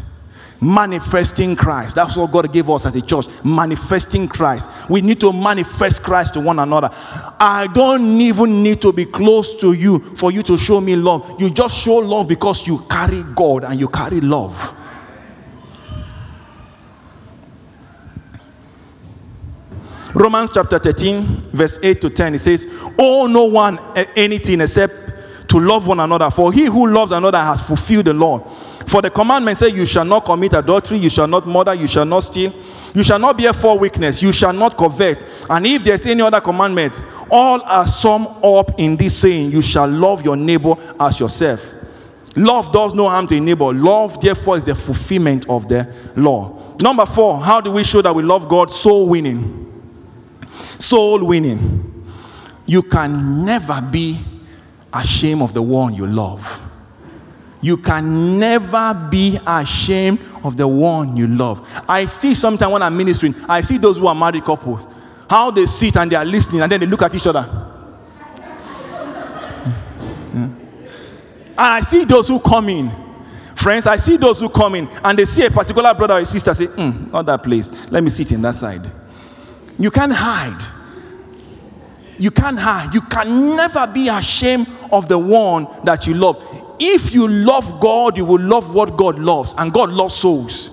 Manifesting 0.63 1.57
Christ. 1.57 1.95
That's 1.95 2.15
what 2.15 2.31
God 2.31 2.53
gave 2.53 2.69
us 2.69 2.85
as 2.85 2.95
a 2.95 3.01
church. 3.01 3.27
Manifesting 3.43 4.29
Christ. 4.29 4.69
We 4.89 5.01
need 5.01 5.19
to 5.19 5.33
manifest 5.33 6.03
Christ 6.03 6.35
to 6.35 6.39
one 6.39 6.59
another. 6.59 6.89
I 6.93 7.67
don't 7.73 8.21
even 8.21 8.63
need 8.63 8.81
to 8.83 8.93
be 8.93 9.05
close 9.05 9.53
to 9.55 9.73
you 9.73 9.99
for 10.15 10.31
you 10.31 10.41
to 10.43 10.57
show 10.57 10.79
me 10.79 10.95
love. 10.95 11.35
You 11.39 11.49
just 11.49 11.77
show 11.77 11.95
love 11.95 12.29
because 12.29 12.65
you 12.65 12.85
carry 12.89 13.23
God 13.35 13.65
and 13.65 13.77
you 13.77 13.89
carry 13.89 14.21
love. 14.21 14.73
Romans 20.13 20.51
chapter 20.53 20.79
13, 20.79 21.49
verse 21.51 21.79
8 21.81 21.99
to 22.01 22.09
10, 22.09 22.35
it 22.35 22.39
says, 22.39 22.67
Owe 22.99 23.27
no 23.27 23.45
one 23.45 23.79
anything 24.15 24.61
except 24.61 25.49
to 25.49 25.59
love 25.59 25.87
one 25.87 25.99
another. 25.99 26.29
For 26.29 26.53
he 26.53 26.65
who 26.65 26.87
loves 26.87 27.11
another 27.11 27.39
has 27.39 27.61
fulfilled 27.61 28.05
the 28.05 28.13
law. 28.13 28.39
For 28.87 29.01
the 29.01 29.09
commandment 29.09 29.57
says, 29.57 29.73
You 29.73 29.85
shall 29.85 30.05
not 30.05 30.25
commit 30.25 30.53
adultery, 30.53 30.97
you 30.97 31.09
shall 31.09 31.27
not 31.27 31.47
murder, 31.47 31.73
you 31.73 31.87
shall 31.87 32.05
not 32.05 32.21
steal, 32.21 32.53
you 32.93 33.03
shall 33.03 33.19
not 33.19 33.37
bear 33.37 33.53
false 33.53 33.79
witness, 33.79 34.21
you 34.21 34.31
shall 34.31 34.53
not 34.53 34.77
covet. 34.77 35.25
And 35.49 35.65
if 35.65 35.83
there's 35.83 36.05
any 36.05 36.21
other 36.21 36.41
commandment, 36.41 37.01
all 37.29 37.61
are 37.61 37.87
summed 37.87 38.27
up 38.43 38.79
in 38.79 38.95
this 38.95 39.17
saying, 39.17 39.51
You 39.51 39.61
shall 39.61 39.87
love 39.87 40.23
your 40.23 40.35
neighbor 40.35 40.75
as 40.99 41.19
yourself. 41.19 41.73
Love 42.35 42.71
does 42.71 42.93
no 42.93 43.07
harm 43.07 43.27
to 43.27 43.37
a 43.37 43.39
neighbor. 43.39 43.71
Love, 43.73 44.19
therefore, 44.19 44.57
is 44.57 44.65
the 44.65 44.73
fulfillment 44.73 45.47
of 45.49 45.67
the 45.69 45.93
law. 46.15 46.75
Number 46.79 47.05
four, 47.05 47.39
how 47.39 47.61
do 47.61 47.71
we 47.71 47.83
show 47.83 48.01
that 48.01 48.13
we 48.13 48.23
love 48.23 48.49
God? 48.49 48.71
Soul 48.71 49.07
winning 49.07 49.63
soul 50.83 51.23
winning. 51.23 51.89
You 52.65 52.83
can 52.83 53.43
never 53.45 53.81
be 53.81 54.19
ashamed 54.93 55.41
of 55.41 55.53
the 55.53 55.61
one 55.61 55.93
you 55.95 56.05
love. 56.05 56.59
You 57.63 57.77
can 57.77 58.37
never 58.37 58.93
be 59.09 59.39
ashamed 59.47 60.19
of 60.43 60.57
the 60.57 60.67
one 60.67 61.15
you 61.15 61.27
love. 61.27 61.65
I 61.87 62.07
see 62.07 62.35
sometimes 62.35 62.73
when 62.73 62.81
I'm 62.83 62.95
ministering, 62.95 63.33
I 63.47 63.61
see 63.61 63.77
those 63.77 63.97
who 63.97 64.05
are 64.07 64.13
married 64.13 64.43
couples, 64.43 64.85
how 65.29 65.49
they 65.49 65.65
sit 65.65 65.95
and 65.95 66.11
they 66.11 66.17
are 66.17 66.25
listening 66.25 66.61
and 66.61 66.69
then 66.69 66.81
they 66.81 66.85
look 66.85 67.01
at 67.01 67.15
each 67.15 67.25
other. 67.25 67.49
And 70.33 71.57
I 71.57 71.79
see 71.81 72.03
those 72.03 72.27
who 72.27 72.37
come 72.41 72.67
in. 72.67 72.91
Friends, 73.55 73.87
I 73.87 73.95
see 73.95 74.17
those 74.17 74.41
who 74.41 74.49
come 74.49 74.75
in 74.75 74.89
and 75.01 75.17
they 75.17 75.23
see 75.23 75.45
a 75.45 75.49
particular 75.49 75.93
brother 75.93 76.15
or 76.15 76.25
sister 76.25 76.53
say, 76.53 76.65
"Hmm, 76.65 77.11
not 77.13 77.25
that 77.27 77.43
place. 77.43 77.71
Let 77.89 78.03
me 78.03 78.09
sit 78.09 78.33
in 78.33 78.41
that 78.41 78.55
side. 78.55 78.91
You 79.79 79.89
can't 79.89 80.11
hide. 80.11 80.65
You 82.19 82.29
can't 82.29 82.59
hide. 82.59 82.93
You 82.93 83.01
can 83.01 83.55
never 83.55 83.87
be 83.87 84.09
ashamed 84.09 84.67
of 84.91 85.07
the 85.07 85.17
one 85.17 85.65
that 85.85 86.05
you 86.07 86.13
love. 86.15 86.43
If 86.85 87.13
you 87.13 87.29
love 87.29 87.79
God, 87.79 88.17
you 88.17 88.25
will 88.25 88.41
love 88.41 88.75
what 88.75 88.97
God 88.97 89.17
loves. 89.17 89.55
And 89.57 89.71
God 89.71 89.89
loves 89.89 90.15
souls. 90.15 90.69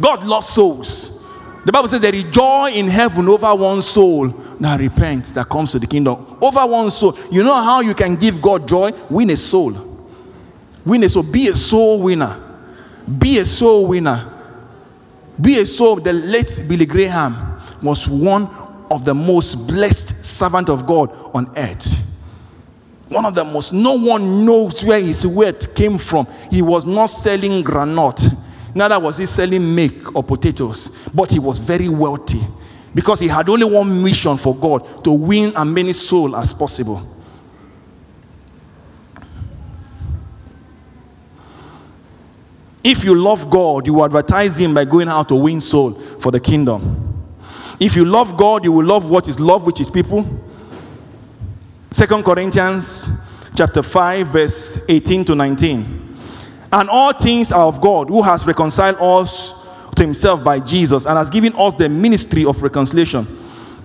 God 0.00 0.24
loves 0.24 0.48
souls. 0.48 1.10
The 1.66 1.72
Bible 1.72 1.90
says 1.90 2.00
there 2.00 2.14
is 2.14 2.24
joy 2.24 2.70
in 2.74 2.88
heaven 2.88 3.28
over 3.28 3.54
one 3.54 3.82
soul 3.82 4.28
that 4.58 4.80
repents, 4.80 5.32
that 5.32 5.50
comes 5.50 5.72
to 5.72 5.78
the 5.78 5.86
kingdom. 5.86 6.38
Over 6.40 6.66
one 6.66 6.90
soul. 6.90 7.18
You 7.30 7.42
know 7.42 7.62
how 7.62 7.80
you 7.80 7.94
can 7.94 8.16
give 8.16 8.40
God 8.40 8.66
joy? 8.66 8.92
Win 9.10 9.28
a 9.28 9.36
soul. 9.36 9.98
Win 10.82 11.04
a 11.04 11.10
soul. 11.10 11.22
Be 11.22 11.48
a 11.48 11.56
soul 11.56 12.02
winner. 12.02 12.40
Be 13.18 13.38
a 13.38 13.44
soul 13.44 13.86
winner. 13.86 14.32
Be 15.38 15.58
a 15.58 15.66
soul. 15.66 15.96
The 15.96 16.14
late 16.14 16.64
Billy 16.66 16.86
Graham 16.86 17.60
was 17.82 18.08
one 18.08 18.46
of 18.90 19.04
the 19.04 19.14
most 19.14 19.66
blessed 19.66 20.24
servant 20.24 20.70
of 20.70 20.86
God 20.86 21.10
on 21.34 21.52
earth. 21.58 22.03
One 23.14 23.26
of 23.26 23.34
the 23.34 23.44
most, 23.44 23.72
no 23.72 23.92
one 23.92 24.44
knows 24.44 24.82
where 24.82 25.00
his 25.00 25.24
wealth 25.24 25.72
came 25.74 25.98
from. 25.98 26.26
He 26.50 26.62
was 26.62 26.84
not 26.84 27.06
selling 27.06 27.62
granite, 27.62 28.28
neither 28.74 28.98
was 28.98 29.18
he 29.18 29.26
selling 29.26 29.72
milk 29.72 30.16
or 30.16 30.24
potatoes, 30.24 30.90
but 31.14 31.30
he 31.30 31.38
was 31.38 31.58
very 31.58 31.88
wealthy 31.88 32.40
because 32.92 33.20
he 33.20 33.28
had 33.28 33.48
only 33.48 33.66
one 33.66 34.02
mission 34.02 34.36
for 34.36 34.54
God 34.54 35.04
to 35.04 35.12
win 35.12 35.56
as 35.56 35.64
many 35.64 35.92
souls 35.92 36.34
as 36.34 36.52
possible. 36.52 37.08
If 42.82 43.02
you 43.02 43.14
love 43.14 43.48
God, 43.48 43.86
you 43.86 44.04
advertise 44.04 44.58
Him 44.58 44.74
by 44.74 44.84
going 44.84 45.08
out 45.08 45.28
to 45.28 45.36
win 45.36 45.60
soul 45.62 45.94
for 45.94 46.30
the 46.30 46.38
kingdom. 46.38 47.24
If 47.80 47.96
you 47.96 48.04
love 48.04 48.36
God, 48.36 48.62
you 48.62 48.72
will 48.72 48.84
love 48.84 49.08
what 49.08 49.26
is 49.26 49.40
love, 49.40 49.64
which 49.64 49.80
is 49.80 49.88
people. 49.88 50.28
Second 51.94 52.24
Corinthians 52.24 53.08
chapter 53.54 53.80
5, 53.80 54.26
verse 54.26 54.80
18 54.88 55.26
to 55.26 55.36
19. 55.36 56.18
And 56.72 56.90
all 56.90 57.12
things 57.12 57.52
are 57.52 57.68
of 57.68 57.80
God, 57.80 58.08
who 58.08 58.20
has 58.20 58.44
reconciled 58.48 58.96
us 59.00 59.54
to 59.94 60.02
himself 60.02 60.42
by 60.42 60.58
Jesus 60.58 61.06
and 61.06 61.16
has 61.16 61.30
given 61.30 61.54
us 61.54 61.72
the 61.74 61.88
ministry 61.88 62.44
of 62.44 62.60
reconciliation. 62.64 63.28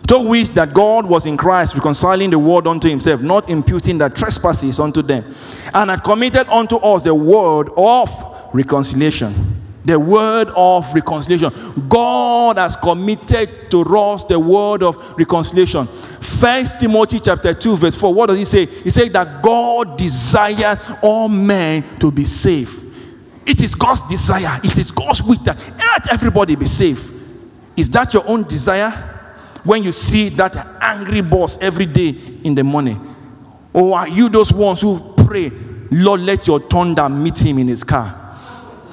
To 0.08 0.18
which 0.18 0.50
that 0.56 0.74
God 0.74 1.06
was 1.06 1.28
in 1.28 1.38
Christ 1.38 1.76
reconciling 1.76 2.32
the 2.32 2.40
world 2.40 2.66
unto 2.66 2.90
himself, 2.90 3.22
not 3.22 3.48
imputing 3.48 4.00
the 4.00 4.10
trespasses 4.10 4.80
unto 4.80 5.04
them, 5.04 5.36
and 5.72 5.92
had 5.92 6.04
committed 6.04 6.48
unto 6.50 6.78
us 6.78 7.04
the 7.04 7.14
word 7.14 7.70
of 7.78 8.10
reconciliation. 8.54 9.69
The 9.90 10.00
word 10.00 10.50
of 10.56 10.94
reconciliation. 10.94 11.52
God 11.90 12.60
has 12.60 12.76
committed 12.76 13.72
to 13.72 13.82
us 13.98 14.24
the 14.24 14.40
word 14.40 14.84
of 14.84 15.18
reconciliation. 15.18 15.88
First 16.22 16.80
Timothy 16.80 17.20
chapter 17.20 17.56
2, 17.56 17.76
verse 17.76 17.96
4. 17.96 18.14
What 18.14 18.28
does 18.28 18.38
he 18.38 18.46
say? 18.46 18.68
He 18.68 18.92
said 18.92 19.12
that 19.14 19.42
God 19.42 19.98
desires 19.98 20.78
all 21.02 21.28
men 21.28 21.98
to 21.98 22.12
be 22.12 22.24
saved. 22.24 22.86
It 23.48 23.64
is 23.64 23.74
God's 23.74 24.04
desire. 24.04 24.62
It 24.64 24.78
is 24.78 24.92
God's 24.92 25.24
wish 25.24 25.40
that 25.40 25.58
let 25.76 26.14
everybody 26.14 26.56
be 26.56 26.68
saved. 26.68 27.12
Is 27.76 27.90
that 27.90 28.14
your 28.14 28.30
own 28.30 28.44
desire? 28.44 28.92
When 29.64 29.84
you 29.84 29.92
see 29.92 30.30
that 30.30 30.56
angry 30.82 31.22
boss 31.22 31.58
every 31.58 31.88
day 31.88 32.10
in 32.44 32.54
the 32.54 32.64
morning, 32.64 33.16
or 33.74 33.98
are 33.98 34.08
you 34.08 34.30
those 34.30 34.54
ones 34.54 34.82
who 34.82 35.16
pray, 35.18 35.50
Lord, 35.90 36.22
let 36.22 36.46
your 36.46 36.60
thunder 36.60 37.10
meet 37.10 37.40
him 37.40 37.58
in 37.58 37.68
his 37.68 37.84
car? 37.84 38.28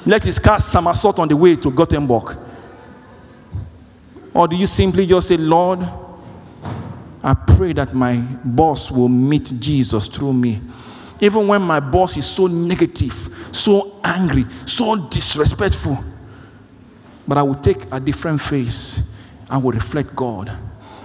Let 0.07 0.25
his 0.25 0.39
car 0.39 0.61
somersault 0.61 1.19
on 1.19 1.29
the 1.29 1.37
way 1.37 1.57
to 1.57 1.71
Gothenburg. 1.71 2.39
Or 4.33 4.47
do 4.47 4.55
you 4.55 4.67
simply 4.67 5.07
just 5.07 5.29
say, 5.29 5.37
Lord, 5.37 5.81
I 7.23 7.35
pray 7.35 7.73
that 7.73 7.93
my 7.93 8.19
boss 8.45 8.91
will 8.91 9.09
meet 9.09 9.53
Jesus 9.59 10.07
through 10.07 10.33
me. 10.33 10.61
Even 11.21 11.49
when 11.49 11.63
my 11.63 11.81
boss 11.81 12.17
is 12.17 12.27
so 12.27 12.47
negative, 12.47 13.49
so 13.51 13.99
angry, 14.05 14.47
so 14.65 14.95
disrespectful, 15.09 15.99
but 17.27 17.37
I 17.37 17.43
will 17.43 17.57
take 17.57 17.91
a 17.91 17.99
different 17.99 18.41
face. 18.41 19.01
I 19.51 19.57
will 19.57 19.73
reflect 19.73 20.15
God. 20.15 20.57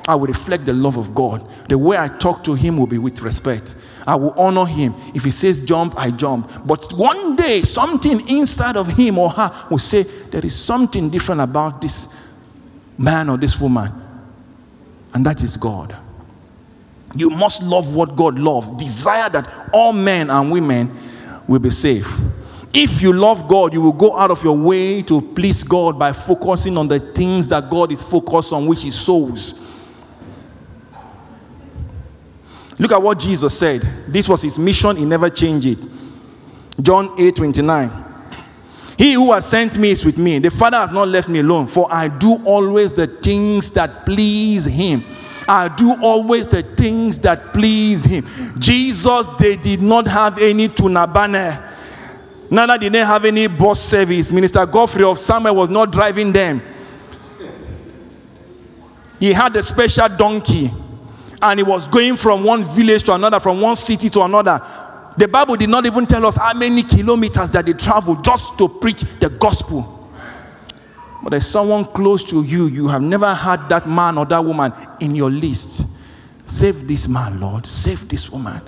I 0.08 0.16
will 0.16 0.28
reflect 0.28 0.66
the 0.66 0.74
love 0.74 0.98
of 0.98 1.14
God. 1.14 1.48
The 1.70 1.78
way 1.78 1.98
I 1.98 2.08
talk 2.08 2.44
to 2.46 2.54
him 2.54 2.78
will 2.78 2.88
be 2.88 2.98
with 2.98 3.22
respect. 3.22 3.76
I 4.08 4.16
will 4.16 4.32
honor 4.32 4.66
him. 4.66 4.96
If 5.14 5.24
he 5.24 5.32
says 5.32 5.60
jump, 5.60 5.98
I 5.98 6.12
jump. 6.12 6.50
But 6.66 6.92
one 6.94 7.36
day, 7.36 7.62
something 7.62 8.28
inside 8.28 8.78
of 8.78 8.88
him 8.94 9.20
or 9.20 9.30
her 9.30 9.68
will 9.70 9.78
say, 9.78 10.04
There 10.04 10.44
is 10.46 10.56
something 10.56 11.10
different 11.10 11.42
about 11.42 11.82
this 11.82 12.08
man 12.98 13.30
or 13.30 13.38
this 13.38 13.60
woman. 13.60 13.92
And 15.14 15.26
that 15.26 15.44
is 15.44 15.58
God. 15.58 15.96
You 17.16 17.30
must 17.30 17.62
love 17.62 17.94
what 17.94 18.16
God 18.16 18.40
loves. 18.40 18.72
Desire 18.72 19.30
that 19.30 19.70
all 19.74 19.94
men 19.94 20.30
and 20.30 20.52
women 20.52 20.98
will 21.48 21.60
be 21.60 21.70
safe. 21.70 22.10
If 22.74 23.02
you 23.02 23.12
love 23.12 23.50
God, 23.50 23.74
you 23.74 23.82
will 23.82 23.92
go 23.92 24.18
out 24.18 24.32
of 24.32 24.42
your 24.44 24.56
way 24.56 25.02
to 25.04 25.22
please 25.22 25.62
God 25.62 26.00
by 26.00 26.14
focusing 26.14 26.78
on 26.78 26.88
the 26.88 27.00
things 27.00 27.50
that 27.50 27.70
God 27.70 27.92
is 27.92 28.02
focused 28.02 28.54
on, 28.54 28.66
which 28.66 28.86
is 28.86 28.96
souls. 28.96 29.56
Look 32.82 32.94
at 32.94 33.02
what 33.04 33.20
Jesus 33.20 33.56
said. 33.56 33.88
This 34.08 34.28
was 34.28 34.42
his 34.42 34.58
mission, 34.58 34.98
he 34.98 35.06
never 35.06 35.30
changed 35.30 35.68
it. 35.68 35.86
John 36.82 37.14
8 37.16 37.36
29. 37.36 38.06
He 38.98 39.14
who 39.14 39.32
has 39.34 39.48
sent 39.48 39.78
me 39.78 39.92
is 39.92 40.04
with 40.04 40.18
me. 40.18 40.40
The 40.40 40.50
Father 40.50 40.78
has 40.78 40.90
not 40.90 41.08
left 41.08 41.30
me 41.30 41.42
alone, 41.42 41.68
for 41.68 41.88
I 41.94 42.08
do 42.08 42.44
always 42.44 42.92
the 42.92 43.06
things 43.06 43.70
that 43.72 44.04
please 44.04 44.66
him. 44.66 45.04
I 45.48 45.68
do 45.68 45.94
always 46.02 46.48
the 46.48 46.64
things 46.64 47.20
that 47.20 47.54
please 47.54 48.04
him. 48.04 48.26
Jesus, 48.58 49.28
they 49.38 49.58
did 49.58 49.84
not 49.84 50.08
have 50.08 50.40
any 50.40 50.68
tunnelbana. 50.68 51.72
Neither 52.50 52.80
did 52.80 52.94
they 52.94 53.06
have 53.06 53.26
any 53.26 53.46
bus 53.46 53.80
service. 53.80 54.32
Minister 54.32 54.66
Godfrey 54.66 55.04
of 55.04 55.20
Samuel 55.20 55.56
was 55.56 55.70
not 55.70 55.92
driving 55.92 56.34
them. 56.34 56.64
He 59.20 59.34
had 59.34 59.56
a 59.56 59.62
special 59.62 60.10
donkey 60.10 60.74
and 61.42 61.60
he 61.60 61.64
was 61.64 61.88
going 61.88 62.16
from 62.18 62.44
one 62.44 62.64
village 62.64 63.04
to 63.04 63.14
another, 63.14 63.40
from 63.40 63.62
one 63.62 63.76
city 63.76 64.10
to 64.10 64.22
another. 64.22 64.62
The 65.18 65.28
Bible 65.28 65.56
did 65.56 65.70
not 65.70 65.86
even 65.86 66.06
tell 66.06 66.26
us 66.26 66.38
how 66.38 66.54
many 66.54 66.84
kilometers 66.84 67.52
that 67.52 67.66
they 67.66 67.74
traveled 67.74 68.24
just 68.24 68.58
to 68.58 68.70
preach 68.70 69.04
the 69.20 69.30
gospel. 69.30 70.10
But 71.24 71.32
there's 71.32 71.48
someone 71.48 71.86
close 71.86 72.24
to 72.26 72.44
you, 72.44 72.68
you 72.68 72.88
have 72.88 73.02
never 73.02 73.34
had 73.34 73.70
that 73.70 73.88
man 73.88 74.18
or 74.18 74.26
that 74.26 74.44
woman 74.44 74.74
in 75.00 75.14
your 75.14 75.30
list. 75.30 75.86
Save 76.46 76.88
this 76.88 77.08
man, 77.08 77.40
Lord. 77.40 77.66
Save 77.66 78.10
this 78.10 78.30
woman. 78.30 78.62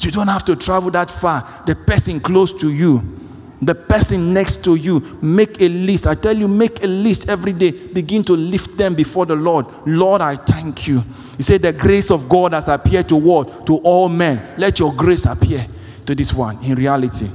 You 0.00 0.10
don't 0.10 0.28
have 0.28 0.44
to 0.44 0.54
travel 0.54 0.90
that 0.92 1.10
far. 1.10 1.62
The 1.66 1.74
person 1.74 2.20
close 2.20 2.52
to 2.54 2.70
you, 2.70 3.27
the 3.60 3.74
person 3.74 4.32
next 4.32 4.62
to 4.64 4.76
you, 4.76 5.00
make 5.20 5.60
a 5.60 5.68
list. 5.68 6.06
I 6.06 6.14
tell 6.14 6.36
you, 6.36 6.46
make 6.46 6.82
a 6.82 6.86
list 6.86 7.28
every 7.28 7.52
day. 7.52 7.72
Begin 7.72 8.22
to 8.24 8.34
lift 8.34 8.76
them 8.76 8.94
before 8.94 9.26
the 9.26 9.34
Lord. 9.34 9.66
Lord, 9.84 10.20
I 10.20 10.36
thank 10.36 10.86
you. 10.86 11.04
He 11.36 11.42
said, 11.42 11.62
The 11.62 11.72
grace 11.72 12.10
of 12.10 12.28
God 12.28 12.52
has 12.52 12.68
appeared 12.68 13.08
to 13.08 13.16
what? 13.16 13.66
To 13.66 13.78
all 13.78 14.08
men. 14.08 14.54
Let 14.56 14.78
your 14.78 14.94
grace 14.94 15.26
appear 15.26 15.66
to 16.06 16.14
this 16.14 16.32
one 16.32 16.62
in 16.64 16.76
reality. 16.76 17.28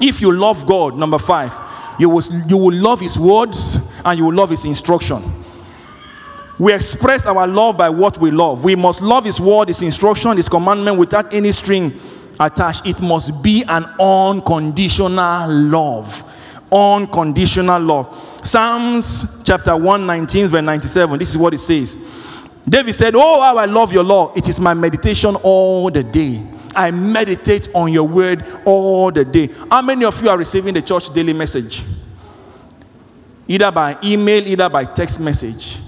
If 0.00 0.20
you 0.20 0.32
love 0.32 0.66
God, 0.66 0.96
number 0.96 1.18
five, 1.18 1.54
you 2.00 2.08
will, 2.08 2.22
you 2.48 2.56
will 2.56 2.74
love 2.74 2.98
His 2.98 3.16
words 3.16 3.78
and 4.04 4.18
you 4.18 4.24
will 4.24 4.34
love 4.34 4.50
His 4.50 4.64
instruction. 4.64 5.44
We 6.58 6.74
express 6.74 7.24
our 7.24 7.46
love 7.46 7.76
by 7.76 7.88
what 7.88 8.18
we 8.18 8.32
love. 8.32 8.64
We 8.64 8.74
must 8.74 9.00
love 9.00 9.24
His 9.24 9.40
word, 9.40 9.68
His 9.68 9.80
instruction, 9.82 10.36
His 10.36 10.48
commandment 10.48 10.98
without 10.98 11.32
any 11.32 11.52
string 11.52 12.00
attached. 12.38 12.86
It 12.86 13.00
must 13.00 13.42
be 13.42 13.64
an 13.64 13.84
unconditional 13.98 15.50
love. 15.50 16.24
Unconditional 16.70 17.80
love. 17.80 18.40
Psalms 18.42 19.24
chapter 19.44 19.76
119, 19.76 20.48
verse 20.48 20.62
97. 20.62 21.18
This 21.18 21.30
is 21.30 21.38
what 21.38 21.54
it 21.54 21.58
says. 21.58 21.96
David 22.68 22.94
said, 22.94 23.14
Oh, 23.16 23.40
how 23.40 23.56
I 23.56 23.66
love 23.66 23.92
your 23.92 24.04
law. 24.04 24.32
It 24.34 24.48
is 24.48 24.58
my 24.60 24.74
meditation 24.74 25.36
all 25.36 25.90
the 25.90 26.02
day. 26.02 26.44
I 26.74 26.90
meditate 26.90 27.68
on 27.74 27.92
your 27.92 28.04
word 28.08 28.44
all 28.64 29.10
the 29.10 29.24
day. 29.24 29.50
How 29.70 29.82
many 29.82 30.04
of 30.04 30.20
you 30.22 30.30
are 30.30 30.38
receiving 30.38 30.74
the 30.74 30.82
church 30.82 31.12
daily 31.12 31.32
message? 31.32 31.84
Either 33.46 33.70
by 33.70 33.98
email, 34.02 34.46
either 34.46 34.68
by 34.68 34.84
text 34.84 35.20
message. 35.20 35.78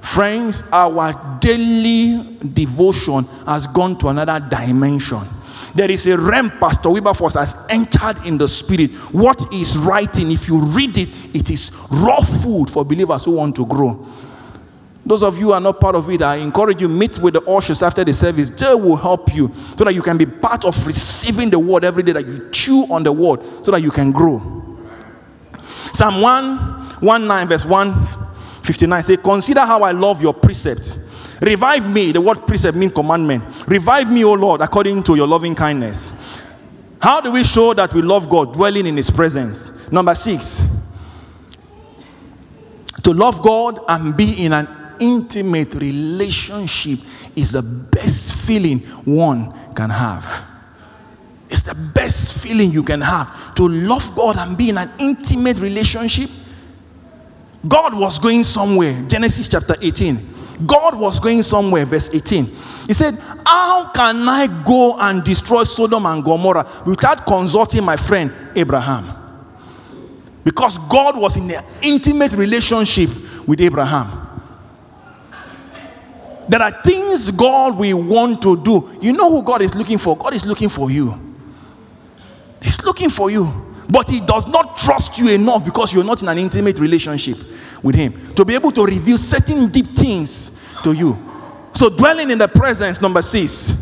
Friends, 0.00 0.62
our 0.70 1.38
daily 1.40 2.38
devotion 2.52 3.24
has 3.46 3.66
gone 3.66 3.98
to 3.98 4.08
another 4.08 4.38
dimension. 4.38 5.22
There 5.74 5.90
is 5.90 6.06
a 6.06 6.16
realm 6.16 6.50
Pastor 6.50 6.90
Wilberforce 6.90 7.34
has 7.34 7.56
entered 7.68 8.24
in 8.24 8.38
the 8.38 8.46
spirit. 8.46 8.92
What 9.12 9.52
is 9.52 9.76
writing, 9.76 10.30
if 10.30 10.46
you 10.46 10.60
read 10.60 10.96
it, 10.96 11.08
it 11.34 11.50
is 11.50 11.72
raw 11.90 12.20
food 12.20 12.70
for 12.70 12.84
believers 12.84 13.24
who 13.24 13.32
want 13.32 13.56
to 13.56 13.66
grow. 13.66 14.06
Those 15.06 15.22
of 15.22 15.38
you 15.38 15.52
are 15.52 15.60
not 15.60 15.80
part 15.80 15.96
of 15.96 16.08
it, 16.08 16.22
I 16.22 16.36
encourage 16.36 16.80
you 16.80 16.88
meet 16.88 17.18
with 17.18 17.34
the 17.34 17.42
ushers 17.42 17.82
after 17.82 18.04
the 18.04 18.14
service. 18.14 18.48
They 18.50 18.74
will 18.74 18.96
help 18.96 19.34
you 19.34 19.52
so 19.76 19.84
that 19.84 19.94
you 19.94 20.00
can 20.00 20.16
be 20.16 20.24
part 20.24 20.64
of 20.64 20.86
receiving 20.86 21.50
the 21.50 21.58
word 21.58 21.84
every 21.84 22.02
day. 22.02 22.12
That 22.12 22.26
you 22.26 22.48
chew 22.50 22.86
on 22.90 23.02
the 23.02 23.12
word 23.12 23.40
so 23.62 23.70
that 23.72 23.82
you 23.82 23.90
can 23.90 24.12
grow. 24.12 24.40
Psalm 25.92 26.22
1, 26.22 27.00
9 27.02 27.48
verse 27.48 27.64
159 27.64 29.02
say, 29.02 29.16
Consider 29.16 29.60
how 29.60 29.82
I 29.82 29.92
love 29.92 30.22
your 30.22 30.32
precepts. 30.32 30.98
Revive 31.44 31.90
me. 31.90 32.12
The 32.12 32.20
word 32.20 32.46
precept 32.46 32.76
means 32.76 32.92
commandment. 32.92 33.44
Revive 33.66 34.10
me, 34.10 34.24
O 34.24 34.32
Lord, 34.32 34.62
according 34.62 35.02
to 35.04 35.14
your 35.14 35.26
loving 35.26 35.54
kindness. 35.54 36.12
How 37.00 37.20
do 37.20 37.30
we 37.30 37.44
show 37.44 37.74
that 37.74 37.92
we 37.92 38.00
love 38.00 38.30
God? 38.30 38.54
Dwelling 38.54 38.86
in 38.86 38.96
His 38.96 39.10
presence. 39.10 39.70
Number 39.92 40.14
six, 40.14 40.62
to 43.02 43.12
love 43.12 43.42
God 43.42 43.80
and 43.86 44.16
be 44.16 44.44
in 44.44 44.54
an 44.54 44.66
intimate 44.98 45.74
relationship 45.74 47.00
is 47.36 47.52
the 47.52 47.62
best 47.62 48.34
feeling 48.34 48.78
one 49.04 49.52
can 49.74 49.90
have. 49.90 50.46
It's 51.50 51.62
the 51.62 51.74
best 51.74 52.34
feeling 52.38 52.72
you 52.72 52.82
can 52.82 53.02
have 53.02 53.54
to 53.56 53.68
love 53.68 54.14
God 54.16 54.38
and 54.38 54.56
be 54.56 54.70
in 54.70 54.78
an 54.78 54.90
intimate 54.98 55.58
relationship. 55.58 56.30
God 57.68 57.94
was 57.98 58.18
going 58.18 58.44
somewhere. 58.44 59.02
Genesis 59.02 59.48
chapter 59.48 59.76
18. 59.80 60.33
God 60.66 60.98
was 60.98 61.18
going 61.18 61.42
somewhere, 61.42 61.84
verse 61.84 62.10
18. 62.12 62.46
He 62.86 62.92
said, 62.92 63.18
How 63.44 63.90
can 63.92 64.28
I 64.28 64.46
go 64.64 64.98
and 64.98 65.24
destroy 65.24 65.64
Sodom 65.64 66.06
and 66.06 66.22
Gomorrah 66.22 66.82
without 66.86 67.26
consulting 67.26 67.84
my 67.84 67.96
friend 67.96 68.32
Abraham? 68.54 69.20
Because 70.44 70.78
God 70.78 71.18
was 71.18 71.36
in 71.36 71.50
an 71.50 71.64
intimate 71.82 72.32
relationship 72.32 73.10
with 73.46 73.60
Abraham. 73.60 74.20
There 76.48 76.60
are 76.60 76.82
things 76.82 77.30
God 77.30 77.78
will 77.78 78.02
want 78.02 78.42
to 78.42 78.62
do. 78.62 78.98
You 79.00 79.14
know 79.14 79.30
who 79.30 79.42
God 79.42 79.62
is 79.62 79.74
looking 79.74 79.98
for? 79.98 80.16
God 80.16 80.34
is 80.34 80.44
looking 80.44 80.68
for 80.68 80.90
you. 80.90 81.18
He's 82.62 82.80
looking 82.82 83.10
for 83.10 83.30
you. 83.30 83.63
But 83.88 84.10
He 84.10 84.20
does 84.20 84.46
not 84.46 84.76
trust 84.76 85.18
you 85.18 85.30
enough 85.30 85.64
because 85.64 85.92
you're 85.92 86.04
not 86.04 86.22
in 86.22 86.28
an 86.28 86.38
intimate 86.38 86.78
relationship 86.78 87.38
with 87.82 87.94
Him 87.94 88.34
to 88.34 88.44
be 88.44 88.54
able 88.54 88.72
to 88.72 88.84
reveal 88.84 89.18
certain 89.18 89.68
deep 89.68 89.96
things 89.96 90.58
to 90.82 90.92
you. 90.92 91.18
So, 91.74 91.88
dwelling 91.88 92.30
in 92.30 92.38
the 92.38 92.48
presence, 92.48 93.00
number 93.00 93.20
six, 93.20 93.74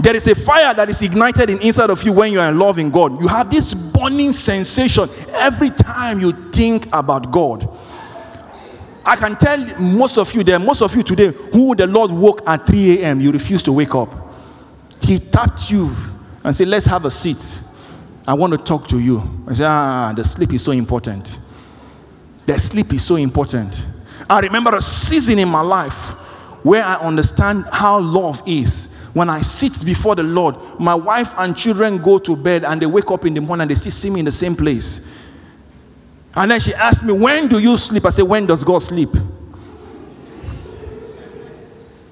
there 0.00 0.16
is 0.16 0.26
a 0.26 0.34
fire 0.34 0.74
that 0.74 0.88
is 0.88 1.02
ignited 1.02 1.50
in 1.50 1.60
inside 1.60 1.90
of 1.90 2.02
you 2.02 2.12
when 2.12 2.32
you 2.32 2.40
are 2.40 2.48
in 2.48 2.58
love 2.58 2.78
in 2.78 2.90
God. 2.90 3.20
You 3.20 3.28
have 3.28 3.50
this 3.50 3.74
burning 3.74 4.32
sensation 4.32 5.10
every 5.28 5.70
time 5.70 6.20
you 6.20 6.50
think 6.50 6.86
about 6.92 7.30
God. 7.30 7.68
I 9.04 9.16
can 9.16 9.36
tell 9.36 9.58
most 9.78 10.18
of 10.18 10.34
you 10.34 10.42
there, 10.42 10.58
most 10.58 10.82
of 10.82 10.94
you 10.94 11.02
today, 11.02 11.32
who 11.52 11.74
the 11.74 11.86
Lord 11.86 12.10
woke 12.10 12.42
at 12.46 12.66
3 12.66 13.00
a.m., 13.02 13.20
you 13.20 13.32
refuse 13.32 13.62
to 13.64 13.72
wake 13.72 13.94
up. 13.94 14.32
He 15.02 15.18
tapped 15.18 15.70
you 15.70 15.94
and 16.44 16.54
said, 16.54 16.68
Let's 16.68 16.86
have 16.86 17.04
a 17.04 17.10
seat. 17.10 17.60
I 18.30 18.34
want 18.34 18.52
to 18.52 18.58
talk 18.58 18.86
to 18.90 19.00
you. 19.00 19.44
I 19.48 19.54
say, 19.54 19.64
Ah, 19.64 20.12
the 20.14 20.22
sleep 20.22 20.52
is 20.52 20.62
so 20.62 20.70
important. 20.70 21.36
The 22.44 22.60
sleep 22.60 22.92
is 22.92 23.04
so 23.04 23.16
important. 23.16 23.84
I 24.28 24.38
remember 24.38 24.76
a 24.76 24.80
season 24.80 25.40
in 25.40 25.48
my 25.48 25.62
life 25.62 26.10
where 26.62 26.84
I 26.84 26.94
understand 26.94 27.64
how 27.72 27.98
love 27.98 28.40
is. 28.46 28.86
When 29.14 29.28
I 29.28 29.40
sit 29.40 29.84
before 29.84 30.14
the 30.14 30.22
Lord, 30.22 30.54
my 30.78 30.94
wife 30.94 31.34
and 31.38 31.56
children 31.56 32.00
go 32.00 32.20
to 32.20 32.36
bed 32.36 32.62
and 32.62 32.80
they 32.80 32.86
wake 32.86 33.10
up 33.10 33.26
in 33.26 33.34
the 33.34 33.40
morning 33.40 33.62
and 33.62 33.70
they 33.72 33.74
still 33.74 33.90
see 33.90 34.10
me 34.10 34.20
in 34.20 34.26
the 34.26 34.30
same 34.30 34.54
place. 34.54 35.00
And 36.36 36.52
then 36.52 36.60
she 36.60 36.72
asked 36.72 37.02
me, 37.02 37.12
When 37.12 37.48
do 37.48 37.58
you 37.58 37.76
sleep? 37.76 38.06
I 38.06 38.10
said, 38.10 38.22
When 38.22 38.46
does 38.46 38.62
God 38.62 38.78
sleep? 38.78 39.10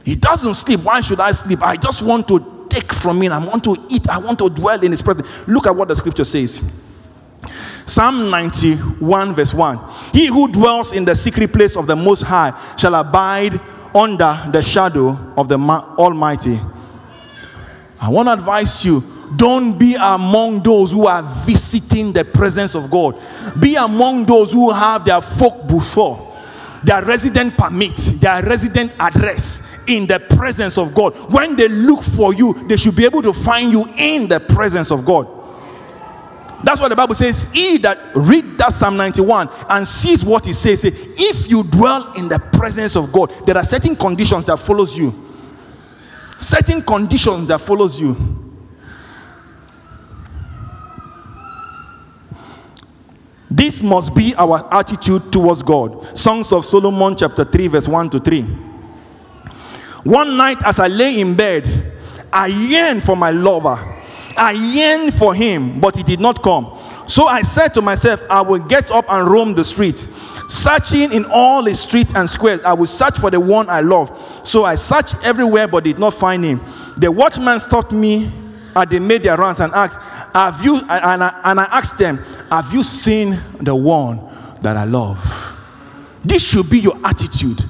He 0.04 0.16
doesn't 0.16 0.54
sleep. 0.54 0.80
Why 0.80 1.00
should 1.00 1.20
I 1.20 1.30
sleep? 1.30 1.62
I 1.62 1.76
just 1.76 2.02
want 2.02 2.26
to 2.26 2.57
take 2.80 2.92
from 2.92 3.22
him. 3.22 3.32
I 3.32 3.38
want 3.38 3.64
to 3.64 3.76
eat. 3.88 4.08
I 4.08 4.18
want 4.18 4.38
to 4.38 4.48
dwell 4.48 4.82
in 4.82 4.92
his 4.92 5.02
presence. 5.02 5.26
Look 5.46 5.66
at 5.66 5.74
what 5.74 5.88
the 5.88 5.96
scripture 5.96 6.24
says. 6.24 6.62
Psalm 7.86 8.30
91, 8.30 9.34
verse 9.34 9.54
1. 9.54 9.78
He 10.12 10.26
who 10.26 10.48
dwells 10.48 10.92
in 10.92 11.04
the 11.04 11.14
secret 11.14 11.52
place 11.52 11.76
of 11.76 11.86
the 11.86 11.96
Most 11.96 12.22
High 12.22 12.52
shall 12.76 12.94
abide 12.94 13.60
under 13.94 14.48
the 14.52 14.60
shadow 14.60 15.10
of 15.36 15.48
the 15.48 15.58
Almighty. 15.58 16.60
I 18.00 18.10
want 18.10 18.28
to 18.28 18.34
advise 18.34 18.84
you 18.84 19.02
don't 19.36 19.78
be 19.78 19.94
among 19.94 20.62
those 20.62 20.92
who 20.92 21.06
are 21.06 21.22
visiting 21.44 22.12
the 22.12 22.24
presence 22.24 22.74
of 22.74 22.90
God. 22.90 23.20
Be 23.60 23.76
among 23.76 24.26
those 24.26 24.52
who 24.52 24.70
have 24.70 25.04
their 25.04 25.20
folk 25.20 25.66
before. 25.66 26.28
their 26.82 27.04
resident 27.04 27.56
permit, 27.56 27.96
their 28.20 28.42
resident 28.42 28.92
address 28.98 29.62
in 29.88 30.06
the 30.06 30.20
presence 30.20 30.78
of 30.78 30.94
God. 30.94 31.16
When 31.32 31.56
they 31.56 31.68
look 31.68 32.02
for 32.04 32.32
you, 32.32 32.52
they 32.68 32.76
should 32.76 32.94
be 32.94 33.04
able 33.04 33.22
to 33.22 33.32
find 33.32 33.72
you 33.72 33.86
in 33.96 34.28
the 34.28 34.38
presence 34.38 34.90
of 34.92 35.04
God. 35.04 35.26
That's 36.62 36.80
what 36.80 36.88
the 36.88 36.96
Bible 36.96 37.14
says. 37.14 37.44
He 37.52 37.78
that 37.78 37.98
read 38.14 38.58
that 38.58 38.72
Psalm 38.72 38.96
91 38.96 39.48
and 39.68 39.86
sees 39.86 40.24
what 40.24 40.46
it 40.46 40.54
says, 40.54 40.82
say, 40.82 40.90
if 40.92 41.48
you 41.48 41.62
dwell 41.62 42.12
in 42.14 42.28
the 42.28 42.38
presence 42.38 42.96
of 42.96 43.12
God, 43.12 43.32
there 43.46 43.56
are 43.56 43.64
certain 43.64 43.94
conditions 43.94 44.44
that 44.46 44.58
follows 44.58 44.96
you. 44.96 45.24
Certain 46.36 46.82
conditions 46.82 47.48
that 47.48 47.60
follows 47.60 48.00
you. 48.00 48.44
This 53.50 53.82
must 53.82 54.14
be 54.14 54.34
our 54.34 54.68
attitude 54.72 55.32
towards 55.32 55.62
God. 55.62 56.16
Songs 56.16 56.52
of 56.52 56.66
Solomon, 56.66 57.16
chapter 57.16 57.44
3, 57.44 57.68
verse 57.68 57.88
1 57.88 58.10
to 58.10 58.20
3. 58.20 58.67
One 60.08 60.38
night, 60.38 60.56
as 60.64 60.80
I 60.80 60.88
lay 60.88 61.20
in 61.20 61.34
bed, 61.34 61.92
I 62.32 62.46
yearned 62.46 63.04
for 63.04 63.14
my 63.14 63.30
lover. 63.30 63.76
I 64.38 64.52
yearned 64.52 65.12
for 65.12 65.34
him, 65.34 65.80
but 65.80 65.98
he 65.98 66.02
did 66.02 66.18
not 66.18 66.42
come. 66.42 66.78
So 67.06 67.26
I 67.26 67.42
said 67.42 67.74
to 67.74 67.82
myself, 67.82 68.22
I 68.30 68.40
will 68.40 68.60
get 68.60 68.90
up 68.90 69.04
and 69.10 69.28
roam 69.28 69.54
the 69.54 69.62
streets. 69.66 70.08
Searching 70.48 71.12
in 71.12 71.26
all 71.26 71.62
the 71.62 71.74
streets 71.74 72.14
and 72.14 72.28
squares, 72.30 72.62
I 72.62 72.72
will 72.72 72.86
search 72.86 73.18
for 73.18 73.30
the 73.30 73.38
one 73.38 73.68
I 73.68 73.82
love. 73.82 74.40
So 74.44 74.64
I 74.64 74.76
searched 74.76 75.14
everywhere, 75.22 75.68
but 75.68 75.84
did 75.84 75.98
not 75.98 76.14
find 76.14 76.42
him. 76.42 76.62
The 76.96 77.12
watchman 77.12 77.60
stopped 77.60 77.92
me 77.92 78.32
and 78.74 78.90
they 78.90 79.00
made 79.00 79.24
their 79.24 79.36
rounds 79.36 79.60
and 79.60 79.74
asked, 79.74 80.00
Have 80.32 80.64
you, 80.64 80.78
and 80.88 81.22
I, 81.22 81.38
and 81.44 81.60
I 81.60 81.64
asked 81.64 81.98
them, 81.98 82.16
Have 82.50 82.72
you 82.72 82.82
seen 82.82 83.38
the 83.60 83.74
one 83.74 84.26
that 84.62 84.78
I 84.78 84.84
love? 84.84 85.22
This 86.24 86.42
should 86.42 86.70
be 86.70 86.78
your 86.78 86.98
attitude 87.04 87.62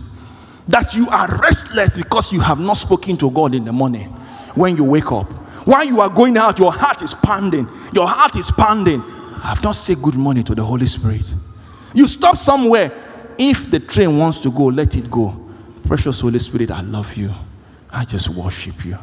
that 0.68 0.94
you 0.94 1.08
are 1.08 1.28
restless 1.38 1.96
because 1.96 2.32
you 2.32 2.40
have 2.40 2.60
not 2.60 2.74
spoken 2.74 3.16
to 3.16 3.30
God 3.30 3.54
in 3.54 3.64
the 3.64 3.72
morning 3.72 4.08
when 4.54 4.76
you 4.76 4.84
wake 4.84 5.10
up. 5.10 5.30
While 5.66 5.84
you 5.84 6.00
are 6.00 6.08
going 6.08 6.36
out, 6.36 6.58
your 6.58 6.72
heart 6.72 7.02
is 7.02 7.14
pounding. 7.14 7.68
Your 7.92 8.06
heart 8.06 8.36
is 8.36 8.50
pounding. 8.50 9.02
I 9.02 9.48
have 9.48 9.62
not 9.62 9.72
said 9.72 10.00
good 10.02 10.14
morning 10.14 10.44
to 10.44 10.54
the 10.54 10.64
Holy 10.64 10.86
Spirit. 10.86 11.24
You 11.94 12.06
stop 12.06 12.36
somewhere. 12.36 12.92
If 13.38 13.70
the 13.70 13.80
train 13.80 14.18
wants 14.18 14.38
to 14.40 14.50
go, 14.50 14.64
let 14.64 14.96
it 14.96 15.10
go. 15.10 15.48
Precious 15.86 16.20
Holy 16.20 16.38
Spirit, 16.38 16.70
I 16.70 16.80
love 16.82 17.16
you. 17.16 17.32
I 17.90 18.04
just 18.04 18.28
worship 18.28 18.84
you. 18.84 18.98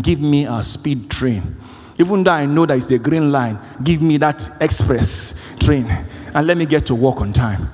Give 0.00 0.20
me 0.20 0.46
a 0.46 0.62
speed 0.62 1.10
train. 1.10 1.56
Even 1.98 2.22
though 2.22 2.30
I 2.30 2.46
know 2.46 2.64
that 2.66 2.76
it's 2.76 2.86
the 2.86 2.98
green 2.98 3.32
line, 3.32 3.58
give 3.82 4.00
me 4.00 4.18
that 4.18 4.48
express 4.60 5.34
train 5.58 5.86
and 5.86 6.46
let 6.46 6.56
me 6.56 6.64
get 6.64 6.86
to 6.86 6.94
work 6.94 7.20
on 7.20 7.32
time. 7.32 7.70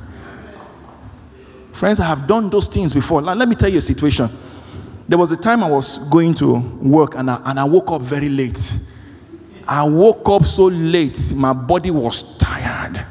Friends, 1.75 1.99
I 1.99 2.07
have 2.07 2.29
done 2.29 2.51
those 2.51 2.68
things 2.68 2.95
before. 2.95 3.20
Now, 3.20 3.35
let 3.35 3.49
me 3.49 3.57
tell 3.57 3.68
you 3.68 3.79
a 3.79 3.83
situation. 3.83 4.31
There 5.09 5.18
was 5.18 5.33
a 5.33 5.37
time 5.37 5.64
I 5.64 5.68
was 5.68 5.99
going 5.99 6.35
to 6.35 6.55
work 6.55 7.16
and 7.16 7.29
I, 7.29 7.43
and 7.45 7.59
I 7.59 7.64
woke 7.64 7.91
up 7.91 8.01
very 8.01 8.29
late. 8.29 8.72
I 9.66 9.83
woke 9.83 10.29
up 10.29 10.45
so 10.45 10.66
late, 10.66 11.33
my 11.33 11.53
body 11.53 11.91
was 11.91 12.39
tired. 12.39 13.05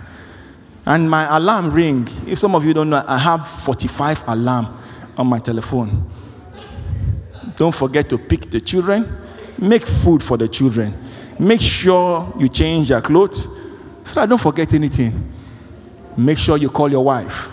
And 0.86 1.10
my 1.10 1.36
alarm 1.36 1.72
ring. 1.72 2.08
If 2.26 2.40
some 2.40 2.56
of 2.56 2.64
you 2.64 2.74
don't 2.74 2.90
know, 2.90 3.04
I 3.06 3.18
have 3.18 3.46
45 3.48 4.24
alarm 4.28 4.78
on 5.18 5.28
my 5.28 5.40
telephone. 5.40 6.10
Don't 7.56 7.76
forget 7.76 8.08
to 8.10 8.18
pick 8.18 8.50
the 8.50 8.62
children. 8.62 9.18
Make 9.58 9.86
food 9.86 10.24
for 10.24 10.38
the 10.38 10.48
children. 10.48 10.98
Make 11.38 11.62
sure 11.62 12.34
you 12.40 12.48
change 12.48 12.88
their 12.90 13.02
clothes 13.02 13.44
so 14.06 14.16
that 14.16 14.20
I 14.20 14.26
don't 14.26 14.42
forget 14.42 14.74
anything. 14.74 15.34
Make 16.16 16.38
sure 16.38 16.58
you 16.58 16.70
call 16.70 16.90
your 16.90 17.04
wife. 17.04 17.50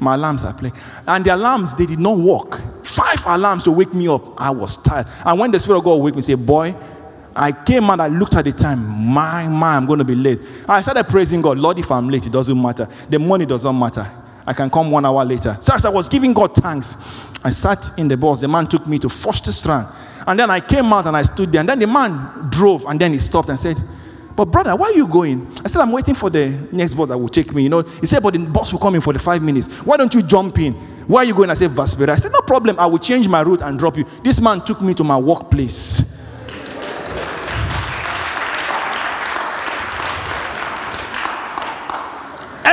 My 0.00 0.14
alarms 0.14 0.44
are 0.44 0.52
playing. 0.52 0.74
And 1.06 1.24
the 1.24 1.34
alarms, 1.34 1.74
they 1.74 1.86
did 1.86 1.98
not 1.98 2.16
work. 2.16 2.60
Five 2.84 3.24
alarms 3.26 3.64
to 3.64 3.72
wake 3.72 3.92
me 3.94 4.08
up. 4.08 4.40
I 4.40 4.50
was 4.50 4.76
tired. 4.76 5.06
And 5.24 5.38
when 5.38 5.50
the 5.50 5.58
Spirit 5.60 5.78
of 5.78 5.84
God 5.84 6.00
wake 6.00 6.14
me, 6.14 6.22
say, 6.22 6.34
Boy, 6.34 6.74
I 7.34 7.52
came 7.52 7.88
out, 7.90 8.00
I 8.00 8.08
looked 8.08 8.34
at 8.34 8.44
the 8.44 8.52
time. 8.52 8.80
My, 8.80 9.48
my, 9.48 9.76
I'm 9.76 9.86
going 9.86 9.98
to 9.98 10.04
be 10.04 10.14
late. 10.14 10.40
I 10.68 10.82
started 10.82 11.04
praising 11.04 11.40
God. 11.40 11.58
Lord, 11.58 11.78
if 11.78 11.90
I'm 11.90 12.08
late, 12.08 12.26
it 12.26 12.32
doesn't 12.32 12.60
matter. 12.60 12.88
The 13.08 13.18
money 13.18 13.46
doesn't 13.46 13.78
matter. 13.78 14.10
I 14.46 14.54
can 14.54 14.70
come 14.70 14.90
one 14.90 15.04
hour 15.04 15.24
later. 15.24 15.56
So 15.60 15.74
as 15.74 15.84
I 15.84 15.90
was 15.90 16.08
giving 16.08 16.32
God 16.32 16.54
thanks, 16.54 16.96
I 17.44 17.50
sat 17.50 17.90
in 17.98 18.08
the 18.08 18.16
bus. 18.16 18.40
The 18.40 18.48
man 18.48 18.66
took 18.66 18.86
me 18.86 18.98
to 19.00 19.08
Farsta 19.08 19.52
Strand. 19.52 19.88
And 20.26 20.40
then 20.40 20.50
I 20.50 20.60
came 20.60 20.92
out 20.92 21.06
and 21.06 21.16
I 21.16 21.22
stood 21.22 21.52
there. 21.52 21.60
And 21.60 21.68
then 21.68 21.78
the 21.78 21.86
man 21.86 22.48
drove 22.48 22.84
and 22.86 22.98
then 22.98 23.12
he 23.12 23.18
stopped 23.18 23.50
and 23.50 23.58
said, 23.58 23.76
But 24.38 24.52
brother, 24.52 24.76
why 24.76 24.86
are 24.86 24.92
you 24.92 25.08
going? 25.08 25.52
I 25.64 25.66
said, 25.66 25.80
I'm 25.80 25.90
waiting 25.90 26.14
for 26.14 26.30
the 26.30 26.50
next 26.70 26.94
bus 26.94 27.08
that 27.08 27.18
will 27.18 27.28
take 27.28 27.52
me. 27.52 27.64
You 27.64 27.70
know, 27.70 27.82
he 27.82 28.06
said, 28.06 28.22
But 28.22 28.34
the 28.34 28.38
bus 28.38 28.70
will 28.70 28.78
come 28.78 28.94
in 28.94 29.00
for 29.00 29.12
the 29.12 29.18
five 29.18 29.42
minutes. 29.42 29.66
Why 29.84 29.96
don't 29.96 30.14
you 30.14 30.22
jump 30.22 30.60
in? 30.60 30.74
Why 31.08 31.22
are 31.22 31.24
you 31.24 31.34
going? 31.34 31.50
I 31.50 31.54
said, 31.54 31.72
Vaspera. 31.72 32.10
I 32.10 32.16
said, 32.16 32.30
No 32.30 32.40
problem. 32.42 32.78
I 32.78 32.86
will 32.86 33.00
change 33.00 33.26
my 33.26 33.40
route 33.40 33.62
and 33.62 33.76
drop 33.76 33.96
you. 33.96 34.04
This 34.22 34.40
man 34.40 34.60
took 34.60 34.80
me 34.80 34.94
to 34.94 35.02
my 35.02 35.16
workplace. 35.18 36.04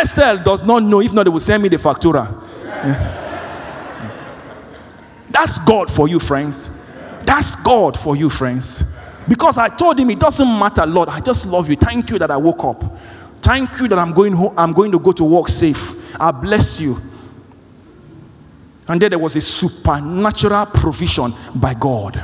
SL 0.06 0.44
does 0.44 0.62
not 0.62 0.84
know. 0.84 1.02
If 1.02 1.14
not, 1.14 1.24
they 1.24 1.32
will 1.32 1.40
send 1.40 1.64
me 1.64 1.70
the 1.70 1.78
factura. 1.78 2.44
Yeah. 2.64 3.24
That's 5.32 5.58
God 5.58 5.90
for 5.90 6.08
you, 6.08 6.20
friends. 6.20 6.70
That's 7.24 7.56
God 7.56 8.00
for 8.00 8.16
you, 8.16 8.30
friends. 8.30 8.84
Because 9.28 9.58
I 9.58 9.70
told 9.70 10.00
him 10.00 10.10
it 10.10 10.20
doesn't 10.20 10.48
matter, 10.48 10.86
Lord. 10.86 11.10
I 11.10 11.20
just 11.20 11.46
love 11.48 11.70
you. 11.70 11.76
Thank 11.76 12.10
you 12.10 12.20
that 12.20 12.32
I 12.32 12.38
woke 12.38 12.64
up. 12.64 12.84
Thank 13.42 13.80
you 13.80 13.88
that 13.88 14.00
I'm 14.00 14.14
going 14.14 14.34
home. 14.34 14.54
I'm 14.58 14.74
going 14.74 14.92
to 14.92 15.00
go 15.00 15.12
to 15.12 15.24
work 15.24 15.50
safe. 15.50 15.96
I 16.20 16.32
bless 16.32 16.80
you. 16.80 17.02
And 18.88 19.02
then 19.02 19.10
there 19.10 19.20
was 19.20 19.36
a 19.36 19.42
supernatural 19.42 20.68
provision 20.68 21.34
by 21.56 21.74
God. 21.74 22.24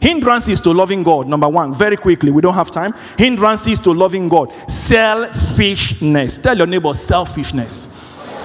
Hindrances 0.00 0.60
to 0.60 0.70
loving 0.72 1.02
God. 1.02 1.26
Number 1.26 1.48
one, 1.48 1.74
very 1.74 1.96
quickly, 1.96 2.30
we 2.30 2.40
don't 2.40 2.54
have 2.54 2.70
time. 2.70 2.94
Hindrances 3.16 3.78
to 3.80 3.92
loving 3.92 4.28
God. 4.28 4.52
Selfishness. 4.70 6.38
Tell 6.38 6.56
your 6.56 6.66
neighbor 6.66 6.94
selfishness. 6.94 7.88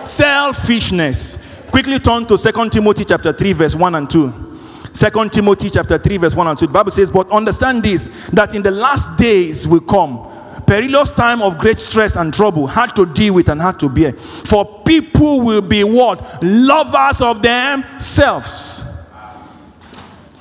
Selfishness. 0.04 1.38
Quickly 1.70 2.00
turn 2.00 2.26
to 2.26 2.38
2 2.38 2.70
Timothy 2.70 3.06
chapter 3.06 3.34
3, 3.34 3.54
verse 3.54 3.76
1 3.76 3.96
and 3.96 4.10
2. 4.10 4.53
2 4.94 5.30
Timothy 5.30 5.70
chapter 5.70 5.98
3, 5.98 6.18
verse 6.18 6.36
1 6.36 6.48
and 6.48 6.58
2. 6.58 6.68
The 6.68 6.72
Bible 6.74 6.92
says, 6.92 7.10
But 7.10 7.30
understand 7.32 7.84
this, 7.84 8.10
that 8.32 8.54
in 8.54 8.62
the 8.62 8.72
last 8.72 9.18
days 9.18 9.68
will 9.68 9.82
come 9.82 10.30
perilous 10.66 11.12
time 11.12 11.42
of 11.42 11.58
great 11.58 11.78
stress 11.78 12.16
and 12.16 12.34
trouble, 12.34 12.68
hard 12.68 12.96
to 12.96 13.06
deal 13.06 13.34
with 13.34 13.50
and 13.50 13.62
hard 13.62 13.80
to 13.80 13.90
bear. 13.90 14.14
For 14.14 14.82
people 14.84 15.42
will 15.42 15.62
be 15.62 15.84
what? 15.84 16.44
Lovers 16.44 17.22
of 17.22 17.42
themselves. 17.42 18.84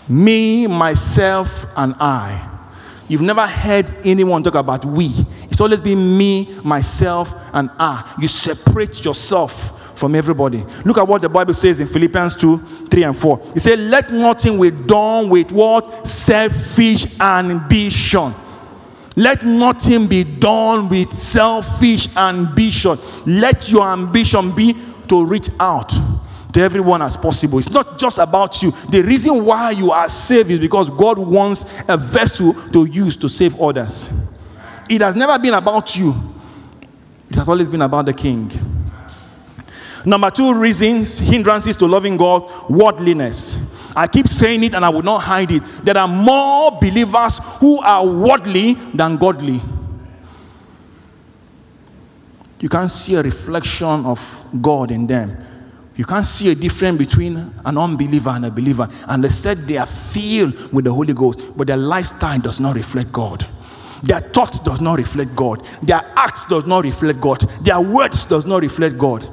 Me, 0.08 0.66
myself, 0.66 1.66
and 1.76 1.94
I. 1.98 2.48
You've 3.08 3.22
never 3.22 3.46
heard 3.46 3.94
anyone 4.04 4.42
talk 4.42 4.54
about 4.54 4.84
we. 4.84 5.12
It's 5.50 5.60
always 5.60 5.80
been 5.80 6.16
me, 6.16 6.58
myself, 6.64 7.34
and 7.52 7.70
I. 7.78 8.14
You 8.20 8.28
separate 8.28 9.04
yourself 9.04 9.78
from 10.02 10.16
everybody. 10.16 10.66
Look 10.84 10.98
at 10.98 11.06
what 11.06 11.22
the 11.22 11.28
Bible 11.28 11.54
says 11.54 11.78
in 11.78 11.86
Philippians 11.86 12.34
2 12.34 12.88
3 12.90 13.02
and 13.04 13.16
4. 13.16 13.52
It 13.54 13.60
said, 13.60 13.78
Let 13.78 14.12
nothing 14.12 14.60
be 14.60 14.72
done 14.72 15.30
with 15.30 15.52
what? 15.52 16.04
Selfish 16.04 17.06
ambition. 17.20 18.34
Let 19.14 19.44
nothing 19.44 20.08
be 20.08 20.24
done 20.24 20.88
with 20.88 21.14
selfish 21.14 22.08
ambition. 22.16 22.98
Let 23.26 23.70
your 23.70 23.86
ambition 23.86 24.52
be 24.52 24.74
to 25.06 25.24
reach 25.24 25.50
out 25.60 25.92
to 26.52 26.60
everyone 26.60 27.00
as 27.00 27.16
possible. 27.16 27.60
It's 27.60 27.70
not 27.70 27.96
just 27.96 28.18
about 28.18 28.60
you. 28.60 28.72
The 28.90 29.02
reason 29.02 29.44
why 29.44 29.70
you 29.70 29.92
are 29.92 30.08
saved 30.08 30.50
is 30.50 30.58
because 30.58 30.90
God 30.90 31.16
wants 31.16 31.64
a 31.86 31.96
vessel 31.96 32.54
to 32.70 32.86
use 32.86 33.14
to 33.18 33.28
save 33.28 33.54
others. 33.60 34.10
It 34.90 35.00
has 35.00 35.14
never 35.14 35.38
been 35.38 35.54
about 35.54 35.94
you, 35.96 36.12
it 37.30 37.36
has 37.36 37.48
always 37.48 37.68
been 37.68 37.82
about 37.82 38.06
the 38.06 38.14
king. 38.14 38.71
Number 40.04 40.30
two 40.30 40.54
reasons, 40.54 41.18
hindrances 41.18 41.76
to 41.76 41.86
loving 41.86 42.16
God, 42.16 42.48
worldliness. 42.68 43.56
I 43.94 44.06
keep 44.06 44.26
saying 44.26 44.64
it 44.64 44.74
and 44.74 44.84
I 44.84 44.88
will 44.88 45.02
not 45.02 45.20
hide 45.20 45.52
it. 45.52 45.62
There 45.84 45.96
are 45.96 46.08
more 46.08 46.72
believers 46.72 47.38
who 47.60 47.80
are 47.80 48.06
worldly 48.06 48.74
than 48.94 49.16
godly. 49.16 49.60
You 52.60 52.68
can't 52.68 52.90
see 52.90 53.14
a 53.16 53.22
reflection 53.22 54.06
of 54.06 54.44
God 54.60 54.90
in 54.90 55.06
them. 55.06 55.36
You 55.94 56.04
can't 56.04 56.26
see 56.26 56.50
a 56.50 56.54
difference 56.54 56.96
between 56.96 57.36
an 57.36 57.76
unbeliever 57.76 58.30
and 58.30 58.46
a 58.46 58.50
believer. 58.50 58.88
And 59.08 59.22
they 59.22 59.28
said 59.28 59.68
they 59.68 59.76
are 59.76 59.86
filled 59.86 60.72
with 60.72 60.84
the 60.84 60.92
Holy 60.92 61.12
Ghost, 61.12 61.40
but 61.56 61.66
their 61.66 61.76
lifestyle 61.76 62.38
does 62.38 62.60
not 62.60 62.76
reflect 62.76 63.12
God. 63.12 63.46
Their 64.02 64.20
thoughts 64.20 64.58
does 64.58 64.80
not 64.80 64.98
reflect 64.98 65.36
God. 65.36 65.64
Their 65.82 66.02
acts 66.16 66.46
does 66.46 66.64
not 66.64 66.84
reflect 66.84 67.20
God. 67.20 67.40
Their 67.62 67.80
words 67.80 68.24
does 68.24 68.46
not 68.46 68.62
reflect 68.62 68.96
God. 68.96 69.28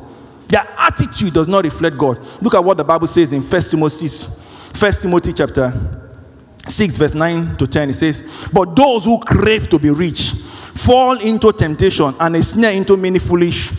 Their 0.49 0.67
attitude 0.77 1.33
does 1.33 1.47
not 1.47 1.63
reflect 1.63 1.97
God. 1.97 2.19
Look 2.41 2.55
at 2.55 2.63
what 2.63 2.77
the 2.77 2.83
Bible 2.83 3.07
says 3.07 3.31
in 3.31 3.41
1 3.41 3.61
Timothy, 3.61 4.07
1 4.77 4.91
Timothy 4.93 5.33
chapter 5.33 6.01
6, 6.67 6.97
verse 6.97 7.13
9 7.13 7.55
to 7.57 7.67
10. 7.67 7.89
It 7.91 7.93
says, 7.93 8.23
But 8.51 8.75
those 8.75 9.05
who 9.05 9.19
crave 9.19 9.69
to 9.69 9.79
be 9.79 9.91
rich 9.91 10.33
fall 10.73 11.19
into 11.19 11.53
temptation 11.53 12.15
and 12.19 12.35
a 12.35 12.43
snare 12.43 12.71
into 12.71 12.97
many 12.97 13.19
foolish 13.19 13.71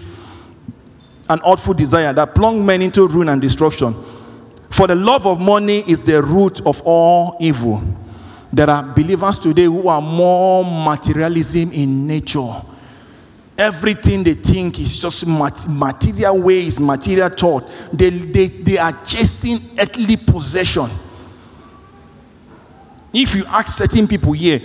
and 1.28 1.40
awful 1.42 1.74
desire 1.74 2.12
that 2.12 2.34
plunge 2.34 2.64
men 2.64 2.82
into 2.82 3.06
ruin 3.06 3.28
and 3.28 3.42
destruction. 3.42 3.96
For 4.70 4.86
the 4.86 4.94
love 4.94 5.26
of 5.26 5.40
money 5.40 5.88
is 5.90 6.02
the 6.02 6.22
root 6.22 6.64
of 6.66 6.80
all 6.82 7.36
evil. 7.40 7.82
There 8.52 8.70
are 8.70 8.82
believers 8.82 9.38
today 9.38 9.64
who 9.64 9.88
are 9.88 10.00
more 10.00 10.64
materialism 10.64 11.72
in 11.72 12.06
nature. 12.06 12.62
Everything 13.61 14.24
they 14.24 14.32
think 14.32 14.80
is 14.80 15.02
just 15.02 15.26
mat- 15.26 15.66
material 15.68 16.40
ways, 16.40 16.80
material 16.80 17.28
thought. 17.28 17.68
They, 17.92 18.08
they, 18.08 18.46
they 18.46 18.78
are 18.78 18.92
chasing 19.04 19.61
earthly 19.78 20.16
possession. 20.16 20.90
If 23.12 23.34
you 23.34 23.44
ask 23.44 23.76
certain 23.76 24.08
people 24.08 24.32
here, 24.32 24.62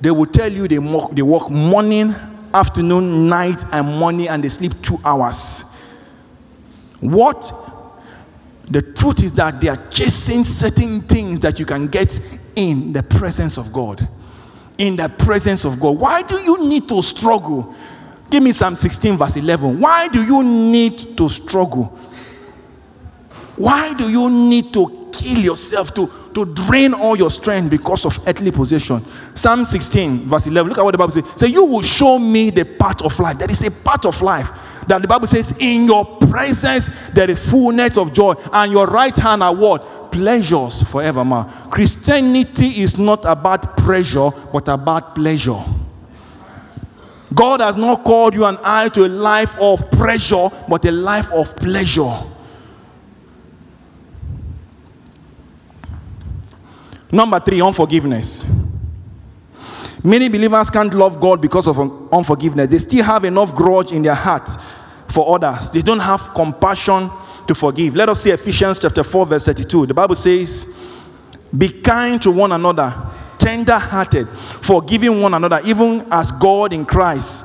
they 0.00 0.10
will 0.10 0.24
tell 0.24 0.50
you 0.50 0.68
they, 0.68 0.78
mo- 0.78 1.10
they 1.12 1.20
work 1.20 1.50
morning, 1.50 2.14
afternoon, 2.54 3.28
night, 3.28 3.62
and 3.72 3.86
morning, 3.98 4.28
and 4.28 4.42
they 4.42 4.48
sleep 4.48 4.80
two 4.80 4.98
hours. 5.04 5.62
What? 7.00 7.52
The 8.64 8.80
truth 8.80 9.22
is 9.22 9.32
that 9.32 9.60
they 9.60 9.68
are 9.68 9.88
chasing 9.90 10.44
certain 10.44 11.02
things 11.02 11.40
that 11.40 11.58
you 11.58 11.66
can 11.66 11.88
get 11.88 12.18
in 12.56 12.94
the 12.94 13.02
presence 13.02 13.58
of 13.58 13.70
God. 13.70 14.08
In 14.80 14.96
the 14.96 15.10
presence 15.10 15.66
of 15.66 15.78
God. 15.78 15.98
Why 15.98 16.22
do 16.22 16.38
you 16.40 16.66
need 16.66 16.88
to 16.88 17.02
struggle? 17.02 17.74
Give 18.30 18.42
me 18.42 18.52
Psalm 18.52 18.74
16, 18.74 19.18
verse 19.18 19.36
11. 19.36 19.78
Why 19.78 20.08
do 20.08 20.24
you 20.24 20.42
need 20.42 21.18
to 21.18 21.28
struggle? 21.28 21.84
Why 23.56 23.92
do 23.92 24.08
you 24.08 24.30
need 24.30 24.72
to 24.72 24.99
kill 25.12 25.38
yourself, 25.38 25.92
to, 25.94 26.10
to 26.34 26.44
drain 26.46 26.94
all 26.94 27.16
your 27.16 27.30
strength 27.30 27.70
because 27.70 28.04
of 28.04 28.18
earthly 28.26 28.50
possession? 28.50 29.04
Psalm 29.34 29.64
16, 29.64 30.28
verse 30.28 30.46
11. 30.46 30.68
Look 30.68 30.78
at 30.78 30.84
what 30.84 30.92
the 30.92 30.98
Bible 30.98 31.12
says. 31.12 31.24
Say, 31.36 31.48
You 31.48 31.64
will 31.64 31.82
show 31.82 32.18
me 32.18 32.50
the 32.50 32.64
path 32.64 33.02
of 33.02 33.18
life. 33.18 33.38
That 33.38 33.50
is 33.50 33.62
a 33.64 33.70
path 33.70 34.06
of 34.06 34.20
life 34.22 34.50
that 34.90 35.02
the 35.02 35.08
Bible 35.08 35.26
says, 35.26 35.54
In 35.58 35.86
your 35.86 36.04
presence 36.04 36.90
there 37.12 37.30
is 37.30 37.38
fullness 37.38 37.96
of 37.96 38.12
joy, 38.12 38.34
and 38.52 38.72
your 38.72 38.86
right 38.86 39.16
hand 39.16 39.42
are 39.42 39.54
what? 39.54 40.10
Pleasures 40.12 40.82
forevermore. 40.82 41.44
Christianity 41.70 42.80
is 42.80 42.98
not 42.98 43.24
about 43.24 43.76
pressure, 43.76 44.30
but 44.52 44.68
about 44.68 45.14
pleasure. 45.14 45.62
God 47.32 47.60
has 47.60 47.76
not 47.76 48.04
called 48.04 48.34
you 48.34 48.44
and 48.44 48.58
I 48.62 48.88
to 48.90 49.04
a 49.04 49.08
life 49.08 49.56
of 49.60 49.88
pressure, 49.92 50.48
but 50.68 50.84
a 50.84 50.90
life 50.90 51.30
of 51.32 51.54
pleasure. 51.56 52.24
Number 57.12 57.40
three, 57.40 57.60
unforgiveness. 57.60 58.46
Many 60.02 60.28
believers 60.28 60.70
can't 60.70 60.92
love 60.94 61.20
God 61.20 61.40
because 61.40 61.66
of 61.66 61.78
unforgiveness. 62.12 62.68
They 62.68 62.78
still 62.78 63.04
have 63.04 63.24
enough 63.24 63.54
grudge 63.54 63.92
in 63.92 64.02
their 64.02 64.14
heart 64.14 64.48
for 65.08 65.34
others. 65.34 65.70
They 65.70 65.82
don't 65.82 65.98
have 65.98 66.32
compassion 66.34 67.10
to 67.46 67.54
forgive. 67.54 67.94
Let 67.96 68.08
us 68.08 68.22
see 68.22 68.30
Ephesians 68.30 68.78
chapter 68.78 69.02
4, 69.02 69.26
verse 69.26 69.44
32. 69.44 69.86
The 69.86 69.94
Bible 69.94 70.14
says, 70.14 70.66
Be 71.56 71.68
kind 71.68 72.22
to 72.22 72.30
one 72.30 72.52
another, 72.52 73.10
tender 73.38 73.78
hearted, 73.78 74.28
forgiving 74.28 75.20
one 75.20 75.34
another, 75.34 75.60
even 75.64 76.06
as 76.10 76.30
God 76.30 76.72
in 76.72 76.86
Christ 76.86 77.44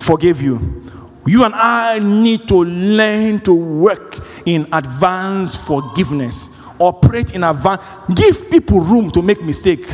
forgave 0.00 0.42
you. 0.42 0.84
You 1.26 1.44
and 1.44 1.54
I 1.54 2.00
need 2.00 2.48
to 2.48 2.64
learn 2.64 3.40
to 3.40 3.54
work 3.54 4.18
in 4.44 4.66
advanced 4.72 5.64
forgiveness. 5.64 6.48
Operate 6.80 7.34
in 7.34 7.44
advance. 7.44 7.82
Give 8.14 8.50
people 8.50 8.80
room 8.80 9.10
to 9.12 9.22
make 9.22 9.44
mistake. 9.44 9.86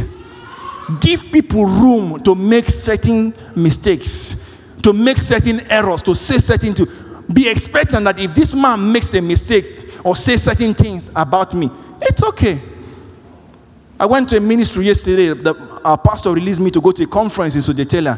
Give 1.00 1.20
people 1.32 1.66
room 1.66 2.22
to 2.22 2.34
make 2.34 2.70
certain 2.70 3.34
mistakes, 3.56 4.36
to 4.82 4.92
make 4.92 5.18
certain 5.18 5.60
errors, 5.70 6.00
to 6.02 6.14
say 6.14 6.38
certain 6.38 6.74
to 6.74 6.86
be 7.32 7.48
expectant 7.48 8.04
that 8.04 8.20
if 8.20 8.32
this 8.34 8.54
man 8.54 8.92
makes 8.92 9.12
a 9.14 9.20
mistake 9.20 9.90
or 10.04 10.14
say 10.14 10.36
certain 10.36 10.74
things 10.74 11.10
about 11.16 11.54
me, 11.54 11.68
it's 12.00 12.22
okay. 12.22 12.62
I 13.98 14.06
went 14.06 14.28
to 14.28 14.36
a 14.36 14.40
ministry 14.40 14.86
yesterday. 14.86 15.34
The, 15.34 15.80
our 15.84 15.98
pastor 15.98 16.30
released 16.32 16.60
me 16.60 16.70
to 16.70 16.80
go 16.80 16.92
to 16.92 17.02
a 17.02 17.06
conference 17.06 17.56
in 17.56 17.62
Södertälje. 17.62 18.16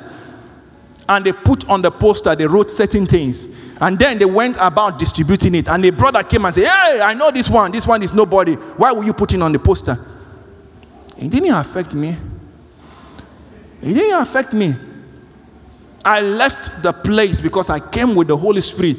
And 1.08 1.24
they 1.24 1.32
put 1.32 1.66
on 1.68 1.80
the 1.80 1.90
poster, 1.90 2.36
they 2.36 2.46
wrote 2.46 2.70
certain 2.70 3.06
things. 3.06 3.48
And 3.80 3.98
then 3.98 4.18
they 4.18 4.24
went 4.24 4.56
about 4.58 4.98
distributing 4.98 5.54
it. 5.54 5.68
And 5.68 5.84
a 5.84 5.90
brother 5.90 6.22
came 6.22 6.44
and 6.44 6.54
said, 6.54 6.66
Hey, 6.66 7.00
I 7.00 7.14
know 7.14 7.30
this 7.30 7.48
one. 7.48 7.72
This 7.72 7.86
one 7.86 8.02
is 8.02 8.12
nobody. 8.12 8.54
Why 8.54 8.92
were 8.92 9.04
you 9.04 9.12
putting 9.12 9.40
on 9.40 9.52
the 9.52 9.58
poster? 9.58 10.04
It 11.16 11.30
didn't 11.30 11.54
affect 11.54 11.94
me. 11.94 12.16
It 13.80 13.94
didn't 13.94 14.20
affect 14.20 14.52
me. 14.52 14.74
I 16.04 16.20
left 16.20 16.82
the 16.82 16.92
place 16.92 17.40
because 17.40 17.70
I 17.70 17.80
came 17.80 18.14
with 18.14 18.28
the 18.28 18.36
Holy 18.36 18.60
Spirit. 18.60 18.98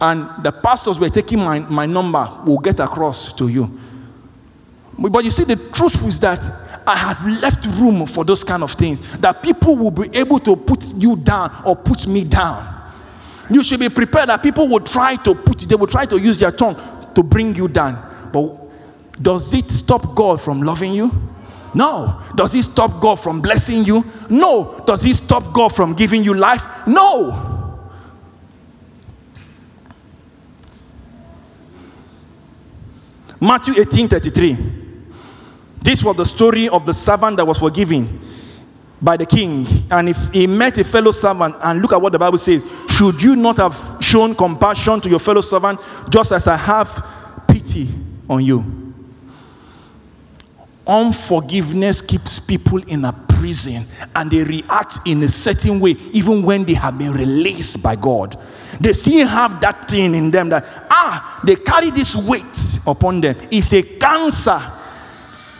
And 0.00 0.42
the 0.42 0.50
pastors 0.50 0.98
were 0.98 1.10
taking 1.10 1.38
my, 1.38 1.58
my 1.60 1.86
number. 1.86 2.28
We'll 2.44 2.58
get 2.58 2.80
across 2.80 3.32
to 3.34 3.48
you. 3.48 3.78
But 4.98 5.24
you 5.24 5.30
see, 5.30 5.44
the 5.44 5.56
truth 5.56 6.04
is 6.04 6.20
that 6.20 6.40
I 6.86 6.96
have 6.96 7.24
left 7.26 7.66
room 7.78 8.06
for 8.06 8.24
those 8.24 8.44
kind 8.44 8.62
of 8.62 8.72
things. 8.72 9.00
That 9.18 9.42
people 9.42 9.76
will 9.76 9.90
be 9.90 10.08
able 10.16 10.38
to 10.40 10.56
put 10.56 10.94
you 10.94 11.16
down 11.16 11.62
or 11.64 11.76
put 11.76 12.06
me 12.06 12.24
down. 12.24 12.68
You 13.50 13.62
should 13.62 13.80
be 13.80 13.88
prepared 13.88 14.28
that 14.28 14.42
people 14.42 14.68
will 14.68 14.80
try 14.80 15.16
to 15.16 15.34
put 15.34 15.60
they 15.60 15.74
will 15.74 15.86
try 15.86 16.06
to 16.06 16.18
use 16.18 16.38
their 16.38 16.52
tongue 16.52 16.76
to 17.14 17.22
bring 17.22 17.54
you 17.54 17.68
down. 17.68 18.30
But 18.32 18.58
does 19.20 19.52
it 19.54 19.70
stop 19.70 20.14
God 20.14 20.40
from 20.40 20.62
loving 20.62 20.92
you? 20.92 21.10
No. 21.74 22.20
Does 22.34 22.54
it 22.54 22.64
stop 22.64 23.00
God 23.00 23.16
from 23.16 23.40
blessing 23.40 23.84
you? 23.84 24.04
No. 24.28 24.82
Does 24.86 25.04
it 25.04 25.16
stop 25.16 25.52
God 25.52 25.74
from 25.74 25.94
giving 25.94 26.22
you 26.24 26.34
life? 26.34 26.64
No. 26.86 27.48
Matthew 33.40 33.74
18 33.76 34.08
33. 34.08 34.81
This 35.82 36.04
was 36.04 36.16
the 36.16 36.24
story 36.24 36.68
of 36.68 36.86
the 36.86 36.94
servant 36.94 37.36
that 37.38 37.46
was 37.46 37.58
forgiven 37.58 38.20
by 39.00 39.16
the 39.16 39.26
king. 39.26 39.66
And 39.90 40.08
if 40.08 40.30
he 40.32 40.46
met 40.46 40.78
a 40.78 40.84
fellow 40.84 41.10
servant, 41.10 41.56
and 41.60 41.82
look 41.82 41.92
at 41.92 42.00
what 42.00 42.12
the 42.12 42.18
Bible 42.18 42.38
says 42.38 42.64
Should 42.90 43.22
you 43.22 43.34
not 43.34 43.56
have 43.56 43.98
shown 44.00 44.34
compassion 44.34 45.00
to 45.00 45.10
your 45.10 45.18
fellow 45.18 45.40
servant, 45.40 45.80
just 46.08 46.30
as 46.32 46.46
I 46.46 46.56
have 46.56 47.04
pity 47.48 47.88
on 48.30 48.44
you? 48.44 48.64
Unforgiveness 50.86 52.00
keeps 52.00 52.38
people 52.38 52.78
in 52.84 53.04
a 53.04 53.12
prison 53.12 53.86
and 54.16 54.30
they 54.30 54.42
react 54.42 54.98
in 55.04 55.22
a 55.22 55.28
certain 55.28 55.80
way, 55.80 55.96
even 56.12 56.42
when 56.42 56.64
they 56.64 56.74
have 56.74 56.98
been 56.98 57.12
released 57.12 57.82
by 57.82 57.96
God. 57.96 58.38
They 58.80 58.92
still 58.92 59.26
have 59.26 59.60
that 59.60 59.88
thing 59.88 60.14
in 60.14 60.30
them 60.30 60.48
that, 60.48 60.64
ah, 60.90 61.40
they 61.44 61.56
carry 61.56 61.90
this 61.90 62.16
weight 62.16 62.80
upon 62.86 63.20
them. 63.20 63.36
It's 63.50 63.72
a 63.72 63.82
cancer 63.82 64.60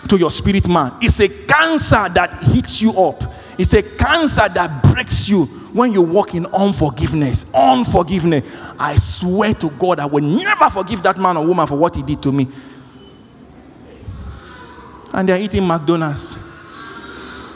to 0.08 0.16
your 0.18 0.30
spirit 0.30 0.68
man. 0.68 0.94
It's 1.00 1.20
a 1.20 1.28
cancer 1.28 2.08
that 2.08 2.42
hits 2.42 2.82
you 2.82 2.90
up. 2.92 3.22
It's 3.58 3.74
a 3.74 3.82
cancer 3.82 4.48
that 4.48 4.82
breaks 4.82 5.28
you 5.28 5.46
when 5.72 5.92
you 5.92 6.02
walk 6.02 6.34
in 6.34 6.46
unforgiveness. 6.46 7.46
Unforgiveness. 7.54 8.48
I 8.78 8.96
swear 8.96 9.54
to 9.54 9.70
God, 9.70 10.00
I 10.00 10.06
will 10.06 10.22
never 10.22 10.68
forgive 10.70 11.02
that 11.02 11.18
man 11.18 11.36
or 11.36 11.46
woman 11.46 11.66
for 11.66 11.76
what 11.76 11.94
he 11.96 12.02
did 12.02 12.22
to 12.22 12.32
me. 12.32 12.48
And 15.12 15.28
they're 15.28 15.38
eating 15.40 15.66
McDonald's. 15.66 16.36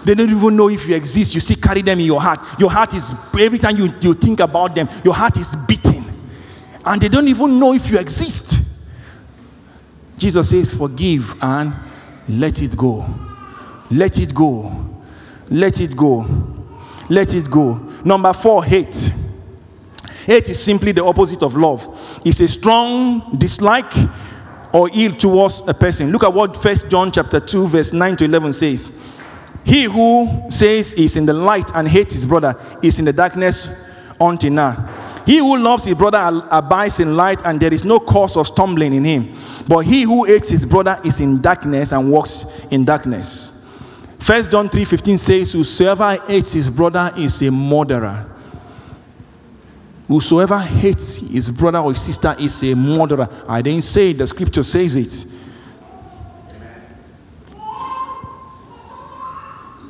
They 0.04 0.14
don't 0.14 0.30
even 0.30 0.56
know 0.56 0.68
if 0.68 0.86
you 0.86 0.94
exist. 0.94 1.34
You 1.34 1.40
still 1.40 1.56
carry 1.56 1.82
them 1.82 1.98
in 1.98 2.06
your 2.06 2.20
heart. 2.20 2.38
Your 2.60 2.70
heart 2.70 2.94
is, 2.94 3.12
every 3.38 3.58
time 3.58 3.76
you, 3.76 3.92
you 4.00 4.14
think 4.14 4.38
about 4.38 4.74
them, 4.74 4.88
your 5.02 5.14
heart 5.14 5.36
is 5.38 5.56
beating. 5.66 6.04
And 6.84 7.00
they 7.00 7.08
don't 7.08 7.26
even 7.26 7.58
know 7.58 7.72
if 7.72 7.90
you 7.90 7.98
exist. 7.98 8.60
Jesus 10.16 10.50
says, 10.50 10.72
Forgive 10.72 11.34
and 11.42 11.74
let 12.28 12.62
it 12.62 12.76
go. 12.76 13.06
Let 13.90 14.18
it 14.18 14.34
go. 14.34 14.86
Let 15.48 15.80
it 15.80 15.96
go. 15.96 16.26
Let 17.08 17.34
it 17.34 17.50
go. 17.50 17.74
Number 18.04 18.32
four, 18.32 18.64
hate. 18.64 19.12
Hate 20.26 20.48
is 20.48 20.62
simply 20.62 20.92
the 20.92 21.04
opposite 21.04 21.42
of 21.42 21.56
love. 21.56 22.20
It's 22.24 22.40
a 22.40 22.48
strong 22.48 23.36
dislike 23.38 23.92
or 24.72 24.90
ill 24.92 25.14
towards 25.14 25.62
a 25.68 25.74
person. 25.74 26.10
Look 26.10 26.24
at 26.24 26.34
what 26.34 26.56
First 26.56 26.88
John 26.88 27.12
chapter 27.12 27.38
2, 27.38 27.68
verse 27.68 27.92
9 27.92 28.16
to 28.16 28.24
11 28.24 28.52
says. 28.52 28.92
He 29.64 29.84
who 29.84 30.42
says 30.48 30.94
is 30.94 31.16
in 31.16 31.26
the 31.26 31.32
light 31.32 31.70
and 31.74 31.86
hates 31.88 32.14
his 32.14 32.26
brother 32.26 32.56
is 32.82 32.98
in 32.98 33.04
the 33.04 33.12
darkness 33.12 33.68
until 34.20 34.50
now. 34.50 35.05
He 35.26 35.38
who 35.38 35.58
loves 35.58 35.84
his 35.84 35.94
brother 35.96 36.46
abides 36.52 37.00
in 37.00 37.16
light, 37.16 37.40
and 37.44 37.58
there 37.60 37.74
is 37.74 37.84
no 37.84 37.98
cause 37.98 38.36
of 38.36 38.46
stumbling 38.46 38.94
in 38.94 39.04
him. 39.04 39.36
But 39.66 39.80
he 39.80 40.02
who 40.02 40.24
hates 40.24 40.48
his 40.48 40.64
brother 40.64 41.00
is 41.04 41.18
in 41.18 41.42
darkness 41.42 41.92
and 41.92 42.10
walks 42.12 42.46
in 42.70 42.84
darkness. 42.84 43.52
First 44.20 44.52
John 44.52 44.68
3:15 44.68 45.18
says, 45.18 45.52
Whosoever 45.52 46.16
hates 46.28 46.52
his 46.52 46.70
brother 46.70 47.12
is 47.16 47.42
a 47.42 47.50
murderer. 47.50 48.30
Whosoever 50.06 50.60
hates 50.60 51.16
his 51.16 51.50
brother 51.50 51.80
or 51.80 51.92
his 51.92 52.02
sister 52.02 52.36
is 52.38 52.62
a 52.62 52.74
murderer. 52.74 53.28
I 53.48 53.62
didn't 53.62 53.82
say 53.82 54.10
it, 54.10 54.18
the 54.18 54.26
scripture 54.28 54.62
says 54.62 54.94
it. 54.94 55.26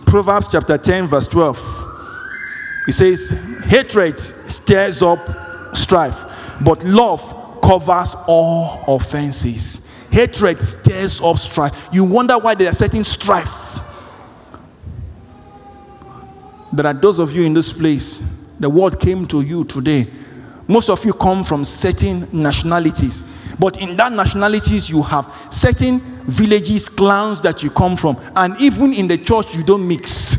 Proverbs 0.07 0.49
chapter 0.51 0.79
10, 0.79 1.09
verse 1.09 1.27
12. 1.27 1.86
It 2.87 2.93
says, 2.93 3.31
hatred 3.65 4.21
stirs 4.21 5.03
up 5.03 5.75
strife, 5.75 6.25
but 6.61 6.85
love 6.85 7.61
covers 7.63 8.15
all 8.27 8.85
offenses. 8.87 9.87
Hatred 10.11 10.63
stirs 10.63 11.21
up 11.21 11.37
strife. 11.39 11.89
You 11.93 12.05
wonder 12.05 12.39
why 12.39 12.55
they 12.55 12.67
are 12.67 12.73
setting 12.73 13.03
strife. 13.03 13.81
There 16.73 16.87
are 16.87 16.95
those 16.95 17.19
of 17.19 17.33
you 17.35 17.43
in 17.43 17.55
this 17.55 17.73
place, 17.73 18.23
the 18.61 18.71
word 18.71 19.01
came 19.01 19.27
to 19.29 19.41
you 19.41 19.65
today. 19.65 20.09
Most 20.69 20.89
of 20.91 21.05
you 21.05 21.13
come 21.13 21.43
from 21.45 21.65
certain 21.65 22.29
nationalities, 22.33 23.25
but 23.59 23.81
in 23.81 23.97
that 23.97 24.13
nationalities, 24.13 24.91
you 24.91 25.03
have 25.03 25.33
certain 25.51 26.01
villages, 26.25 26.89
clans 26.89 27.41
that 27.41 27.63
you 27.63 27.71
come 27.71 27.97
from, 27.97 28.21
and 28.37 28.61
even 28.61 28.93
in 28.93 29.09
the 29.09 29.17
church, 29.19 29.55
you 29.55 29.63
don't 29.63 29.87
mix. 29.87 30.37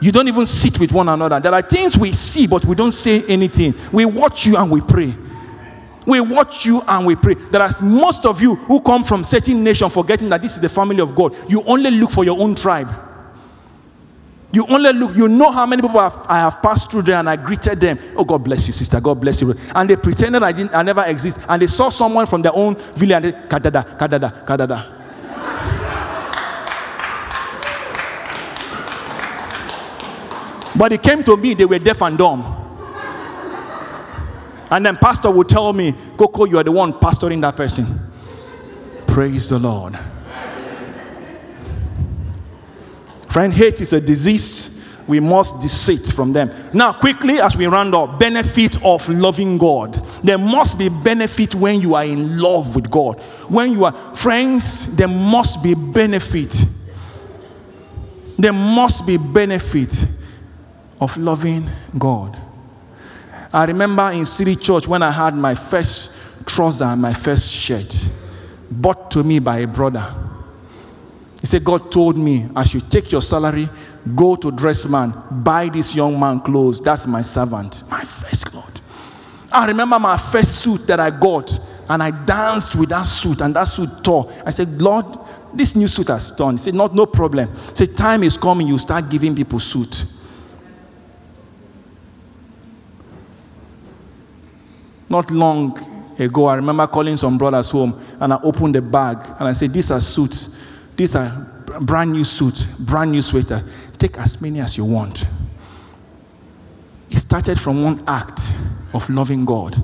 You 0.00 0.12
don't 0.12 0.28
even 0.28 0.46
sit 0.46 0.78
with 0.78 0.92
one 0.92 1.08
another. 1.08 1.40
There 1.40 1.54
are 1.54 1.62
things 1.62 1.96
we 1.96 2.12
see, 2.12 2.46
but 2.46 2.64
we 2.64 2.74
don't 2.74 2.92
say 2.92 3.24
anything. 3.24 3.74
We 3.92 4.04
watch 4.04 4.46
you 4.46 4.56
and 4.56 4.70
we 4.70 4.80
pray. 4.80 5.14
We 6.06 6.20
watch 6.20 6.64
you 6.64 6.82
and 6.82 7.06
we 7.06 7.16
pray. 7.16 7.34
There 7.34 7.60
are 7.60 7.70
most 7.82 8.26
of 8.26 8.40
you 8.40 8.54
who 8.54 8.80
come 8.80 9.02
from 9.02 9.24
certain 9.24 9.64
nation, 9.64 9.90
forgetting 9.90 10.28
that 10.28 10.42
this 10.42 10.54
is 10.54 10.60
the 10.60 10.68
family 10.68 11.00
of 11.00 11.14
God. 11.14 11.34
You 11.50 11.62
only 11.64 11.90
look 11.90 12.10
for 12.10 12.24
your 12.24 12.38
own 12.38 12.54
tribe. 12.54 12.94
You 14.52 14.64
only 14.68 14.92
look, 14.92 15.16
you 15.16 15.28
know 15.28 15.50
how 15.50 15.66
many 15.66 15.82
people 15.82 16.00
have, 16.00 16.24
I 16.28 16.38
have 16.38 16.62
passed 16.62 16.90
through 16.90 17.02
there 17.02 17.16
and 17.16 17.28
I 17.28 17.36
greeted 17.36 17.80
them. 17.80 17.98
Oh, 18.16 18.24
God 18.24 18.44
bless 18.44 18.66
you, 18.66 18.72
sister. 18.72 19.00
God 19.00 19.20
bless 19.20 19.40
you. 19.42 19.54
And 19.74 19.90
they 19.90 19.96
pretended 19.96 20.42
I 20.42 20.52
didn't, 20.52 20.74
I 20.74 20.82
never 20.82 21.04
exist. 21.04 21.40
And 21.48 21.60
they 21.60 21.66
saw 21.66 21.88
someone 21.88 22.26
from 22.26 22.42
their 22.42 22.54
own 22.54 22.76
village 22.94 23.16
and 23.16 23.24
they, 23.24 23.32
kadada, 23.32 23.98
kadada, 23.98 24.46
kadada. 24.46 24.95
But 30.76 30.92
it 30.92 31.02
came 31.02 31.24
to 31.24 31.36
me, 31.36 31.54
they 31.54 31.64
were 31.64 31.78
deaf 31.78 32.02
and 32.02 32.18
dumb. 32.18 32.62
And 34.70 34.84
then 34.84 34.96
pastor 34.96 35.30
would 35.30 35.48
tell 35.48 35.72
me, 35.72 35.94
Coco, 36.16 36.44
you 36.44 36.58
are 36.58 36.64
the 36.64 36.72
one 36.72 36.92
pastoring 36.92 37.40
that 37.42 37.56
person. 37.56 38.00
Praise 39.06 39.48
the 39.48 39.58
Lord. 39.58 39.98
Friend, 43.28 43.52
hate 43.52 43.80
is 43.80 43.92
a 43.92 44.00
disease. 44.00 44.70
We 45.06 45.20
must 45.20 45.60
desist 45.60 46.14
from 46.14 46.32
them. 46.32 46.50
Now, 46.72 46.92
quickly, 46.92 47.38
as 47.38 47.56
we 47.56 47.66
round 47.66 47.94
up, 47.94 48.18
benefit 48.18 48.82
of 48.82 49.08
loving 49.08 49.56
God. 49.56 49.94
There 50.24 50.38
must 50.38 50.78
be 50.78 50.88
benefit 50.88 51.54
when 51.54 51.80
you 51.80 51.94
are 51.94 52.04
in 52.04 52.40
love 52.40 52.74
with 52.74 52.90
God. 52.90 53.20
When 53.48 53.70
you 53.70 53.84
are 53.84 53.92
friends, 54.16 54.94
there 54.96 55.06
must 55.06 55.62
be 55.62 55.74
benefit. 55.74 56.64
There 58.36 58.52
must 58.52 59.06
be 59.06 59.16
benefit 59.16 60.04
of 61.00 61.16
loving 61.16 61.68
God. 61.98 62.36
I 63.52 63.64
remember 63.64 64.10
in 64.10 64.26
City 64.26 64.56
Church 64.56 64.86
when 64.86 65.02
I 65.02 65.10
had 65.10 65.34
my 65.34 65.54
first 65.54 66.12
trouser 66.44 66.84
and 66.84 67.00
my 67.00 67.12
first 67.12 67.52
shirt 67.52 68.08
bought 68.70 69.10
to 69.12 69.22
me 69.22 69.38
by 69.38 69.58
a 69.58 69.66
brother. 69.66 70.14
He 71.40 71.46
said, 71.46 71.64
God 71.64 71.92
told 71.92 72.16
me, 72.16 72.48
I 72.56 72.64
should 72.64 72.90
take 72.90 73.12
your 73.12 73.22
salary, 73.22 73.68
go 74.14 74.36
to 74.36 74.50
Dressman, 74.50 75.14
buy 75.30 75.68
this 75.68 75.94
young 75.94 76.18
man 76.18 76.40
clothes. 76.40 76.80
That's 76.80 77.06
my 77.06 77.22
servant. 77.22 77.82
My 77.88 78.02
first 78.04 78.46
clothes. 78.46 78.80
I 79.52 79.66
remember 79.66 79.98
my 79.98 80.16
first 80.16 80.56
suit 80.56 80.86
that 80.88 80.98
I 80.98 81.10
got, 81.10 81.58
and 81.88 82.02
I 82.02 82.10
danced 82.10 82.74
with 82.74 82.88
that 82.88 83.02
suit, 83.02 83.40
and 83.40 83.54
that 83.54 83.64
suit 83.64 84.02
tore. 84.02 84.32
I 84.44 84.50
said, 84.50 84.82
Lord, 84.82 85.06
this 85.54 85.76
new 85.76 85.88
suit 85.88 86.08
has 86.08 86.32
torn. 86.32 86.56
He 86.56 86.62
said, 86.62 86.74
Not, 86.74 86.94
no 86.94 87.06
problem. 87.06 87.48
He 87.70 87.76
said, 87.76 87.96
Time 87.96 88.24
is 88.24 88.36
coming, 88.36 88.66
you 88.66 88.78
start 88.78 89.08
giving 89.08 89.34
people 89.34 89.60
suit. 89.60 90.04
Not 95.08 95.30
long 95.30 96.14
ago, 96.18 96.46
I 96.46 96.56
remember 96.56 96.86
calling 96.86 97.16
some 97.16 97.38
brothers 97.38 97.70
home 97.70 98.00
and 98.20 98.32
I 98.32 98.40
opened 98.42 98.74
the 98.74 98.82
bag 98.82 99.18
and 99.38 99.48
I 99.48 99.52
said, 99.52 99.72
These 99.72 99.90
are 99.90 100.00
suits. 100.00 100.50
These 100.96 101.14
are 101.14 101.30
brand 101.80 102.12
new 102.12 102.24
suits, 102.24 102.64
brand 102.64 103.12
new 103.12 103.22
sweater. 103.22 103.64
Take 103.98 104.18
as 104.18 104.40
many 104.40 104.60
as 104.60 104.76
you 104.76 104.84
want. 104.84 105.24
It 107.10 107.18
started 107.18 107.60
from 107.60 107.84
one 107.84 108.02
act 108.06 108.52
of 108.92 109.08
loving 109.08 109.44
God, 109.44 109.82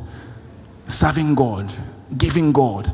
serving 0.89 1.35
God, 1.35 1.73
giving 2.17 2.53
God, 2.53 2.93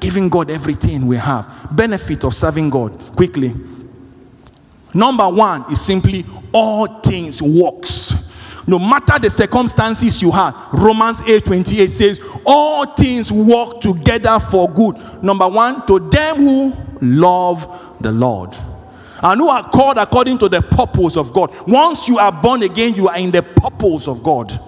giving 0.00 0.28
God 0.28 0.50
everything 0.50 1.06
we 1.06 1.16
have. 1.16 1.68
Benefit 1.72 2.24
of 2.24 2.34
serving 2.34 2.70
God. 2.70 2.98
Quickly. 3.16 3.54
Number 4.94 5.28
one 5.28 5.70
is 5.70 5.80
simply 5.80 6.24
all 6.52 7.00
things 7.00 7.42
works. 7.42 7.97
No 8.68 8.78
matter 8.78 9.18
the 9.18 9.30
circumstances 9.30 10.20
you 10.20 10.30
have, 10.30 10.54
Romans 10.74 11.22
8 11.26 11.42
28 11.42 11.90
says, 11.90 12.20
All 12.44 12.84
things 12.84 13.32
work 13.32 13.80
together 13.80 14.38
for 14.38 14.70
good. 14.70 15.22
Number 15.22 15.48
one, 15.48 15.86
to 15.86 15.98
them 15.98 16.36
who 16.36 16.76
love 17.00 17.96
the 17.98 18.12
Lord 18.12 18.54
and 19.22 19.40
who 19.40 19.48
are 19.48 19.68
called 19.70 19.96
according 19.96 20.36
to 20.38 20.50
the 20.50 20.60
purpose 20.60 21.16
of 21.16 21.32
God. 21.32 21.50
Once 21.66 22.08
you 22.08 22.18
are 22.18 22.30
born 22.30 22.62
again, 22.62 22.94
you 22.94 23.08
are 23.08 23.16
in 23.16 23.30
the 23.30 23.42
purpose 23.42 24.06
of 24.06 24.22
God. 24.22 24.60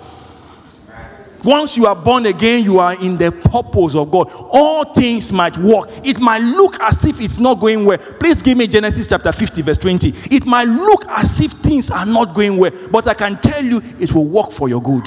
Once 1.45 1.77
you 1.77 1.87
are 1.87 1.97
born 1.97 2.27
again, 2.27 2.63
you 2.63 2.79
are 2.79 2.95
in 3.03 3.17
the 3.17 3.33
purpose 3.33 3.95
of 3.95 4.11
God. 4.11 4.31
All 4.51 4.85
things 4.93 5.33
might 5.33 5.57
work. 5.59 5.89
It 6.05 6.19
might 6.21 6.43
look 6.43 6.79
as 6.81 7.05
if 7.05 7.21
it's 7.21 7.39
not 7.39 7.61
going 7.61 7.85
well. 7.85 7.99
Please 7.99 8.43
give 8.43 8.59
me 8.59 8.67
Genesis 8.67 9.07
chapter 9.07 9.33
50, 9.33 9.63
verse 9.63 9.79
20. 9.79 10.13
It 10.31 10.45
might 10.45 10.69
look 10.69 11.07
as 11.09 11.41
if 11.41 11.53
things 11.53 11.91
are 11.91 12.07
not 12.07 12.35
going 12.35 12.59
well, 12.59 12.73
but 12.91 13.09
I 13.09 13.15
can 13.15 13.37
tell 13.39 13.65
you 13.65 13.81
it 13.99 14.13
will 14.15 14.27
work 14.27 14.53
for 14.53 14.69
your 14.69 14.83
good. 14.83 15.07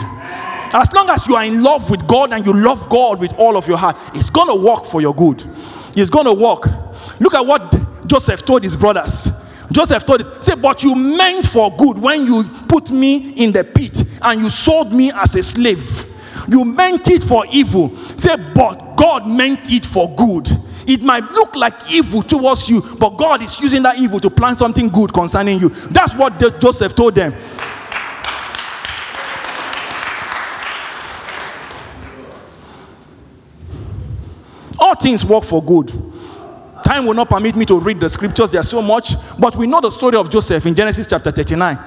As 0.76 0.92
long 0.92 1.10
as 1.12 1.28
you 1.28 1.36
are 1.36 1.46
in 1.46 1.62
love 1.62 1.92
with 1.92 2.08
God 2.08 2.34
and 2.34 2.44
you 2.46 2.54
love 2.54 2.90
God 2.90 3.20
with 3.20 3.34
all 3.34 3.58
of 3.58 3.68
your 3.68 3.78
heart, 3.78 3.96
it's 4.16 4.32
going 4.32 4.48
to 4.48 4.56
work 4.56 4.86
for 4.86 5.02
your 5.02 5.14
good. 5.14 5.44
It's 5.96 6.10
going 6.10 6.26
to 6.26 6.34
work. 6.34 6.66
Look 7.20 7.36
at 7.36 7.46
what 7.46 8.08
Joseph 8.08 8.44
told 8.44 8.64
his 8.64 8.76
brothers. 8.76 9.30
Joseph 9.72 10.06
told 10.06 10.22
it, 10.22 10.44
say, 10.44 10.56
but 10.56 10.84
you 10.84 10.96
meant 10.96 11.46
for 11.46 11.76
good 11.78 12.00
when 12.00 12.26
you 12.26 12.44
put 12.68 12.90
me 12.90 13.34
in 13.34 13.52
the 13.52 13.64
pit 13.64 14.04
and 14.22 14.42
you 14.42 14.50
sold 14.50 14.92
me 14.92 15.12
as 15.12 15.36
a 15.36 15.44
slave. 15.44 16.13
You 16.48 16.66
meant 16.66 17.10
it 17.10 17.24
for 17.24 17.46
evil. 17.52 17.96
Say, 18.18 18.36
but 18.54 18.96
God 18.96 19.28
meant 19.28 19.72
it 19.72 19.86
for 19.86 20.14
good. 20.16 20.50
It 20.86 21.02
might 21.02 21.24
look 21.32 21.56
like 21.56 21.92
evil 21.92 22.22
towards 22.22 22.70
you, 22.70 22.82
but 22.82 23.12
God 23.18 23.42
is 23.42 23.60
using 23.60 23.84
that 23.84 23.98
evil 23.98 24.20
to 24.20 24.30
plan 24.30 24.58
something 24.58 24.90
good 24.90 25.14
concerning 25.14 25.60
you. 25.60 25.70
That's 25.70 26.14
what 26.14 26.40
Jo- 26.40 26.50
Joseph 26.50 26.94
told 26.96 27.16
them. 27.16 27.34
All 34.80 34.96
things 34.96 35.26
work 35.26 35.44
for 35.44 35.64
good. 35.64 35.88
Time 36.84 37.06
will 37.06 37.14
not 37.14 37.30
permit 37.30 37.56
me 37.56 37.66
to 37.66 37.80
read 37.80 38.00
the 38.02 38.10
scriptures, 38.10 38.52
there's 38.52 38.70
so 38.70 38.82
much, 38.82 39.16
but 39.40 39.56
we 39.56 39.66
know 39.66 39.80
the 39.80 39.90
story 39.90 40.18
of 40.18 40.30
Joseph 40.30 40.66
in 40.66 40.76
Genesis 40.76 41.08
chapter 41.08 41.32
39 41.32 41.80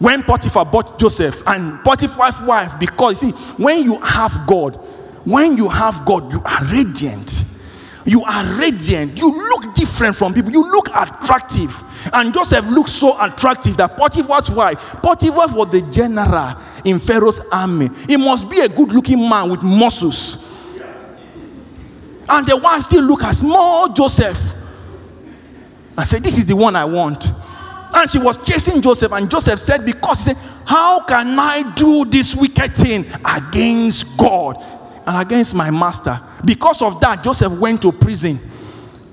when 0.00 0.22
Potiphar 0.22 0.64
bought 0.64 0.98
Joseph 0.98 1.42
and 1.46 1.78
Potiphar's 1.84 2.34
wife, 2.46 2.78
because 2.80 3.20
see, 3.20 3.30
when 3.30 3.84
you 3.84 4.00
have 4.00 4.46
God, 4.46 4.76
when 5.24 5.58
you 5.58 5.68
have 5.68 6.06
God, 6.06 6.32
you 6.32 6.42
are 6.42 6.64
radiant. 6.64 7.44
You 8.06 8.24
are 8.24 8.44
radiant. 8.58 9.18
You 9.18 9.30
look 9.30 9.74
different 9.74 10.16
from 10.16 10.32
people. 10.32 10.50
You 10.52 10.62
look 10.70 10.88
attractive. 10.88 11.84
And 12.14 12.32
Joseph 12.32 12.64
looked 12.64 12.88
so 12.88 13.22
attractive 13.22 13.76
that 13.76 13.98
Potiphar's 13.98 14.50
wife, 14.50 14.80
Potiphar 15.02 15.54
was 15.54 15.68
the 15.70 15.82
general 15.82 16.54
in 16.82 16.98
Pharaoh's 16.98 17.40
army. 17.52 17.90
He 18.08 18.16
must 18.16 18.48
be 18.48 18.60
a 18.60 18.68
good 18.70 18.92
looking 18.92 19.28
man 19.28 19.50
with 19.50 19.62
muscles. 19.62 20.42
And 22.26 22.46
the 22.46 22.56
wife 22.56 22.84
still 22.84 23.04
look 23.04 23.22
at 23.22 23.34
small 23.34 23.92
Joseph. 23.92 24.54
I 25.94 26.04
said, 26.04 26.22
This 26.22 26.38
is 26.38 26.46
the 26.46 26.56
one 26.56 26.74
I 26.74 26.86
want. 26.86 27.30
And 27.92 28.10
she 28.10 28.18
was 28.18 28.36
chasing 28.38 28.80
Joseph, 28.80 29.12
and 29.12 29.30
Joseph 29.30 29.58
said, 29.60 29.84
Because 29.84 30.18
he 30.18 30.34
said, 30.34 30.36
How 30.64 31.04
can 31.04 31.38
I 31.38 31.74
do 31.74 32.04
this 32.04 32.34
wicked 32.34 32.76
thing 32.76 33.06
against 33.24 34.16
God 34.16 34.62
and 35.06 35.16
against 35.16 35.54
my 35.54 35.70
master? 35.70 36.20
Because 36.44 36.82
of 36.82 37.00
that, 37.00 37.24
Joseph 37.24 37.52
went 37.52 37.82
to 37.82 37.92
prison. 37.92 38.38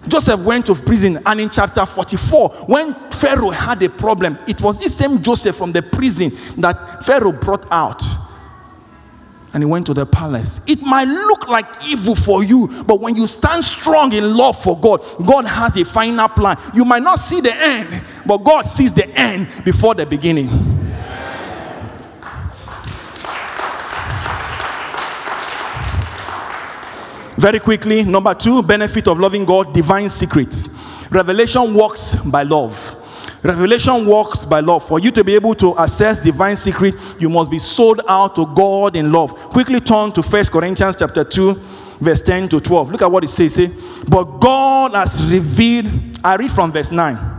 Joseph 0.07 0.39
went 0.41 0.65
to 0.67 0.75
prison, 0.75 1.21
and 1.25 1.41
in 1.41 1.49
chapter 1.49 1.85
44, 1.85 2.49
when 2.67 2.95
Pharaoh 3.11 3.49
had 3.49 3.83
a 3.83 3.89
problem, 3.89 4.37
it 4.47 4.61
was 4.61 4.79
this 4.79 4.95
same 4.95 5.21
Joseph 5.21 5.55
from 5.55 5.73
the 5.73 5.81
prison 5.81 6.31
that 6.57 7.05
Pharaoh 7.05 7.33
brought 7.33 7.69
out 7.71 8.01
and 9.53 9.63
he 9.63 9.65
went 9.65 9.85
to 9.87 9.93
the 9.93 10.05
palace. 10.05 10.59
It 10.67 10.81
might 10.81 11.07
look 11.07 11.47
like 11.47 11.87
evil 11.87 12.15
for 12.15 12.43
you, 12.43 12.67
but 12.83 12.99
when 12.99 13.15
you 13.15 13.27
stand 13.27 13.63
strong 13.63 14.11
in 14.13 14.35
love 14.35 14.61
for 14.61 14.79
God, 14.79 15.01
God 15.25 15.45
has 15.45 15.75
a 15.77 15.85
final 15.85 16.27
plan. 16.27 16.57
You 16.73 16.85
might 16.85 17.03
not 17.03 17.19
see 17.19 17.41
the 17.41 17.55
end, 17.55 18.03
but 18.25 18.39
God 18.39 18.63
sees 18.63 18.91
the 18.93 19.07
end 19.09 19.47
before 19.63 19.95
the 19.95 20.05
beginning. 20.05 20.49
Very 27.37 27.59
quickly, 27.59 28.03
number 28.03 28.33
two, 28.33 28.63
benefit 28.63 29.07
of 29.07 29.19
loving 29.19 29.45
God, 29.45 29.71
divine 29.71 30.09
secrets. 30.09 30.67
Revelation 31.11 31.73
works 31.75 32.15
by 32.15 32.41
love. 32.41 32.96
Revelation 33.43 34.05
works 34.05 34.45
by 34.45 34.59
love. 34.59 34.87
For 34.87 34.99
you 34.99 35.11
to 35.11 35.23
be 35.23 35.35
able 35.35 35.55
to 35.55 35.77
access 35.77 36.21
divine 36.21 36.55
secret, 36.55 36.95
you 37.19 37.29
must 37.29 37.51
be 37.51 37.59
sold 37.59 38.01
out 38.07 38.35
to 38.35 38.45
God 38.47 38.95
in 38.95 39.11
love. 39.11 39.33
Quickly 39.35 39.79
turn 39.79 40.11
to 40.13 40.21
1 40.21 40.45
Corinthians 40.45 40.95
chapter 40.97 41.23
2, 41.23 41.53
verse 41.99 42.21
10 42.21 42.49
to 42.49 42.59
12. 42.59 42.91
Look 42.91 43.01
at 43.01 43.11
what 43.11 43.23
it 43.23 43.29
says. 43.29 43.55
Say, 43.55 43.71
but 44.07 44.23
God 44.39 44.93
has 44.93 45.23
revealed. 45.31 46.19
I 46.23 46.35
read 46.35 46.51
from 46.51 46.71
verse 46.71 46.91
9. 46.91 47.35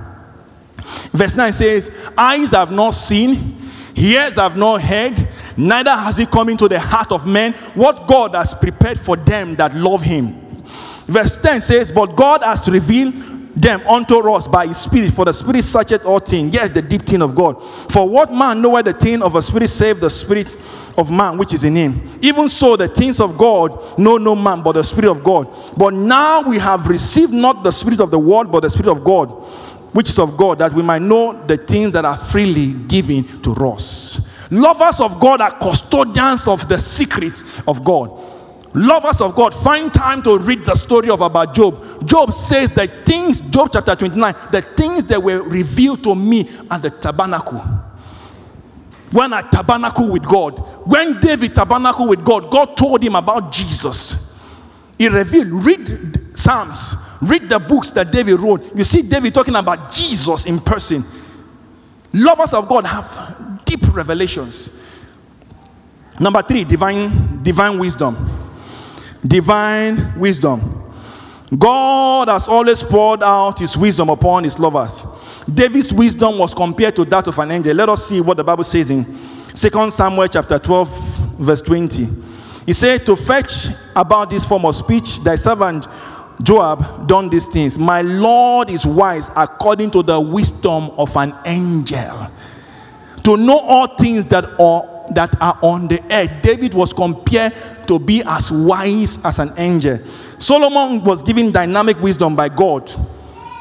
Verse 1.12 1.34
9 1.34 1.52
says, 1.52 1.90
Eyes 2.16 2.52
have 2.52 2.72
not 2.72 2.92
seen, 2.92 3.70
ears 3.94 4.36
have 4.36 4.56
not 4.56 4.80
heard, 4.80 5.28
neither 5.56 5.90
has 5.90 6.18
it 6.18 6.30
come 6.30 6.48
into 6.48 6.68
the 6.68 6.78
heart 6.78 7.12
of 7.12 7.26
men 7.26 7.52
what 7.74 8.06
God 8.06 8.34
has 8.34 8.54
prepared 8.54 8.98
for 8.98 9.16
them 9.16 9.56
that 9.56 9.74
love 9.74 10.02
him. 10.02 10.62
Verse 11.06 11.36
10 11.38 11.60
says, 11.60 11.92
But 11.92 12.14
God 12.14 12.42
has 12.42 12.68
revealed 12.68 13.14
them 13.60 13.86
unto 13.86 14.16
us 14.30 14.46
by 14.46 14.66
his 14.66 14.76
spirit, 14.76 15.12
for 15.12 15.24
the 15.24 15.32
spirit 15.32 15.62
searcheth 15.64 16.04
all 16.04 16.18
things, 16.18 16.54
yes, 16.54 16.70
the 16.70 16.82
deep 16.82 17.02
thing 17.02 17.22
of 17.22 17.34
God. 17.34 17.62
For 17.90 18.08
what 18.08 18.32
man 18.32 18.62
knoweth 18.62 18.84
the 18.84 18.92
thing 18.92 19.22
of 19.22 19.34
a 19.34 19.42
spirit 19.42 19.68
save 19.68 20.00
the 20.00 20.10
spirit 20.10 20.56
of 20.96 21.10
man 21.10 21.36
which 21.38 21.52
is 21.52 21.64
in 21.64 21.74
him? 21.74 22.18
Even 22.22 22.48
so, 22.48 22.76
the 22.76 22.88
things 22.88 23.20
of 23.20 23.36
God 23.36 23.98
know 23.98 24.16
no 24.16 24.36
man 24.36 24.62
but 24.62 24.72
the 24.72 24.84
spirit 24.84 25.10
of 25.10 25.24
God. 25.24 25.48
But 25.76 25.94
now 25.94 26.42
we 26.42 26.58
have 26.58 26.88
received 26.88 27.32
not 27.32 27.64
the 27.64 27.70
spirit 27.70 28.00
of 28.00 28.10
the 28.10 28.18
world, 28.18 28.52
but 28.52 28.60
the 28.60 28.70
spirit 28.70 28.90
of 28.90 29.02
God 29.04 29.28
which 29.92 30.10
is 30.10 30.18
of 30.18 30.36
God, 30.36 30.58
that 30.58 30.72
we 30.72 30.82
might 30.82 31.02
know 31.02 31.44
the 31.46 31.56
things 31.56 31.92
that 31.92 32.04
are 32.04 32.16
freely 32.16 32.74
given 32.74 33.40
to 33.42 33.52
us. 33.66 34.20
Lovers 34.50 35.00
of 35.00 35.18
God 35.18 35.40
are 35.40 35.58
custodians 35.58 36.46
of 36.46 36.68
the 36.68 36.78
secrets 36.78 37.44
of 37.66 37.82
God. 37.82 38.37
Lovers 38.78 39.20
of 39.20 39.34
God, 39.34 39.52
find 39.52 39.92
time 39.92 40.22
to 40.22 40.38
read 40.38 40.64
the 40.64 40.76
story 40.76 41.10
of 41.10 41.20
about 41.20 41.52
Job. 41.52 42.06
Job 42.06 42.32
says 42.32 42.70
the 42.70 42.86
things, 43.04 43.40
Job 43.40 43.70
chapter 43.72 43.96
29, 43.96 44.36
the 44.52 44.62
things 44.62 45.02
that 45.04 45.20
were 45.20 45.42
revealed 45.42 46.04
to 46.04 46.14
me 46.14 46.48
at 46.70 46.82
the 46.82 46.90
tabernacle. 46.90 47.58
When 49.10 49.32
I 49.32 49.42
tabernacle 49.42 50.08
with 50.08 50.22
God, 50.22 50.58
when 50.86 51.18
David 51.18 51.56
tabernacle 51.56 52.06
with 52.06 52.24
God, 52.24 52.52
God 52.52 52.76
told 52.76 53.02
him 53.02 53.16
about 53.16 53.50
Jesus. 53.50 54.30
He 54.96 55.08
revealed, 55.08 55.64
read 55.64 56.36
Psalms, 56.38 56.94
read 57.20 57.48
the 57.48 57.58
books 57.58 57.90
that 57.90 58.12
David 58.12 58.38
wrote. 58.38 58.76
You 58.76 58.84
see 58.84 59.02
David 59.02 59.34
talking 59.34 59.56
about 59.56 59.92
Jesus 59.92 60.44
in 60.44 60.60
person. 60.60 61.04
Lovers 62.12 62.54
of 62.54 62.68
God 62.68 62.86
have 62.86 63.64
deep 63.64 63.92
revelations. 63.92 64.70
Number 66.20 66.42
three, 66.42 66.62
divine, 66.62 67.42
divine 67.42 67.76
wisdom. 67.76 68.37
Divine 69.26 70.18
wisdom. 70.18 70.84
God 71.56 72.28
has 72.28 72.46
always 72.46 72.82
poured 72.82 73.22
out 73.22 73.58
his 73.58 73.76
wisdom 73.76 74.10
upon 74.10 74.44
his 74.44 74.58
lovers. 74.58 75.02
David's 75.52 75.92
wisdom 75.92 76.38
was 76.38 76.54
compared 76.54 76.94
to 76.96 77.04
that 77.06 77.26
of 77.26 77.38
an 77.38 77.50
angel. 77.50 77.74
Let 77.74 77.88
us 77.88 78.06
see 78.06 78.20
what 78.20 78.36
the 78.36 78.44
Bible 78.44 78.64
says 78.64 78.90
in 78.90 79.04
2 79.54 79.90
Samuel 79.90 80.28
chapter 80.28 80.58
12, 80.58 80.88
verse 81.38 81.62
20. 81.62 82.06
He 82.66 82.72
said, 82.74 83.06
To 83.06 83.16
fetch 83.16 83.68
about 83.96 84.28
this 84.28 84.44
form 84.44 84.66
of 84.66 84.76
speech, 84.76 85.20
thy 85.20 85.36
servant 85.36 85.86
Joab 86.42 87.08
done 87.08 87.28
these 87.28 87.46
things. 87.48 87.78
My 87.78 88.02
Lord 88.02 88.70
is 88.70 88.86
wise 88.86 89.30
according 89.34 89.90
to 89.92 90.02
the 90.02 90.20
wisdom 90.20 90.90
of 90.90 91.16
an 91.16 91.34
angel. 91.44 92.30
To 93.24 93.36
know 93.36 93.58
all 93.58 93.96
things 93.96 94.26
that 94.26 94.44
are 94.60 94.97
that 95.10 95.34
are 95.40 95.58
on 95.62 95.88
the 95.88 96.02
earth. 96.12 96.30
David 96.42 96.74
was 96.74 96.92
compared 96.92 97.54
to 97.86 97.98
be 97.98 98.22
as 98.24 98.50
wise 98.52 99.18
as 99.24 99.38
an 99.38 99.52
angel. 99.56 99.98
Solomon 100.38 101.02
was 101.02 101.22
given 101.22 101.50
dynamic 101.50 101.98
wisdom 102.00 102.36
by 102.36 102.48
God. 102.48 102.92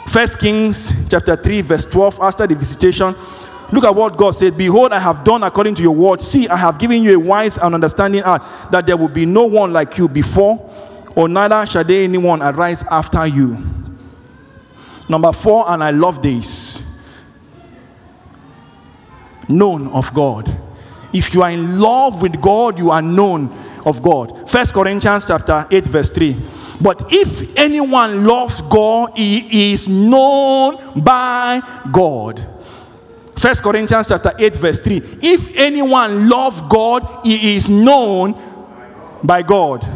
First 0.10 0.40
Kings 0.40 0.92
chapter 1.10 1.36
3, 1.36 1.62
verse 1.62 1.86
12, 1.86 2.20
after 2.22 2.48
the 2.48 2.56
visitation. 2.56 3.16
Look 3.72 3.84
at 3.84 3.94
what 3.94 4.16
God 4.16 4.32
said. 4.32 4.58
Behold, 4.58 4.94
I 4.94 5.00
have 5.00 5.24
done 5.26 5.44
according 5.44 5.76
to 5.76 5.82
your 5.82 5.94
word. 5.94 6.22
See, 6.22 6.48
I 6.48 6.56
have 6.56 6.80
given 6.80 7.04
you 7.04 7.16
a 7.16 7.20
wise 7.20 7.58
and 7.58 7.76
understanding 7.76 8.24
heart, 8.24 8.42
that 8.72 8.86
there 8.86 8.96
will 8.96 9.10
be 9.10 9.26
no 9.26 9.46
one 9.46 9.74
like 9.74 9.98
you 9.98 10.08
before, 10.08 10.74
or 11.16 11.28
neither 11.28 11.66
shall 11.66 11.84
there 11.84 12.04
anyone 12.04 12.42
arise 12.42 12.84
after 12.84 13.28
you. 13.28 13.58
Number 15.10 15.34
four, 15.34 15.70
and 15.70 15.84
I 15.84 15.92
love 15.92 16.22
this. 16.22 16.82
Known 19.50 19.88
of 19.88 20.14
God. 20.14 20.67
If 21.14 21.34
you 21.34 21.42
are 21.44 21.52
in 21.52 21.80
love 21.80 22.22
with 22.22 22.42
God, 22.42 22.78
you 22.78 22.92
are 22.92 23.02
known 23.02 23.50
of 23.86 24.02
God. 24.02 24.50
First 24.50 24.74
Corinthians 24.74 25.26
chapter 25.26 25.66
8, 25.72 25.86
verse 25.86 26.10
3. 26.10 26.36
But 26.80 27.12
if 27.12 27.58
anyone 27.58 28.26
loves 28.26 28.62
God, 28.64 29.18
he 29.18 29.74
is 29.74 29.88
known 29.88 31.02
by 31.02 31.62
God. 31.92 32.46
First 33.38 33.64
Corinthians 33.64 34.08
chapter 34.08 34.34
8, 34.38 34.56
verse 34.56 34.80
3. 34.80 34.98
If 35.22 35.56
anyone 35.56 36.28
loves 36.28 36.62
God, 36.64 37.26
he 37.26 37.56
is 37.56 37.70
known 37.70 38.36
by 39.24 39.42
God. 39.44 39.88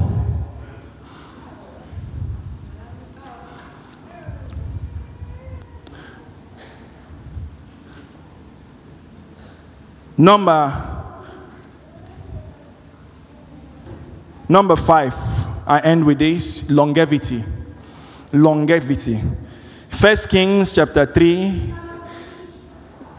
Number 10.17 11.00
Number 14.51 14.75
five, 14.75 15.15
I 15.65 15.79
end 15.79 16.03
with 16.05 16.19
this 16.19 16.69
longevity. 16.69 17.41
Longevity. 18.33 19.23
First 19.87 20.27
Kings 20.27 20.73
chapter 20.73 21.05
3, 21.05 21.73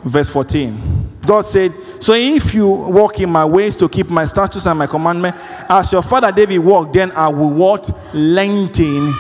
verse 0.05 0.29
14. 0.29 1.21
God 1.25 1.41
said, 1.41 1.73
So 2.01 2.13
if 2.13 2.53
you 2.53 2.69
walk 2.69 3.19
in 3.19 3.31
my 3.31 3.47
ways 3.47 3.75
to 3.77 3.89
keep 3.89 4.11
my 4.11 4.27
statutes 4.27 4.67
and 4.67 4.79
my 4.79 4.87
commandment, 4.87 5.35
as 5.71 5.91
your 5.91 6.03
father 6.03 6.31
David 6.31 6.59
walked, 6.59 6.93
then 6.93 7.11
I 7.13 7.29
will 7.29 7.49
what? 7.49 7.91
Lengthen 8.15 9.15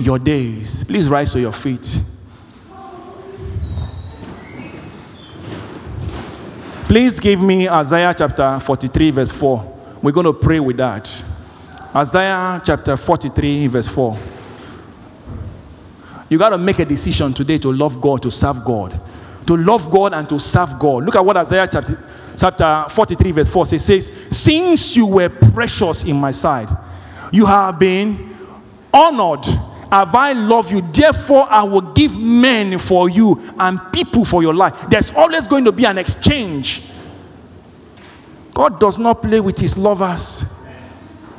your 0.00 0.18
days. 0.18 0.82
Please 0.82 1.08
rise 1.08 1.30
to 1.30 1.40
your 1.40 1.52
feet. 1.52 2.00
Please 6.88 7.20
give 7.20 7.40
me 7.40 7.68
Isaiah 7.68 8.12
chapter 8.18 8.58
43, 8.58 9.10
verse 9.12 9.30
4. 9.30 9.98
We're 10.02 10.10
going 10.10 10.26
to 10.26 10.32
pray 10.32 10.58
with 10.58 10.78
that. 10.78 11.24
Isaiah 11.94 12.60
chapter 12.64 12.96
43, 12.96 13.66
verse 13.66 13.88
4. 13.88 14.18
You 16.30 16.38
got 16.38 16.50
to 16.50 16.58
make 16.58 16.78
a 16.78 16.86
decision 16.86 17.34
today 17.34 17.58
to 17.58 17.70
love 17.70 18.00
God, 18.00 18.22
to 18.22 18.30
serve 18.30 18.64
God. 18.64 18.98
To 19.46 19.56
love 19.56 19.90
God 19.90 20.14
and 20.14 20.26
to 20.30 20.40
serve 20.40 20.78
God. 20.78 21.04
Look 21.04 21.16
at 21.16 21.24
what 21.24 21.36
Isaiah 21.36 21.68
chapter, 21.70 22.02
chapter 22.34 22.86
43, 22.88 23.32
verse 23.32 23.50
4 23.50 23.66
says. 23.66 23.84
says, 23.84 24.12
Since 24.30 24.96
you 24.96 25.04
were 25.04 25.28
precious 25.28 26.04
in 26.04 26.16
my 26.16 26.30
sight, 26.30 26.70
you 27.30 27.44
have 27.44 27.78
been 27.78 28.34
honored. 28.94 29.44
Have 29.90 30.14
I 30.14 30.32
loved 30.32 30.72
you? 30.72 30.80
Therefore, 30.80 31.46
I 31.50 31.64
will 31.64 31.92
give 31.92 32.18
men 32.18 32.78
for 32.78 33.10
you 33.10 33.52
and 33.58 33.78
people 33.92 34.24
for 34.24 34.42
your 34.42 34.54
life. 34.54 34.88
There's 34.88 35.10
always 35.10 35.46
going 35.46 35.66
to 35.66 35.72
be 35.72 35.84
an 35.84 35.98
exchange. 35.98 36.84
God 38.54 38.80
does 38.80 38.96
not 38.96 39.20
play 39.20 39.40
with 39.40 39.58
his 39.58 39.76
lovers. 39.76 40.46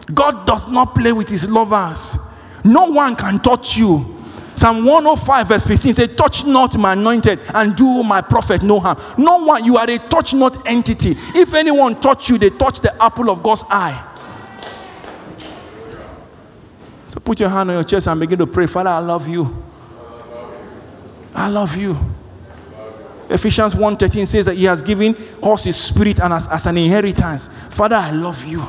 God 0.05 0.45
does 0.45 0.67
not 0.67 0.95
play 0.95 1.11
with 1.11 1.29
his 1.29 1.49
lovers. 1.49 2.17
No 2.63 2.85
one 2.85 3.15
can 3.15 3.39
touch 3.39 3.77
you. 3.77 4.09
Psalm 4.55 4.85
105, 4.85 5.47
verse 5.47 5.65
15 5.65 5.93
says, 5.93 6.15
Touch 6.15 6.45
not 6.45 6.77
my 6.77 6.93
anointed 6.93 7.39
and 7.53 7.75
do 7.75 8.03
my 8.03 8.21
prophet 8.21 8.61
no 8.61 8.79
harm. 8.79 8.97
No 9.17 9.37
one, 9.37 9.63
you 9.65 9.77
are 9.77 9.89
a 9.89 9.97
touch 9.97 10.33
not 10.33 10.65
entity. 10.67 11.15
If 11.35 11.53
anyone 11.53 11.99
touch 11.99 12.29
you, 12.29 12.37
they 12.37 12.49
touch 12.49 12.79
the 12.79 12.93
apple 13.03 13.29
of 13.29 13.41
God's 13.41 13.63
eye. 13.69 14.09
So 17.07 17.19
put 17.19 17.39
your 17.39 17.49
hand 17.49 17.69
on 17.71 17.77
your 17.77 17.83
chest 17.83 18.07
and 18.07 18.19
begin 18.19 18.39
to 18.39 18.47
pray. 18.47 18.67
Father, 18.67 18.89
I 18.89 18.99
love 18.99 19.27
you. 19.27 19.63
I 21.33 21.47
love 21.47 21.75
you. 21.75 21.97
Ephesians 23.29 23.73
1:13 23.73 24.27
says 24.27 24.45
that 24.45 24.55
he 24.55 24.65
has 24.65 24.81
given 24.81 25.15
us 25.41 25.63
his 25.63 25.75
spirit 25.75 26.19
and 26.19 26.33
as, 26.33 26.47
as 26.47 26.65
an 26.65 26.77
inheritance. 26.77 27.49
Father, 27.69 27.95
I 27.95 28.11
love 28.11 28.45
you. 28.45 28.63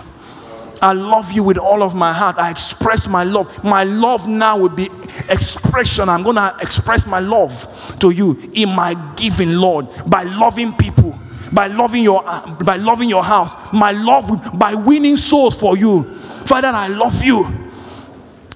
I 0.84 0.92
love 0.92 1.32
you 1.32 1.42
with 1.42 1.56
all 1.56 1.82
of 1.82 1.94
my 1.94 2.12
heart. 2.12 2.36
I 2.36 2.50
express 2.50 3.08
my 3.08 3.24
love. 3.24 3.64
My 3.64 3.84
love 3.84 4.28
now 4.28 4.58
will 4.58 4.68
be 4.68 4.90
expression. 5.30 6.10
I'm 6.10 6.22
going 6.22 6.36
to 6.36 6.54
express 6.60 7.06
my 7.06 7.20
love 7.20 7.96
to 8.00 8.10
you 8.10 8.38
in 8.52 8.68
my 8.68 8.92
giving, 9.14 9.54
Lord, 9.54 9.88
by 10.06 10.24
loving 10.24 10.74
people, 10.76 11.18
by 11.52 11.68
loving 11.68 12.02
your 12.02 12.22
by 12.22 12.76
loving 12.76 13.08
your 13.08 13.24
house, 13.24 13.54
my 13.72 13.92
love 13.92 14.58
by 14.58 14.74
winning 14.74 15.16
souls 15.16 15.58
for 15.58 15.74
you. 15.74 16.18
Father, 16.44 16.68
I 16.68 16.88
love 16.88 17.24
you. 17.24 17.46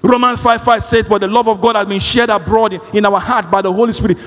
Romans 0.03 0.39
5 0.39 0.63
5 0.63 0.83
says, 0.83 1.09
But 1.09 1.21
the 1.21 1.27
love 1.27 1.47
of 1.47 1.59
God 1.59 1.75
has 1.77 1.87
been 1.87 1.99
shared 1.99 2.29
abroad 2.29 2.73
in, 2.73 2.81
in 2.93 3.05
our 3.07 3.19
heart 3.19 3.49
by 3.49 3.63
the 3.63 3.73
Holy 3.73 3.91
Spirit. 3.91 4.19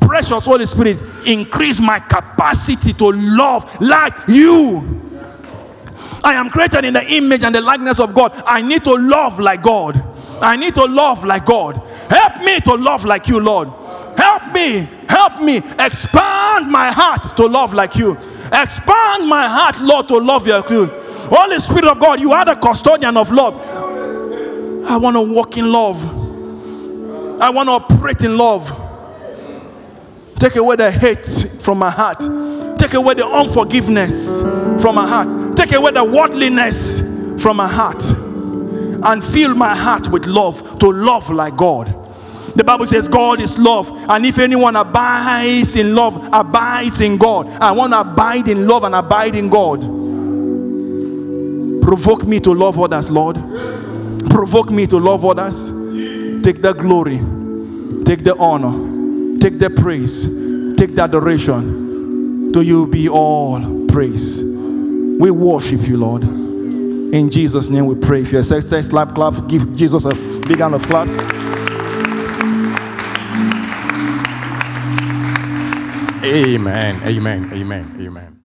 Precious 0.00 0.46
Holy 0.46 0.64
Spirit, 0.64 0.98
increase 1.26 1.82
my 1.82 1.98
capacity 1.98 2.94
to 2.94 3.10
love 3.12 3.78
like 3.78 4.14
you. 4.28 5.01
I 6.24 6.34
am 6.34 6.50
created 6.50 6.84
in 6.84 6.94
the 6.94 7.04
image 7.04 7.44
and 7.44 7.54
the 7.54 7.60
likeness 7.60 7.98
of 7.98 8.14
God. 8.14 8.42
I 8.46 8.60
need 8.60 8.84
to 8.84 8.94
love 8.94 9.40
like 9.40 9.62
God. 9.62 10.02
I 10.40 10.56
need 10.56 10.74
to 10.74 10.84
love 10.84 11.24
like 11.24 11.44
God. 11.44 11.76
Help 12.10 12.42
me 12.42 12.60
to 12.60 12.74
love 12.74 13.04
like 13.04 13.28
you, 13.28 13.40
Lord. 13.40 13.68
Help 14.16 14.52
me, 14.52 14.88
help 15.08 15.40
me 15.40 15.58
expand 15.78 16.70
my 16.70 16.92
heart 16.92 17.36
to 17.36 17.46
love 17.46 17.74
like 17.74 17.96
you. 17.96 18.12
Expand 18.52 19.26
my 19.26 19.48
heart, 19.48 19.80
Lord, 19.80 20.08
to 20.08 20.18
love 20.18 20.46
like 20.46 20.68
you. 20.70 20.86
Holy 20.86 21.58
Spirit 21.58 21.84
of 21.84 21.98
God, 21.98 22.20
you 22.20 22.32
are 22.32 22.44
the 22.44 22.54
custodian 22.54 23.16
of 23.16 23.32
love. 23.32 23.54
I 24.86 24.96
want 24.96 25.16
to 25.16 25.22
walk 25.22 25.56
in 25.56 25.72
love. 25.72 26.04
I 27.40 27.50
want 27.50 27.68
to 27.68 27.72
operate 27.72 28.22
in 28.22 28.36
love. 28.36 28.68
Take 30.38 30.56
away 30.56 30.76
the 30.76 30.90
hate 30.90 31.26
from 31.60 31.78
my 31.78 31.90
heart. 31.90 32.20
Take 32.82 32.94
away 32.94 33.14
the 33.14 33.24
unforgiveness 33.24 34.42
from 34.82 34.96
my 34.96 35.06
heart. 35.06 35.56
Take 35.56 35.70
away 35.70 35.92
the 35.92 36.02
worldliness 36.02 36.98
from 37.40 37.58
my 37.58 37.68
heart. 37.68 38.02
And 39.04 39.22
fill 39.22 39.54
my 39.54 39.76
heart 39.76 40.08
with 40.08 40.26
love 40.26 40.80
to 40.80 40.90
love 40.90 41.30
like 41.30 41.56
God. 41.56 41.86
The 42.56 42.64
Bible 42.64 42.86
says 42.86 43.06
God 43.06 43.40
is 43.40 43.56
love, 43.56 43.88
and 44.10 44.26
if 44.26 44.40
anyone 44.40 44.74
abides 44.74 45.76
in 45.76 45.94
love, 45.94 46.28
abides 46.32 47.00
in 47.00 47.18
God. 47.18 47.46
I 47.62 47.70
want 47.70 47.92
to 47.92 48.00
abide 48.00 48.48
in 48.48 48.66
love 48.66 48.82
and 48.82 48.96
abide 48.96 49.36
in 49.36 49.48
God. 49.48 49.82
Provoke 51.82 52.26
me 52.26 52.40
to 52.40 52.52
love 52.52 52.80
others, 52.80 53.08
Lord. 53.10 53.36
Provoke 54.28 54.72
me 54.72 54.88
to 54.88 54.98
love 54.98 55.24
others. 55.24 55.68
Take 56.42 56.62
the 56.62 56.72
glory, 56.76 57.18
take 58.04 58.24
the 58.24 58.34
honor, 58.40 59.38
take 59.38 59.60
the 59.60 59.70
praise, 59.70 60.22
take 60.76 60.96
the 60.96 61.02
adoration. 61.02 61.91
To 62.52 62.60
you 62.60 62.86
be 62.86 63.08
all 63.08 63.86
praise. 63.88 64.42
We 64.42 65.30
worship 65.30 65.82
you, 65.82 65.96
Lord. 65.96 66.22
In 66.22 67.30
Jesus' 67.30 67.68
name 67.68 67.86
we 67.86 67.94
pray. 67.94 68.22
If 68.22 68.32
you're 68.32 68.42
a 68.42 68.44
sex, 68.44 68.66
sex, 68.68 68.88
slap, 68.88 69.14
clap, 69.14 69.48
give 69.48 69.74
Jesus 69.74 70.04
a 70.04 70.14
big 70.46 70.58
hand 70.58 70.74
of 70.74 70.82
claps. 70.82 71.10
Amen. 76.24 77.00
Amen. 77.04 77.52
Amen. 77.52 77.96
Amen. 78.00 78.42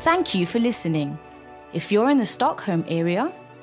Thank 0.00 0.34
you 0.34 0.46
for 0.46 0.58
listening. 0.58 1.18
If 1.72 1.92
you're 1.92 2.10
in 2.10 2.18
the 2.18 2.24
Stockholm 2.24 2.84
area, 2.88 3.32